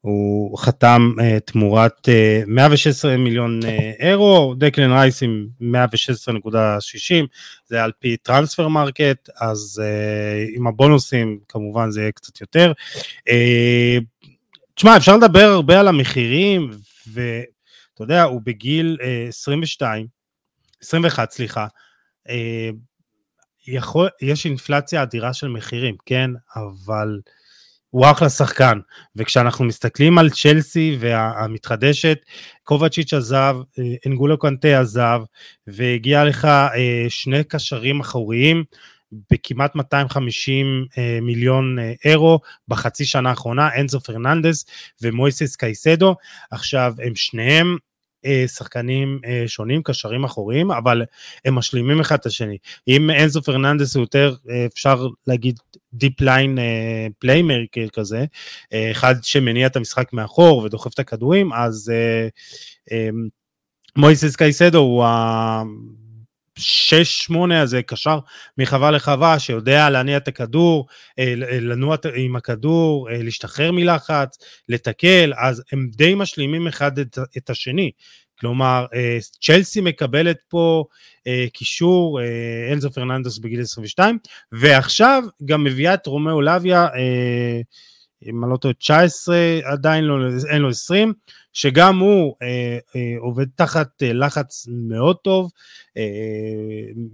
[0.02, 3.66] הוא חתם אה, תמורת אה, 116 מיליון אה,
[4.00, 5.66] אירו, דקלן רייס עם 116.60,
[7.66, 12.72] זה על פי Transfermarkt, אז אה, עם הבונוסים כמובן זה יהיה קצת יותר.
[13.30, 14.04] אה,
[14.76, 16.72] תשמע, אפשר לדבר הרבה על המחירים,
[17.08, 20.08] ואתה יודע, הוא בגיל אה, 22,
[20.84, 21.68] 21 סליחה,
[22.28, 22.32] אה,
[23.68, 27.20] יכול, יש אינפלציה אדירה של מחירים, כן, אבל...
[27.92, 28.80] הוא אחלה שחקן,
[29.16, 32.18] וכשאנחנו מסתכלים על צ'לסי המתחדשת,
[32.64, 35.22] קובאצ'יץ' עזב, אה, אנגולו קנטה עזב,
[35.68, 38.64] והגיע לך אה, שני קשרים אחוריים
[39.32, 44.66] בכמעט 250 אה, מיליון אירו בחצי שנה האחרונה, אנזו פרננדס
[45.02, 46.16] ומויסס קייסדו,
[46.52, 47.78] עכשיו הם שניהם
[48.48, 51.04] שחקנים שונים, קשרים אחוריים, אבל
[51.46, 52.58] הם משלימים אחד את השני.
[52.88, 54.36] אם אנזו פרננדס הוא יותר,
[54.74, 55.60] אפשר להגיד,
[55.94, 56.58] deep-lying
[57.20, 58.26] playmaker כזה,
[58.92, 61.92] אחד שמניע את המשחק מאחור ודוחף את הכדורים, אז
[63.98, 65.06] מויסס קייסדו הוא
[66.60, 68.20] 6-8 הזה, קשר
[68.58, 70.88] מרחבה לרחבה, שיודע להניע את הכדור,
[71.20, 74.38] אה, לנוע עם הכדור, אה, להשתחרר מלחץ,
[74.70, 77.92] לתקל, אז הם די משלימים אחד את, השני.
[78.40, 78.86] כלומר,
[79.42, 80.84] צ'לסי מקבלת פה
[81.54, 82.20] קישור,
[82.74, 84.18] אנזו פרננדס בגיל 22,
[84.52, 86.88] ועכשיו גם מביאה את רומאו לאביה,
[88.26, 90.16] אם אני לא טועה, 19, עדיין לא,
[90.50, 91.14] אין לו 20,
[91.54, 95.52] שגם הוא אה, אה, עובד תחת אה, לחץ מאוד טוב,
[95.98, 96.04] אה,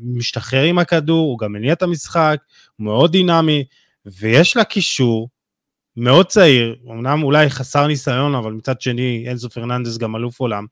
[0.01, 2.37] משתחרר עם הכדור, הוא גם מניע את המשחק,
[2.75, 3.63] הוא מאוד דינמי,
[4.05, 5.29] ויש לה קישור
[5.97, 10.65] מאוד צעיר, אמנם אולי חסר ניסיון, אבל מצד שני, אנזו פרננדס גם אלוף עולם.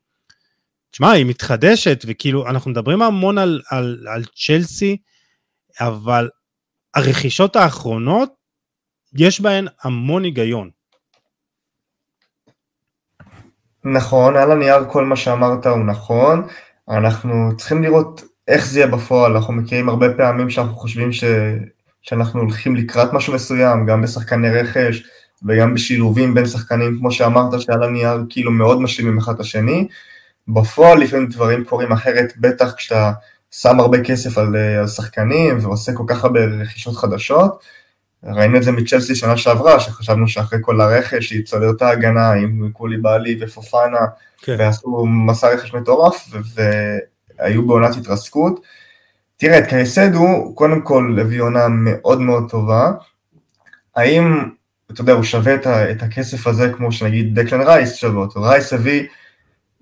[0.91, 4.97] תשמע, היא מתחדשת, וכאילו, אנחנו מדברים המון על, על, על צ'לסי,
[5.79, 6.29] אבל
[6.95, 8.44] הרכישות האחרונות,
[9.17, 10.69] יש בהן המון היגיון.
[13.83, 16.47] נכון, על הנייר כל מה שאמרת הוא נכון,
[16.89, 21.23] אנחנו צריכים לראות איך זה יהיה בפועל, אנחנו מכירים הרבה פעמים שאנחנו חושבים ש...
[22.01, 25.03] שאנחנו הולכים לקראת משהו מסוים, גם בשחקני רכש
[25.47, 29.87] וגם בשילובים בין שחקנים, כמו שאמרת, שעל הנייר כאילו מאוד משלימים אחד את השני.
[30.47, 33.11] בפועל לפעמים דברים קורים אחרת, בטח כשאתה
[33.51, 37.63] שם הרבה כסף על, אה, על שחקנים ועושה כל כך הרבה רכישות חדשות.
[38.25, 42.69] ראינו את זה מצ'לסי שנה שעברה, שחשבנו שאחרי כל הרכש היא צולר את ההגנה עם
[42.73, 43.99] קולי בעלי ופופנה,
[44.41, 44.55] כן.
[44.59, 46.27] ועשו מסע רכש מטורף,
[47.39, 48.59] והיו בעונת התרסקות.
[49.37, 52.91] תראה, את קייסדו, קודם כל הביא עונה מאוד מאוד טובה.
[53.95, 54.49] האם,
[54.91, 55.55] אתה יודע, הוא שווה
[55.91, 58.41] את, הכסף הזה כמו שנגיד דקלן רייס שווה אותו?
[58.41, 59.07] רייס הביא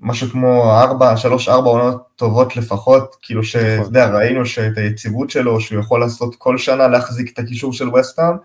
[0.04, 3.86] משהו כמו ארבע, שלוש, ארבע עונות טובות לפחות, כאילו שאתה נכון.
[3.86, 8.36] יודע, ראינו שאת היציבות שלו, שהוא יכול לעשות כל שנה להחזיק את הקישור של וסטהאם.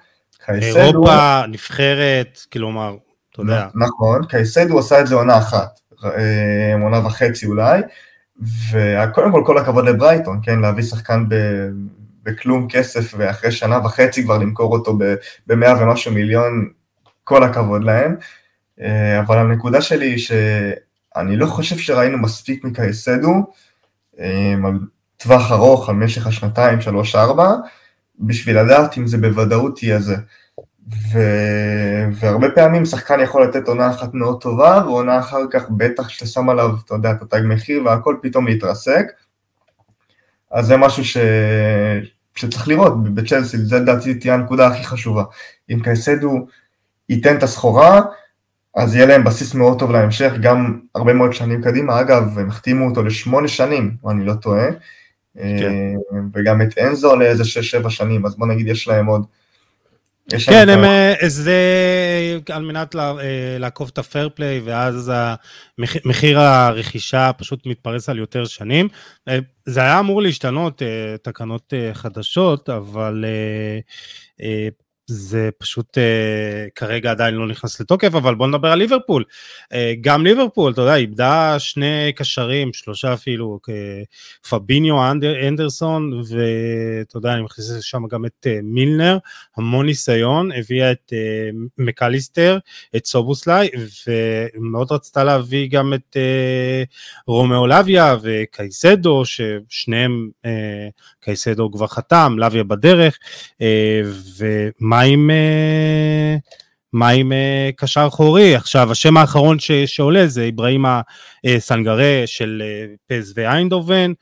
[0.48, 2.96] אירופה, נבחרת, כלומר,
[3.32, 3.68] אתה יודע.
[3.74, 7.82] נכון, קייסדו עשה את זה עונה אחת, אה, עונה וחצי אולי,
[8.72, 11.34] וקודם כל כל הכבוד לברייטון, כן, להביא שחקן ב...
[12.22, 14.98] בכלום כסף, ואחרי שנה וחצי כבר למכור אותו
[15.46, 16.68] במאה ומשהו מיליון,
[17.24, 18.16] כל הכבוד להם.
[18.80, 20.32] אה, אבל הנקודה שלי היא ש...
[21.18, 23.52] אני לא חושב שראינו מספיק מקייסדו
[24.18, 24.78] אמ, על
[25.16, 27.54] טווח ארוך, על משך השנתיים, שלוש, ארבע,
[28.20, 30.16] בשביל לדעת אם זה בוודאות יהיה זה.
[31.12, 31.18] ו...
[32.14, 36.48] והרבה פעמים שחקן יכול לתת עונה אחת מאוד טובה, ועונה אחר כך בטח שאתה שם
[36.48, 39.06] עליו, אתה יודע, את התג מחיר והכל פתאום להתרסק.
[40.50, 41.16] אז זה משהו ש...
[42.34, 45.24] שצריך לראות בצ'לסי, זה לדעתי תהיה הנקודה הכי חשובה.
[45.70, 46.46] אם קייסדו
[47.08, 48.00] ייתן את הסחורה,
[48.78, 52.00] אז יהיה להם בסיס מאוד טוב להמשך, גם הרבה מאוד שנים קדימה.
[52.00, 54.66] אגב, הם החתימו אותו לשמונה שנים, אם אני לא טועה.
[55.38, 55.72] כן.
[56.12, 59.24] אה, וגם את אנזו לאיזה שש-שבע שנים, אז בוא נגיד יש להם עוד...
[60.46, 61.60] כן, הם, אה, זה
[62.50, 65.12] על מנת אה, לעקוב את הפייר פליי, ואז
[66.04, 68.88] מחיר הרכישה פשוט מתפרס על יותר שנים.
[69.66, 70.82] זה היה אמור להשתנות,
[71.22, 73.24] תקנות חדשות, אבל
[75.10, 79.24] זה פשוט uh, כרגע עדיין לא נכנס לתוקף, אבל בוא נדבר על ליברפול.
[79.64, 83.58] Uh, גם ליברפול, אתה יודע, איבדה שני קשרים, שלושה אפילו,
[84.50, 89.18] פביניו אנדר, אנדרסון, ואתה יודע, אני מכניס לשם גם את uh, מילנר,
[89.56, 92.58] המון ניסיון, הביאה את uh, מקליסטר,
[92.96, 93.68] את סובוסליי,
[94.06, 96.88] ומאוד רצתה להביא גם את uh,
[97.26, 100.48] רומאו לביה וקייסדו, ששניהם, uh,
[101.20, 103.18] קייסדו כבר חתם, לביה בדרך,
[103.52, 103.62] uh,
[104.38, 106.36] ומה מה עם, אה,
[106.92, 108.54] מה עם אה, קשר אחורי?
[108.54, 111.00] עכשיו, השם האחרון ש, שעולה זה איברהימה
[111.46, 112.62] אה, סנגרה של
[113.06, 114.12] פ.ס.וו איינדהובן.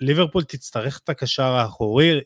[0.00, 2.20] ליברפול תצטרך את הקשר האחורי,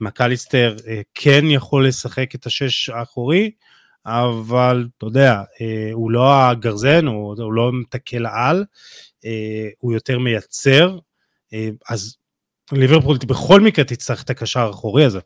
[0.00, 0.76] מקליסטר
[1.14, 3.50] כן יכול לשחק את השש האחורי,
[4.06, 5.42] אבל אתה יודע,
[5.92, 8.64] הוא לא הגרזן, הוא, הוא לא מתקל על,
[9.78, 10.98] הוא יותר מייצר,
[11.88, 12.16] אז
[12.72, 15.20] ליברפול בכל מקרה תצטרך את הקשר האחורי הזה.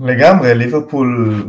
[0.00, 1.42] לגמרי, ליברפול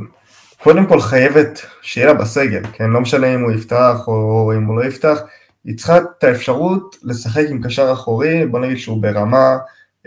[0.63, 2.89] קודם כל חייבת שיהיה לה בסגל, כן?
[2.89, 5.19] לא משנה אם הוא יפתח או אם הוא לא יפתח,
[5.65, 9.57] היא צריכה את האפשרות לשחק עם קשר אחורי, בוא נגיד שהוא ברמה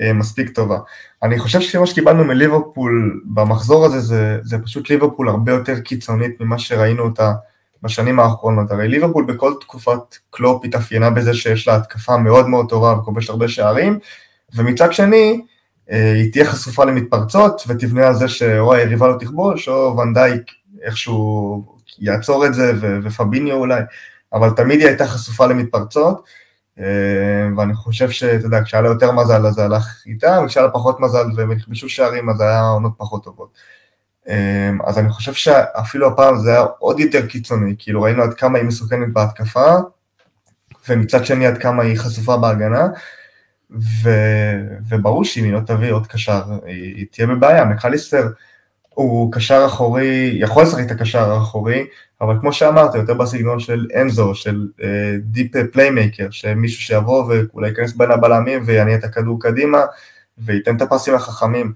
[0.01, 0.79] אה, מספיק טובה.
[1.23, 6.59] אני חושב שמה שקיבלנו מליברפול במחזור הזה זה, זה פשוט ליברפול הרבה יותר קיצונית ממה
[6.59, 7.33] שראינו אותה
[7.83, 8.71] בשנים האחרונות.
[8.71, 13.49] הרי ליברפול בכל תקופת קלופ התאפיינה בזה שיש לה התקפה מאוד מאוד טובה וכובשת הרבה
[13.49, 13.99] שערים,
[14.55, 15.41] ומצד שני,
[15.91, 20.43] היא תהיה חשופה למתפרצות ותבנה על זה שאו היריבה לא תכבוש או ונדייק
[20.83, 21.65] איכשהו
[21.99, 22.73] יעצור את זה
[23.03, 23.83] ופביניו אולי,
[24.33, 26.25] אבל תמיד היא הייתה חשופה למתפרצות
[26.81, 30.73] אה, ואני חושב שאתה יודע, כשהיה לה יותר מזל אז זה הלך איתה, וכשהיה לה
[30.73, 33.59] פחות מזל והם נכבשו שערים אז היה עונות פחות טובות.
[34.29, 38.59] אה, אז אני חושב שאפילו הפעם זה היה עוד יותר קיצוני, כאילו ראינו עד כמה
[38.59, 39.75] היא מסוכנת בהתקפה,
[40.89, 42.87] ומצד שני עד כמה היא חשופה בהגנה,
[43.73, 44.11] ו,
[44.89, 47.65] וברור שאם היא לא תביא עוד קשר, היא, היא תהיה בבעיה.
[47.65, 48.29] מקליסטר
[48.89, 51.87] הוא קשר אחורי, יכול לשחק את הקשר האחורי,
[52.21, 54.69] אבל כמו שאמרת, יותר בסגנון של אנזו, של
[55.21, 59.79] deep uh, playmaker, שמישהו שיבוא ואולי ייכנס בין הבלמים ויניע את הכדור קדימה,
[60.39, 61.73] וייתן את הפסים החכמים.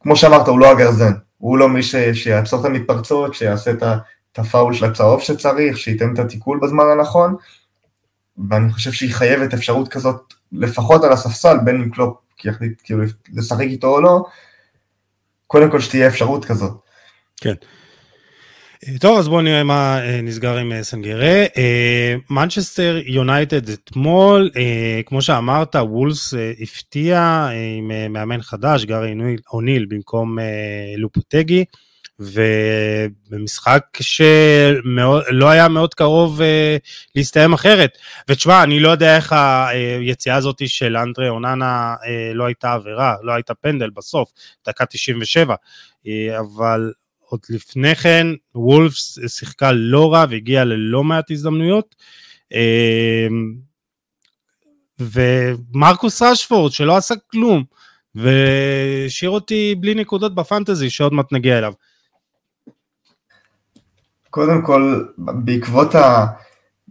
[0.00, 3.82] כמו שאמרת, הוא לא הגרזן, הוא לא מי ש, שיעצור את המתפרצות, שיעשה את,
[4.32, 7.34] את הפאול של הצהוב שצריך, שייתן את התיקול בזמן הנכון,
[8.48, 13.02] ואני חושב שהיא חייבת אפשרות כזאת, לפחות על הספסל, בין אם קלופ יחליט כאילו
[13.32, 14.24] לשחק איתו או לא,
[15.46, 16.72] קודם כל שתהיה אפשרות כזאת.
[17.36, 17.54] כן.
[19.00, 21.44] טוב, אז בואו נראה מה אה, נסגר עם אה, סנגרה.
[22.30, 27.48] מנצ'סטר יונייטד אתמול, אה, כמו שאמרת, וולס הפתיע
[27.78, 29.14] עם מאמן חדש, גארי
[29.52, 30.38] אוניל במקום
[30.96, 31.64] לופוטגי,
[32.20, 36.40] ובמשחק שלא היה מאוד קרוב
[37.14, 37.98] להסתיים אחרת.
[38.28, 41.94] ותשמע, אני לא יודע איך היציאה הזאת של אנדרי אוננה
[42.34, 44.32] לא הייתה עבירה, לא הייתה פנדל בסוף,
[44.66, 45.54] דקה 97,
[46.38, 46.92] אבל
[47.30, 51.94] עוד לפני כן וולפס שיחקה לא רע והגיעה ללא מעט הזדמנויות.
[52.52, 53.54] אמ,
[55.00, 57.64] ומרקוס רשפורד שלא עשה כלום
[58.14, 61.72] והשאיר אותי בלי נקודות בפנטזי שעוד מעט נגיע אליו.
[64.30, 66.26] קודם כל בעקבות ה...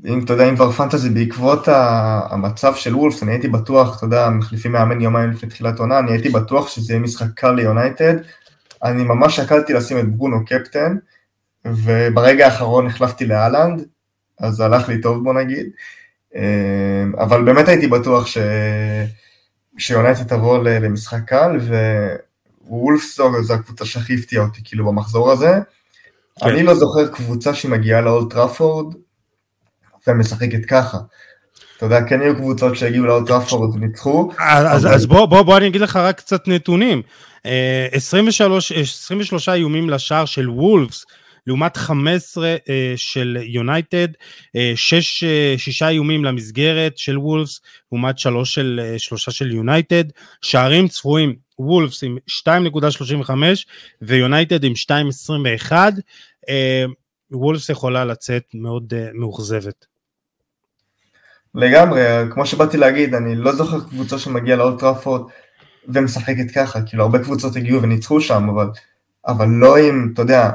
[0.05, 4.29] אם אתה יודע אם כבר פנטזי בעקבות המצב של וולפס אני הייתי בטוח אתה יודע
[4.29, 8.15] מחליפים מאמן יומיים לפני תחילת עונה אני הייתי בטוח שזה יהיה משחק קל ליונייטד
[8.83, 10.97] אני ממש שקלתי לשים את ברונו קפטן,
[11.65, 13.85] וברגע האחרון החלפתי להאלנד,
[14.39, 15.69] אז זה הלך לי טוב בוא נגיד,
[16.35, 18.37] אה, אבל באמת הייתי בטוח ש...
[19.77, 21.59] שיונייטד תבוא למשחק קל,
[22.61, 25.59] ווולבס זו הקבוצה שהכי הפתיעה אותי כאילו במחזור הזה.
[26.39, 26.49] כן.
[26.49, 28.95] אני לא זוכר קבוצה שמגיעה לאולד טראפורד
[30.07, 30.97] ומשחקת ככה.
[31.77, 34.31] אתה יודע, כן היו קבוצות שהגיעו לאולד טראפורד וניצחו.
[34.39, 34.93] אז, אבל...
[34.93, 37.01] אז בוא, בוא, בוא אני אגיד לך רק קצת נתונים.
[37.43, 41.05] 23, אה, 23 איומים לשער של וולפס,
[41.47, 44.07] לעומת 15 אה, של יונייטד,
[44.75, 45.23] 6,
[45.57, 47.61] 6 איומים למסגרת של וולפס,
[47.91, 50.03] לעומת 3 של, 3 אה, של יונייטד,
[50.41, 53.31] שערים צפויים, וולפס עם 2.35
[54.01, 54.73] ויונייטד עם
[55.69, 55.71] 2.21,
[57.31, 59.85] וולפס יכולה לצאת מאוד מאוכזבת.
[61.55, 62.01] לגמרי,
[62.31, 65.21] כמו שבאתי להגיד, אני לא זוכר קבוצה שמגיעה לאולטראפורד
[65.87, 68.69] ומשחקת ככה, כאילו הרבה קבוצות הגיעו וניצחו שם, אבל,
[69.27, 70.49] אבל לא עם, אתה יודע,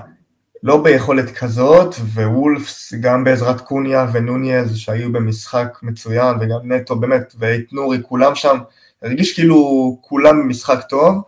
[0.63, 7.73] לא ביכולת כזאת, ווולפס גם בעזרת קוניה ונוניאז שהיו במשחק מצוין, וגם נטו באמת, ואת
[7.73, 8.59] נורי, כולם שם,
[9.03, 11.23] הרגיש כאילו כולם במשחק טוב,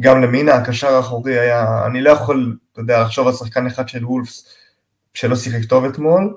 [0.00, 4.04] גם למינה, הקשר האחורי היה, אני לא יכול, אתה יודע, לחשוב על שחקן אחד של
[4.04, 4.48] וולפס
[5.14, 6.34] שלא שיחק טוב אתמול,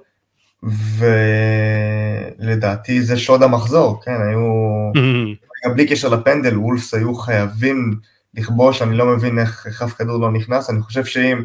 [2.39, 4.41] ולדעתי זה שוד המחזור, כן, היו,
[5.65, 7.99] גם בלי קשר לפנדל, וולפס היו חייבים
[8.33, 11.43] לכבוש, אני לא מבין איך, אף כדור לא נכנס, אני חושב שאם,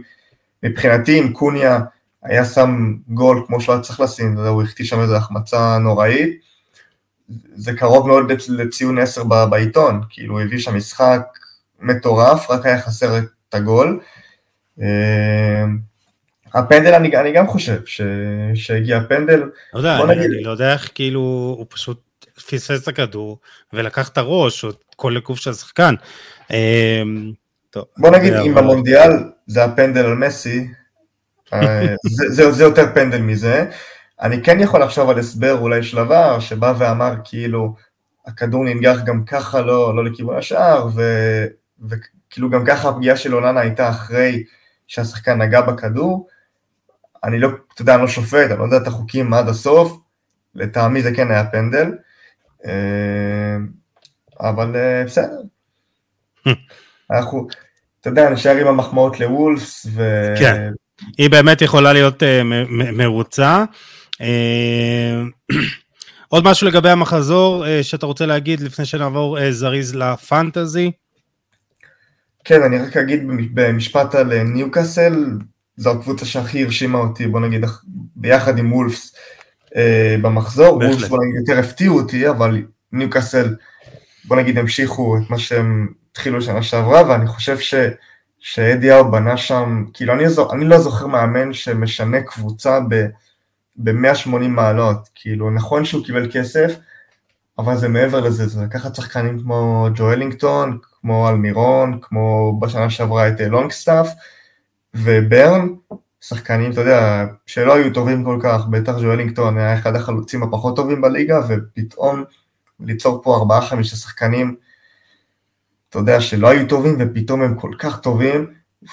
[0.62, 1.80] מבחינתי אם קוניה
[2.22, 6.40] היה שם גול כמו שהוא היה צריך לשים, הוא החטיא שם איזו החמצה נוראית,
[7.54, 11.22] זה קרוב מאוד לציון 10 בעיתון, כאילו הוא הביא שם משחק
[11.82, 14.00] מטורף, רק היה חסר את הגול.
[14.82, 15.64] אה,
[16.54, 18.00] הפנדל אני, אני גם חושב ש,
[18.54, 19.42] שהגיע הפנדל.
[19.74, 20.30] לא יודע, אני, נגיד...
[20.30, 21.20] אני לא יודע איך כאילו
[21.58, 22.00] הוא פשוט
[22.34, 23.38] פספס את הכדור
[23.72, 25.94] ולקח את הראש או כל הגוף של השחקן.
[27.70, 29.10] טוב, בוא נגיד אם במונדיאל
[29.46, 30.68] זה הפנדל על מסי,
[31.52, 31.82] אה,
[32.16, 33.66] זה, זה, זה יותר פנדל מזה.
[34.22, 37.74] אני כן יכול לחשוב על הסבר אולי של עבר שבא ואמר כאילו
[38.26, 41.02] הכדור ננגח גם ככה לא, לא לכיוון השער ו,
[41.90, 44.44] וכאילו גם ככה הפגיעה של אוננה הייתה אחרי
[44.86, 46.28] שהשחקן נגע בכדור.
[47.24, 50.00] אני לא, אתה יודע, אני לא שופט, אני לא יודע את החוקים עד הסוף,
[50.54, 51.92] לטעמי זה כן היה פנדל.
[52.66, 53.56] אה,
[54.40, 55.40] אבל אה, בסדר.
[57.10, 57.46] אנחנו,
[58.00, 59.86] אתה יודע, נשאר עם המחמאות לוולפס.
[59.94, 60.02] ו...
[60.38, 60.70] כן,
[61.18, 62.26] היא באמת יכולה להיות uh,
[62.92, 63.64] מרוצה.
[66.28, 70.90] עוד משהו לגבי המחזור שאתה רוצה להגיד לפני שנעבור זריז לפנטזי?
[72.44, 73.20] כן, אני רק אגיד
[73.54, 75.38] במשפט על ניוקאסל,
[75.76, 77.64] זו הקבוצה שהכי הרשימה אותי, בוא נגיד,
[78.16, 79.14] ביחד עם וולפס.
[79.76, 82.62] אה, במחזור, וולפס בוא נגיד יותר הפתיעו אותי, אבל
[82.92, 83.54] ניוקאסל
[84.24, 87.74] בוא נגיד המשיכו את מה שהם התחילו שנה שעברה, ואני חושב ש...
[88.42, 95.08] שאדיהו בנה שם, כאילו אני, זו, אני לא זוכר מאמן שמשנה קבוצה ב-180 ב- מעלות,
[95.14, 96.74] כאילו נכון שהוא קיבל כסף,
[97.58, 103.40] אבל זה מעבר לזה, זה לקחת שחקנים כמו ג'ואלינגטון, כמו אלמירון, כמו בשנה שעברה את
[103.40, 104.08] לונגסטאפ,
[104.94, 105.68] וברן,
[106.20, 111.00] שחקנים, אתה יודע, שלא היו טובים כל כך, בטח ג'ואלינגטון היה אחד החלוצים הפחות טובים
[111.00, 112.24] בליגה, ופתאום
[112.80, 114.56] ליצור פה ארבעה חמישה שחקנים,
[115.88, 118.46] אתה יודע, שלא היו טובים ופתאום הם כל כך טובים,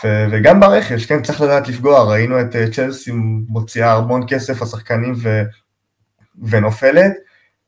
[0.03, 3.11] ו- וגם ברכש, כן, צריך לדעת לפגוע, ראינו את uh, צ'לסי
[3.47, 5.43] מוציאה המון כסף השחקנים ו-
[6.41, 7.11] ונופלת,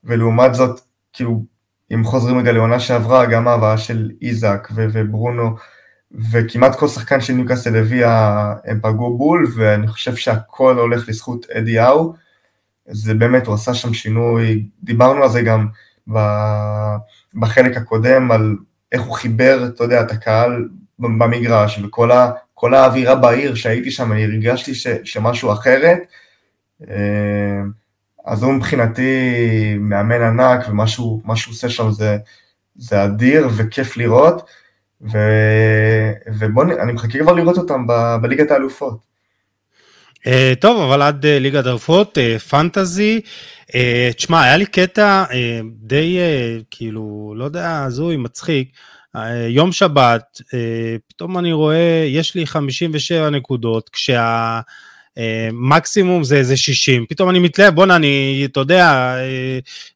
[0.03, 0.81] ולעומת זאת,
[1.13, 1.45] כאילו,
[1.93, 5.55] אם חוזרים רגע לעונה שעברה, גם ההבאה של איזק ו- וברונו,
[6.31, 11.79] וכמעט כל שחקן של ניוקאסל הביאה, הם פגעו בול, ואני חושב שהכל הולך לזכות אדי
[11.79, 12.13] האו,
[12.87, 15.67] זה באמת, הוא עשה שם שינוי, דיברנו על זה גם
[17.33, 18.55] בחלק הקודם, על
[18.91, 20.69] איך הוא חיבר, אתה יודע, את הקהל
[20.99, 22.31] במגרש, וכל ה,
[22.63, 25.99] האווירה בעיר שהייתי שם, אני הרגשתי ש, שמשהו אחרת.
[28.27, 29.11] אה, אז הוא מבחינתי
[29.79, 32.17] מאמן ענק, ומה שהוא עושה שם זה,
[32.75, 34.41] זה אדיר וכיף לראות,
[35.01, 35.17] ו,
[36.39, 39.11] ובוא, אני מחכה כבר לראות אותם ב, בליגת האלופות.
[40.19, 43.21] Uh, טוב, אבל עד uh, ליגת האלופות, uh, פנטזי,
[43.67, 43.73] uh,
[44.15, 45.33] תשמע, היה לי קטע uh,
[45.81, 48.69] די, uh, כאילו, לא יודע, הזוי, מצחיק.
[49.15, 54.61] אה, יום שבת, אה, פתאום אני רואה, יש לי 57 נקודות, כשהמקסימום
[55.17, 55.49] אה,
[56.21, 59.15] זה איזה 60, פתאום אני מתלהב, בואנה, אני, אתה יודע,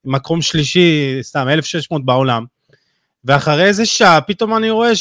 [0.05, 2.45] מקום שלישי, סתם, 1,600 בעולם.
[3.25, 4.91] ואחרי איזה שעה, פתאום אני רואה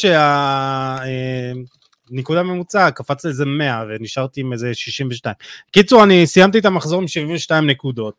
[2.04, 5.34] שהנקודה ממוצע קפץ לאיזה 100, ונשארתי עם איזה 62.
[5.70, 8.14] קיצור, אני סיימתי את המחזור עם 72 נקודות.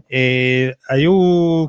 [0.00, 0.04] Uh,
[0.88, 1.14] היו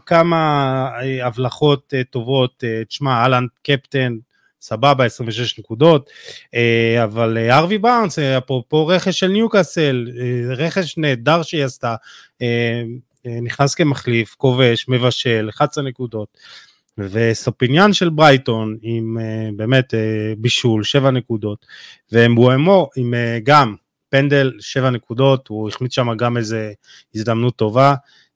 [0.06, 0.90] כמה
[1.24, 4.16] הבלחות uh, טובות, uh, תשמע, אהלן קפטן,
[4.66, 6.10] סבבה, 26 נקודות,
[6.46, 10.08] uh, אבל ארווי uh, בארנס, uh, אפרופו רכש של ניוקאסל,
[10.50, 11.96] רכש נהדר שהיא עשתה,
[13.42, 16.38] נכנס כמחליף, כובש, מבשל, 11 נקודות.
[16.98, 19.18] וסופיניאן של ברייטון עם
[19.56, 19.94] באמת
[20.38, 21.66] בישול, 7 נקודות,
[22.12, 23.14] ומבואמו עם
[23.44, 23.76] גם
[24.10, 26.74] פנדל, 7 נקודות, הוא החמיץ שם גם איזה
[27.16, 27.96] הזדמנות טובה.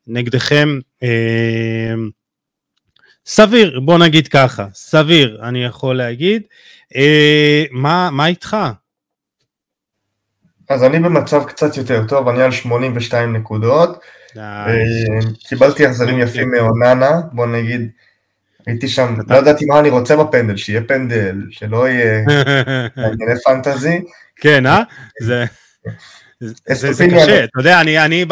[0.09, 1.93] נגדכם, אה,
[3.29, 6.41] סביר, בוא נגיד ככה, סביר, אני יכול להגיד.
[6.95, 8.57] אה, מה, מה איתך?
[10.69, 13.99] אז אני במצב קצת יותר טוב, אני על 82 נקודות.
[14.37, 14.65] אה,
[15.47, 17.89] קיבלתי החזרים יפים מאוננה, בוא נגיד,
[18.67, 22.23] הייתי שם, לא ידעתי מה אני רוצה בפנדל, שיהיה פנדל, שלא יהיה
[22.95, 24.01] ענייני פנטזי.
[24.35, 24.83] כן, אה?
[25.21, 25.45] זה...
[27.15, 28.25] קשה, אתה יודע, אני, אני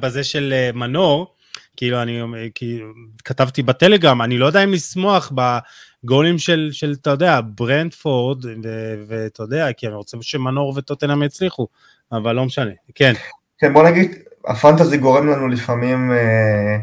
[0.00, 1.35] בזה של אה, מנור,
[1.76, 2.20] כאילו אני
[2.54, 2.92] כאילו,
[3.24, 8.44] כתבתי בטלגרם, אני לא יודע אם לשמוח בגולים של, של, אתה יודע, ברנדפורד,
[9.08, 11.66] ואתה יודע, כי אני רוצה שמנור וטוטנאם יצליחו,
[12.12, 13.12] אבל לא משנה, כן.
[13.58, 14.14] כן, בוא נגיד,
[14.46, 16.76] הפנטזי גורם לנו לפעמים, אה,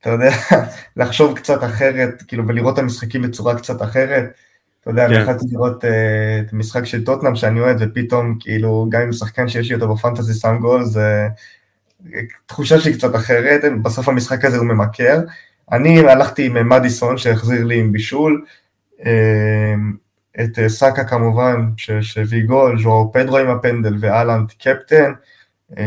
[0.00, 0.30] אתה יודע,
[0.96, 4.24] לחשוב קצת אחרת, כאילו, ולראות את המשחקים בצורה קצת אחרת.
[4.80, 5.32] אתה יודע, אני כן.
[5.52, 9.74] לראות אה, את המשחק של טוטנאם שאני אוהד, ופתאום, כאילו, גם עם שחקן שיש לי
[9.74, 11.28] אותו בפנטזי שם גול, זה
[12.46, 15.20] תחושה שלי קצת אחרת, בסוף המשחק הזה הוא ממכר.
[15.72, 18.44] אני הלכתי עם מדיסון שהחזיר לי עם בישול,
[19.06, 19.74] אה,
[20.44, 21.70] את אה, סאקה כמובן,
[22.00, 25.12] שהביא גול, ז'ואר פדרו עם הפנדל ואלנט קפטן.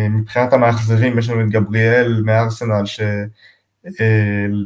[0.10, 3.02] מבחינת המאכזבים יש לנו את גבריאל מארסנל, ש...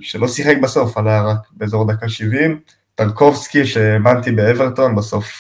[0.02, 2.60] שלא שיחק בסוף, עלה רק באזור דקה 70.
[2.96, 5.32] טרקובסקי שהאמנתי באברטון, בסוף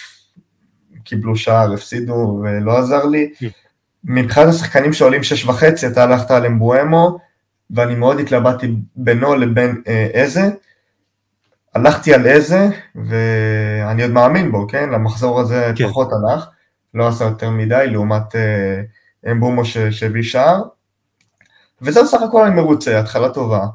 [1.03, 3.33] קיבלו שער, הפסידו ולא עזר לי.
[4.03, 7.17] מבחינת השחקנים שעולים שש וחצי, אתה הלכת על אמבואמו,
[7.71, 10.41] ואני מאוד התלבטתי בינו לבין אה, איזה.
[11.75, 14.89] הלכתי על איזה, ואני עוד מאמין בו, כן?
[14.89, 15.87] למחזור הזה כן.
[15.87, 16.47] פחות הלך,
[16.93, 18.81] לא עשה יותר מדי, לעומת אה,
[19.31, 20.61] אמבומו שהביא שער.
[21.81, 23.65] וזהו סך הכל אני מרוצה, התחלה טובה.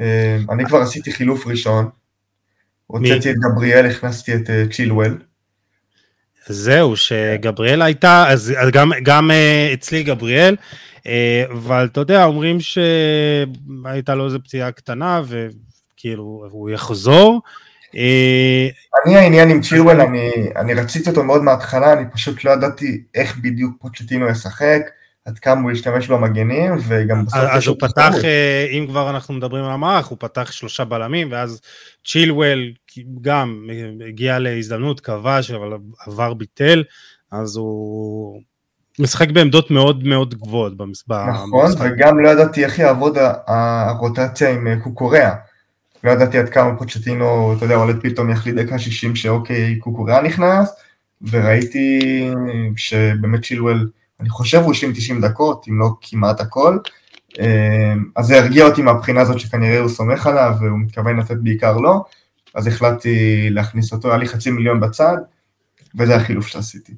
[0.00, 1.88] אה, אני כבר עשיתי חילוף ראשון,
[2.86, 5.18] הוצאתי את גבריאל, הכנסתי את uh, צ'ילואל.
[6.46, 10.56] זהו, שגבריאל הייתה, אז גם, גם uh, אצלי גבריאל,
[10.98, 11.02] uh,
[11.52, 17.40] אבל אתה יודע, אומרים שהייתה לו איזו פציעה קטנה, וכאילו, הוא יחזור.
[19.06, 23.36] אני העניין עם צ'ילואל, אני, אני רציתי אותו מאוד מההתחלה, אני פשוט לא ידעתי איך
[23.36, 24.80] בדיוק פוצ'טינו ישחק.
[25.24, 27.40] עד כמה הוא ישתמש במגנים, וגם בסוף...
[27.40, 31.60] אז הוא פתח, אה, אם כבר אנחנו מדברים על המערך, הוא פתח שלושה בלמים, ואז
[32.06, 32.72] צ'ילואל
[33.20, 33.68] גם
[34.08, 35.76] הגיע להזדמנות, כבש, אבל
[36.06, 36.82] עבר ביטל,
[37.30, 38.40] אז הוא
[38.98, 41.26] משחק בעמדות מאוד מאוד גבוהות במשחק.
[41.28, 45.34] נכון, וגם לא ידעתי איך יעבוד הרוטציה עם אה, קוקוריאה.
[46.04, 50.72] לא ידעתי עד כמה פוצ'טינו, אתה יודע, עולד פתאום יחליט דקה 60 שאוקיי, קוקוריאה נכנס,
[51.30, 52.00] וראיתי
[52.76, 53.86] שבאמת צ'ילואל...
[54.20, 56.78] אני חושב הוא השלים 90 דקות, אם לא כמעט הכל.
[57.40, 61.76] אה, אז זה הרגיע אותי מהבחינה הזאת שכנראה הוא סומך עליו והוא מתכוון לתת בעיקר
[61.76, 62.04] לו,
[62.54, 65.16] אז החלטתי להכניס אותו, היה לי חצי מיליון בצד,
[65.98, 66.92] וזה החילוף שעשיתי.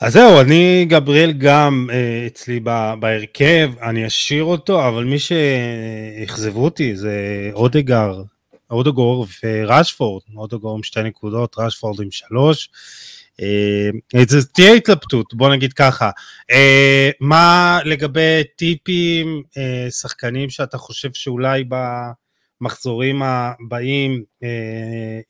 [0.00, 2.60] אז זהו, אני, גבריאל גם אה, אצלי
[3.00, 8.22] בהרכב, אני אשאיר אותו, אבל מי שאכזבו אותי זה אודגר,
[8.70, 12.68] אודגור וראשפורד, אודגור עם שתי נקודות, ראשפורד עם שלוש.
[13.40, 13.90] אה,
[14.28, 16.10] זה תהיה התלבטות, בוא נגיד ככה.
[16.50, 21.64] אה, מה לגבי טיפים, אה, שחקנים שאתה חושב שאולי
[22.60, 24.22] במחזורים הבאים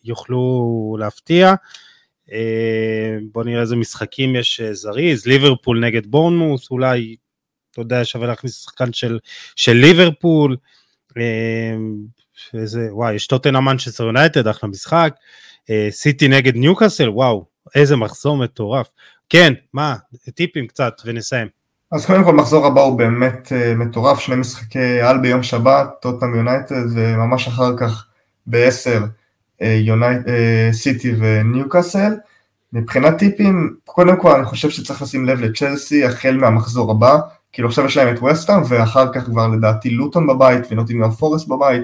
[0.05, 1.55] יוכלו להפתיע?
[3.33, 7.16] בוא נראה איזה משחקים יש זריז, ליברפול נגד בורנמוס, אולי,
[7.70, 9.19] אתה יודע, שווה להכניס שחקן של,
[9.57, 10.57] של ליברפול,
[12.55, 15.15] איזה, וואי, יש טוטנה מנצ'סטר יונייטד, אחלה משחק,
[15.91, 18.89] סיטי נגד ניוקאסל, וואו, איזה מחזור מטורף.
[19.28, 19.97] כן, מה,
[20.35, 21.49] טיפים קצת ונסיים.
[21.93, 26.35] אז קודם כל מחזור הבא הוא באמת uh, מטורף, שני משחקי על ביום שבת, טוטנאם
[26.35, 28.07] יונייטד, וממש אחר כך
[28.47, 29.03] ב-10
[30.73, 32.12] סיטי וניוקאסל.
[32.73, 37.19] מבחינת טיפים, קודם כל אני חושב שצריך לשים לב לצ'לסי החל מהמחזור הבא,
[37.53, 41.49] כאילו עכשיו יש להם את וסטהאם ואחר כך כבר לדעתי לוטון בבית ונותנים גם פורסט
[41.49, 41.82] בבית,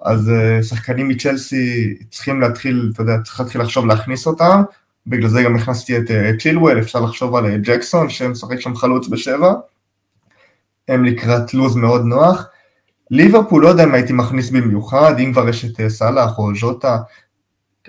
[0.00, 0.30] אז
[0.62, 4.62] שחקנים מצ'לסי צריכים להתחיל, אתה יודע, צריך להתחיל לחשוב להכניס אותם,
[5.06, 9.08] בגלל זה גם הכנסתי את uh, צ'ילואל, אפשר לחשוב על uh, ג'קסון שמשחק שם חלוץ
[9.08, 9.52] בשבע,
[10.88, 12.46] הם לקראת לוז מאוד נוח.
[13.10, 16.98] ליברפול לא יודע אם הייתי מכניס במיוחד, אם כבר יש את סאלח או ז'וטה,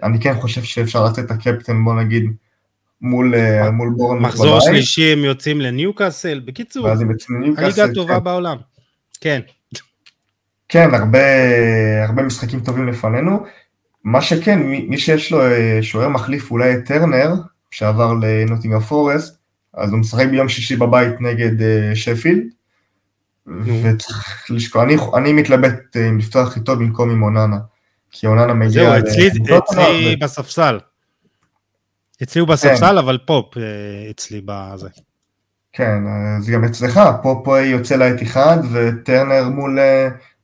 [0.04, 2.24] אני כן חושב שאפשר לצאת את הקפטן, בוא נגיד,
[3.02, 3.34] מול,
[3.72, 6.88] מול בורן מחזור שלישי הם יוצאים לניוקאסל, בקיצור,
[7.58, 8.24] הליגה טובה כן.
[8.24, 8.58] בעולם,
[9.22, 9.42] כן.
[10.70, 11.20] כן, הרבה,
[12.08, 13.46] הרבה משחקים טובים לפנינו.
[14.03, 15.40] מה שכן, מי, מי שיש לו
[15.82, 17.34] שוער מחליף אולי את טרנר,
[17.72, 19.38] שעבר לנוטינגה פורסט,
[19.73, 21.52] אז הוא משחק ביום שישי בבית נגד
[21.95, 22.44] שפילד,
[23.65, 27.57] וצריך לשקול, אני, אני מתלבט אם לפתוח איתו במקום עם אוננה,
[28.11, 28.72] כי אוננה מגיע...
[28.72, 30.80] זהו, אצלי, אצלי בספסל.
[32.23, 32.98] אצלי הוא בספסל, כן.
[32.98, 33.53] אבל פופ
[34.11, 34.90] אצלי בזה.
[35.73, 36.03] כן,
[36.38, 39.80] אז גם אצלך, פופ יוצא לאתיחד וטרנר מול,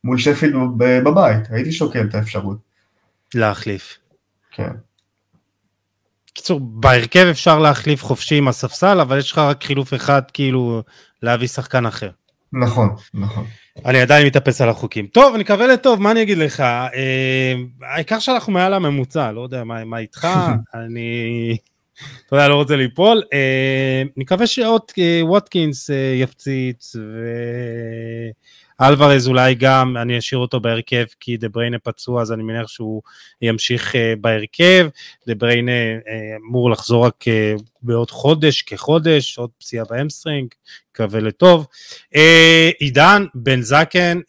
[0.03, 2.66] מול שפילד בבית, הייתי שוקל את האפשרות.
[3.35, 3.97] להחליף.
[4.51, 4.69] כן.
[6.33, 10.83] קיצור, בהרכב אפשר להחליף חופשי עם הספסל, אבל יש לך רק חילוף אחד, כאילו,
[11.23, 12.09] להביא שחקן אחר.
[12.53, 13.45] נכון, נכון.
[13.85, 15.07] אני עדיין מתאפס על החוקים.
[15.07, 16.59] טוב, אני מקווה לטוב, מה אני אגיד לך?
[16.59, 20.27] אה, העיקר שאנחנו מעל הממוצע, לא יודע מה, מה איתך,
[20.73, 21.57] אני...
[22.27, 23.23] אתה יודע, לא רוצה ליפול.
[23.33, 27.01] אה, מקווה שעוד אה, ווטקינס אה, יפציץ, ו...
[28.81, 33.01] אלוורז אולי גם, אני אשאיר אותו בהרכב כי דה בריינה פצוע, אז אני מניח שהוא
[33.41, 34.87] ימשיך uh, בהרכב.
[35.27, 40.47] דה בריינה uh, אמור לחזור רק uh, בעוד חודש, כחודש, עוד פציעה ב hamstring,
[40.91, 41.67] מקווה לטוב.
[42.79, 44.19] עידן בן זקן,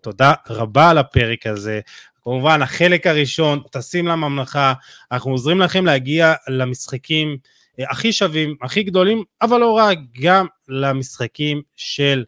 [0.00, 1.80] תודה רבה על הפרק הזה.
[2.24, 4.72] כמובן, החלק הראשון, טסים לממלכה,
[5.12, 7.36] אנחנו עוזרים לכם להגיע למשחקים
[7.78, 12.24] הכי שווים, הכי גדולים, אבל לא רק, גם למשחקים של...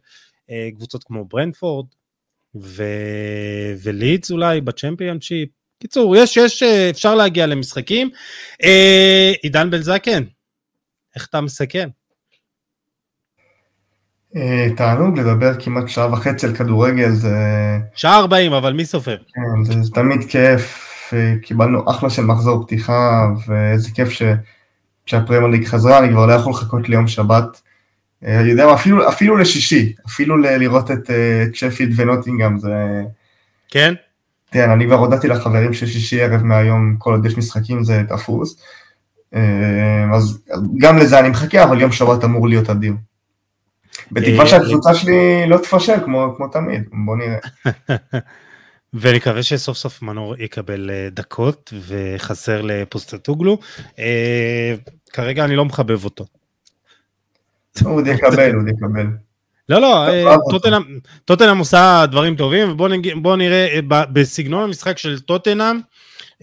[0.51, 1.85] אה, קבוצות כמו ברנפורד
[2.55, 2.83] ו...
[3.83, 5.49] ולידס אולי בצ'מפיונשיפ.
[5.79, 8.09] קיצור, יש, יש, אה, אפשר להגיע למשחקים.
[8.63, 10.23] אה, עידן בן זקן,
[11.15, 11.89] איך אתה מסכן?
[14.77, 17.37] תענוג לדבר כמעט שעה וחצי על כדורגל זה...
[17.95, 19.17] שעה ארבעים, אבל מי סופר?
[19.17, 24.21] כן, זה, זה תמיד כיף, קיבלנו אחלה של מחזור פתיחה, ואיזה כיף ש...
[25.07, 27.61] כשהפרמייר ליג חזרה, אני כבר לא יכול לחכות ליום שבת.
[28.25, 31.09] אה, אני יודע מה, אפילו, אפילו לשישי, אפילו ל- לראות את
[31.53, 33.03] צ'פילד uh, ונוטינגאם זה...
[33.67, 33.93] כן?
[34.51, 38.61] כן, אני כבר הודעתי לחברים ששישי ערב מהיום, כל עוד יש משחקים זה תפוס.
[39.33, 39.37] Uh,
[40.15, 40.43] אז
[40.77, 42.93] גם לזה אני מחכה, אבל יום שבת אמור להיות אדיר.
[44.11, 47.37] בתקווה שהקבוצה שלי לא תפשל כמו, כמו תמיד, בוא נראה.
[48.93, 53.57] ונקווה שסוף סוף מנור יקבל דקות וחסר לפוסטטוגלו.
[55.13, 56.25] כרגע אני לא מחבב אותו.
[57.85, 59.07] הוא עוד יקבל, הוא עוד יקבל.
[59.69, 60.35] לא, לא, אה,
[61.25, 65.79] טוטנאם עושה דברים טובים, ובואו נראה אה, בסגנון המשחק של טוטנאם,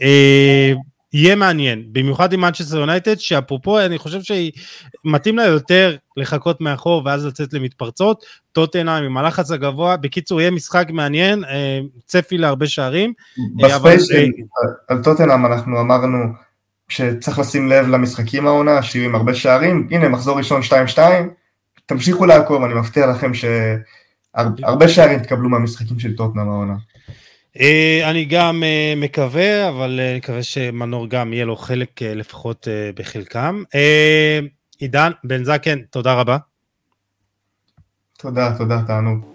[0.03, 0.73] אה,
[1.13, 7.27] יהיה מעניין, במיוחד עם מנצ'סטר יונייטד, שאפרופו אני חושב שמתאים לה יותר לחכות מאחור ואז
[7.27, 11.45] לצאת למתפרצות, טוטנאם עם הלחץ הגבוה, בקיצור יהיה משחק מעניין,
[12.07, 13.13] צפי להרבה שערים.
[13.57, 14.31] בספיישל,
[14.89, 16.19] על טוטנאם אנחנו אמרנו
[16.89, 20.61] שצריך לשים לב למשחקים העונה, שיהיו עם הרבה שערים, הנה מחזור ראשון
[20.97, 20.99] 2-2,
[21.87, 26.75] תמשיכו לעקוב, אני מבטיח לכם שהרבה שערים תקבלו מהמשחקים של טוטנאם העונה.
[27.61, 32.69] אה, אני גם אה, מקווה, אבל אני אה, מקווה שמנור גם יהיה לו חלק לפחות
[32.97, 33.63] בחלקם.
[34.79, 36.37] עידן בן זקן, תודה רבה.
[38.19, 39.34] תודה, תודה, תענוג.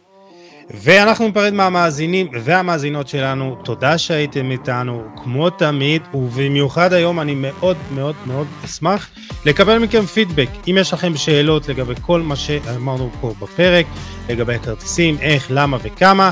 [0.74, 8.16] ואנחנו ניפרד מהמאזינים והמאזינות שלנו, תודה שהייתם איתנו, כמו תמיד, ובמיוחד היום אני מאוד מאוד
[8.26, 9.10] מאוד אשמח
[9.46, 13.86] לקבל מכם פידבק, אם יש לכם שאלות לגבי כל מה שאמרנו פה בפרק,
[14.30, 16.32] לגבי הכרטיסים, איך, למה וכמה,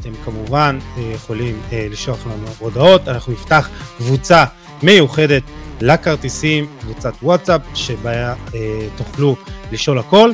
[0.00, 4.44] אתם כמובן אה, יכולים אה, לשלוח לנו הודעות, אנחנו נפתח קבוצה
[4.82, 5.42] מיוחדת
[5.80, 9.36] לכרטיסים, קבוצת וואטסאפ, שבה אה, תוכלו
[9.72, 10.30] לשאול הכל,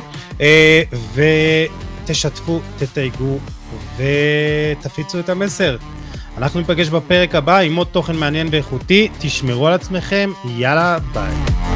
[2.03, 3.39] ותשתפו, תתייגו
[3.97, 5.77] ותפיצו את המסר.
[6.37, 11.72] אנחנו ניפגש בפרק הבא עם עוד תוכן מעניין ואיכותי, תשמרו על עצמכם, יאללה ביי.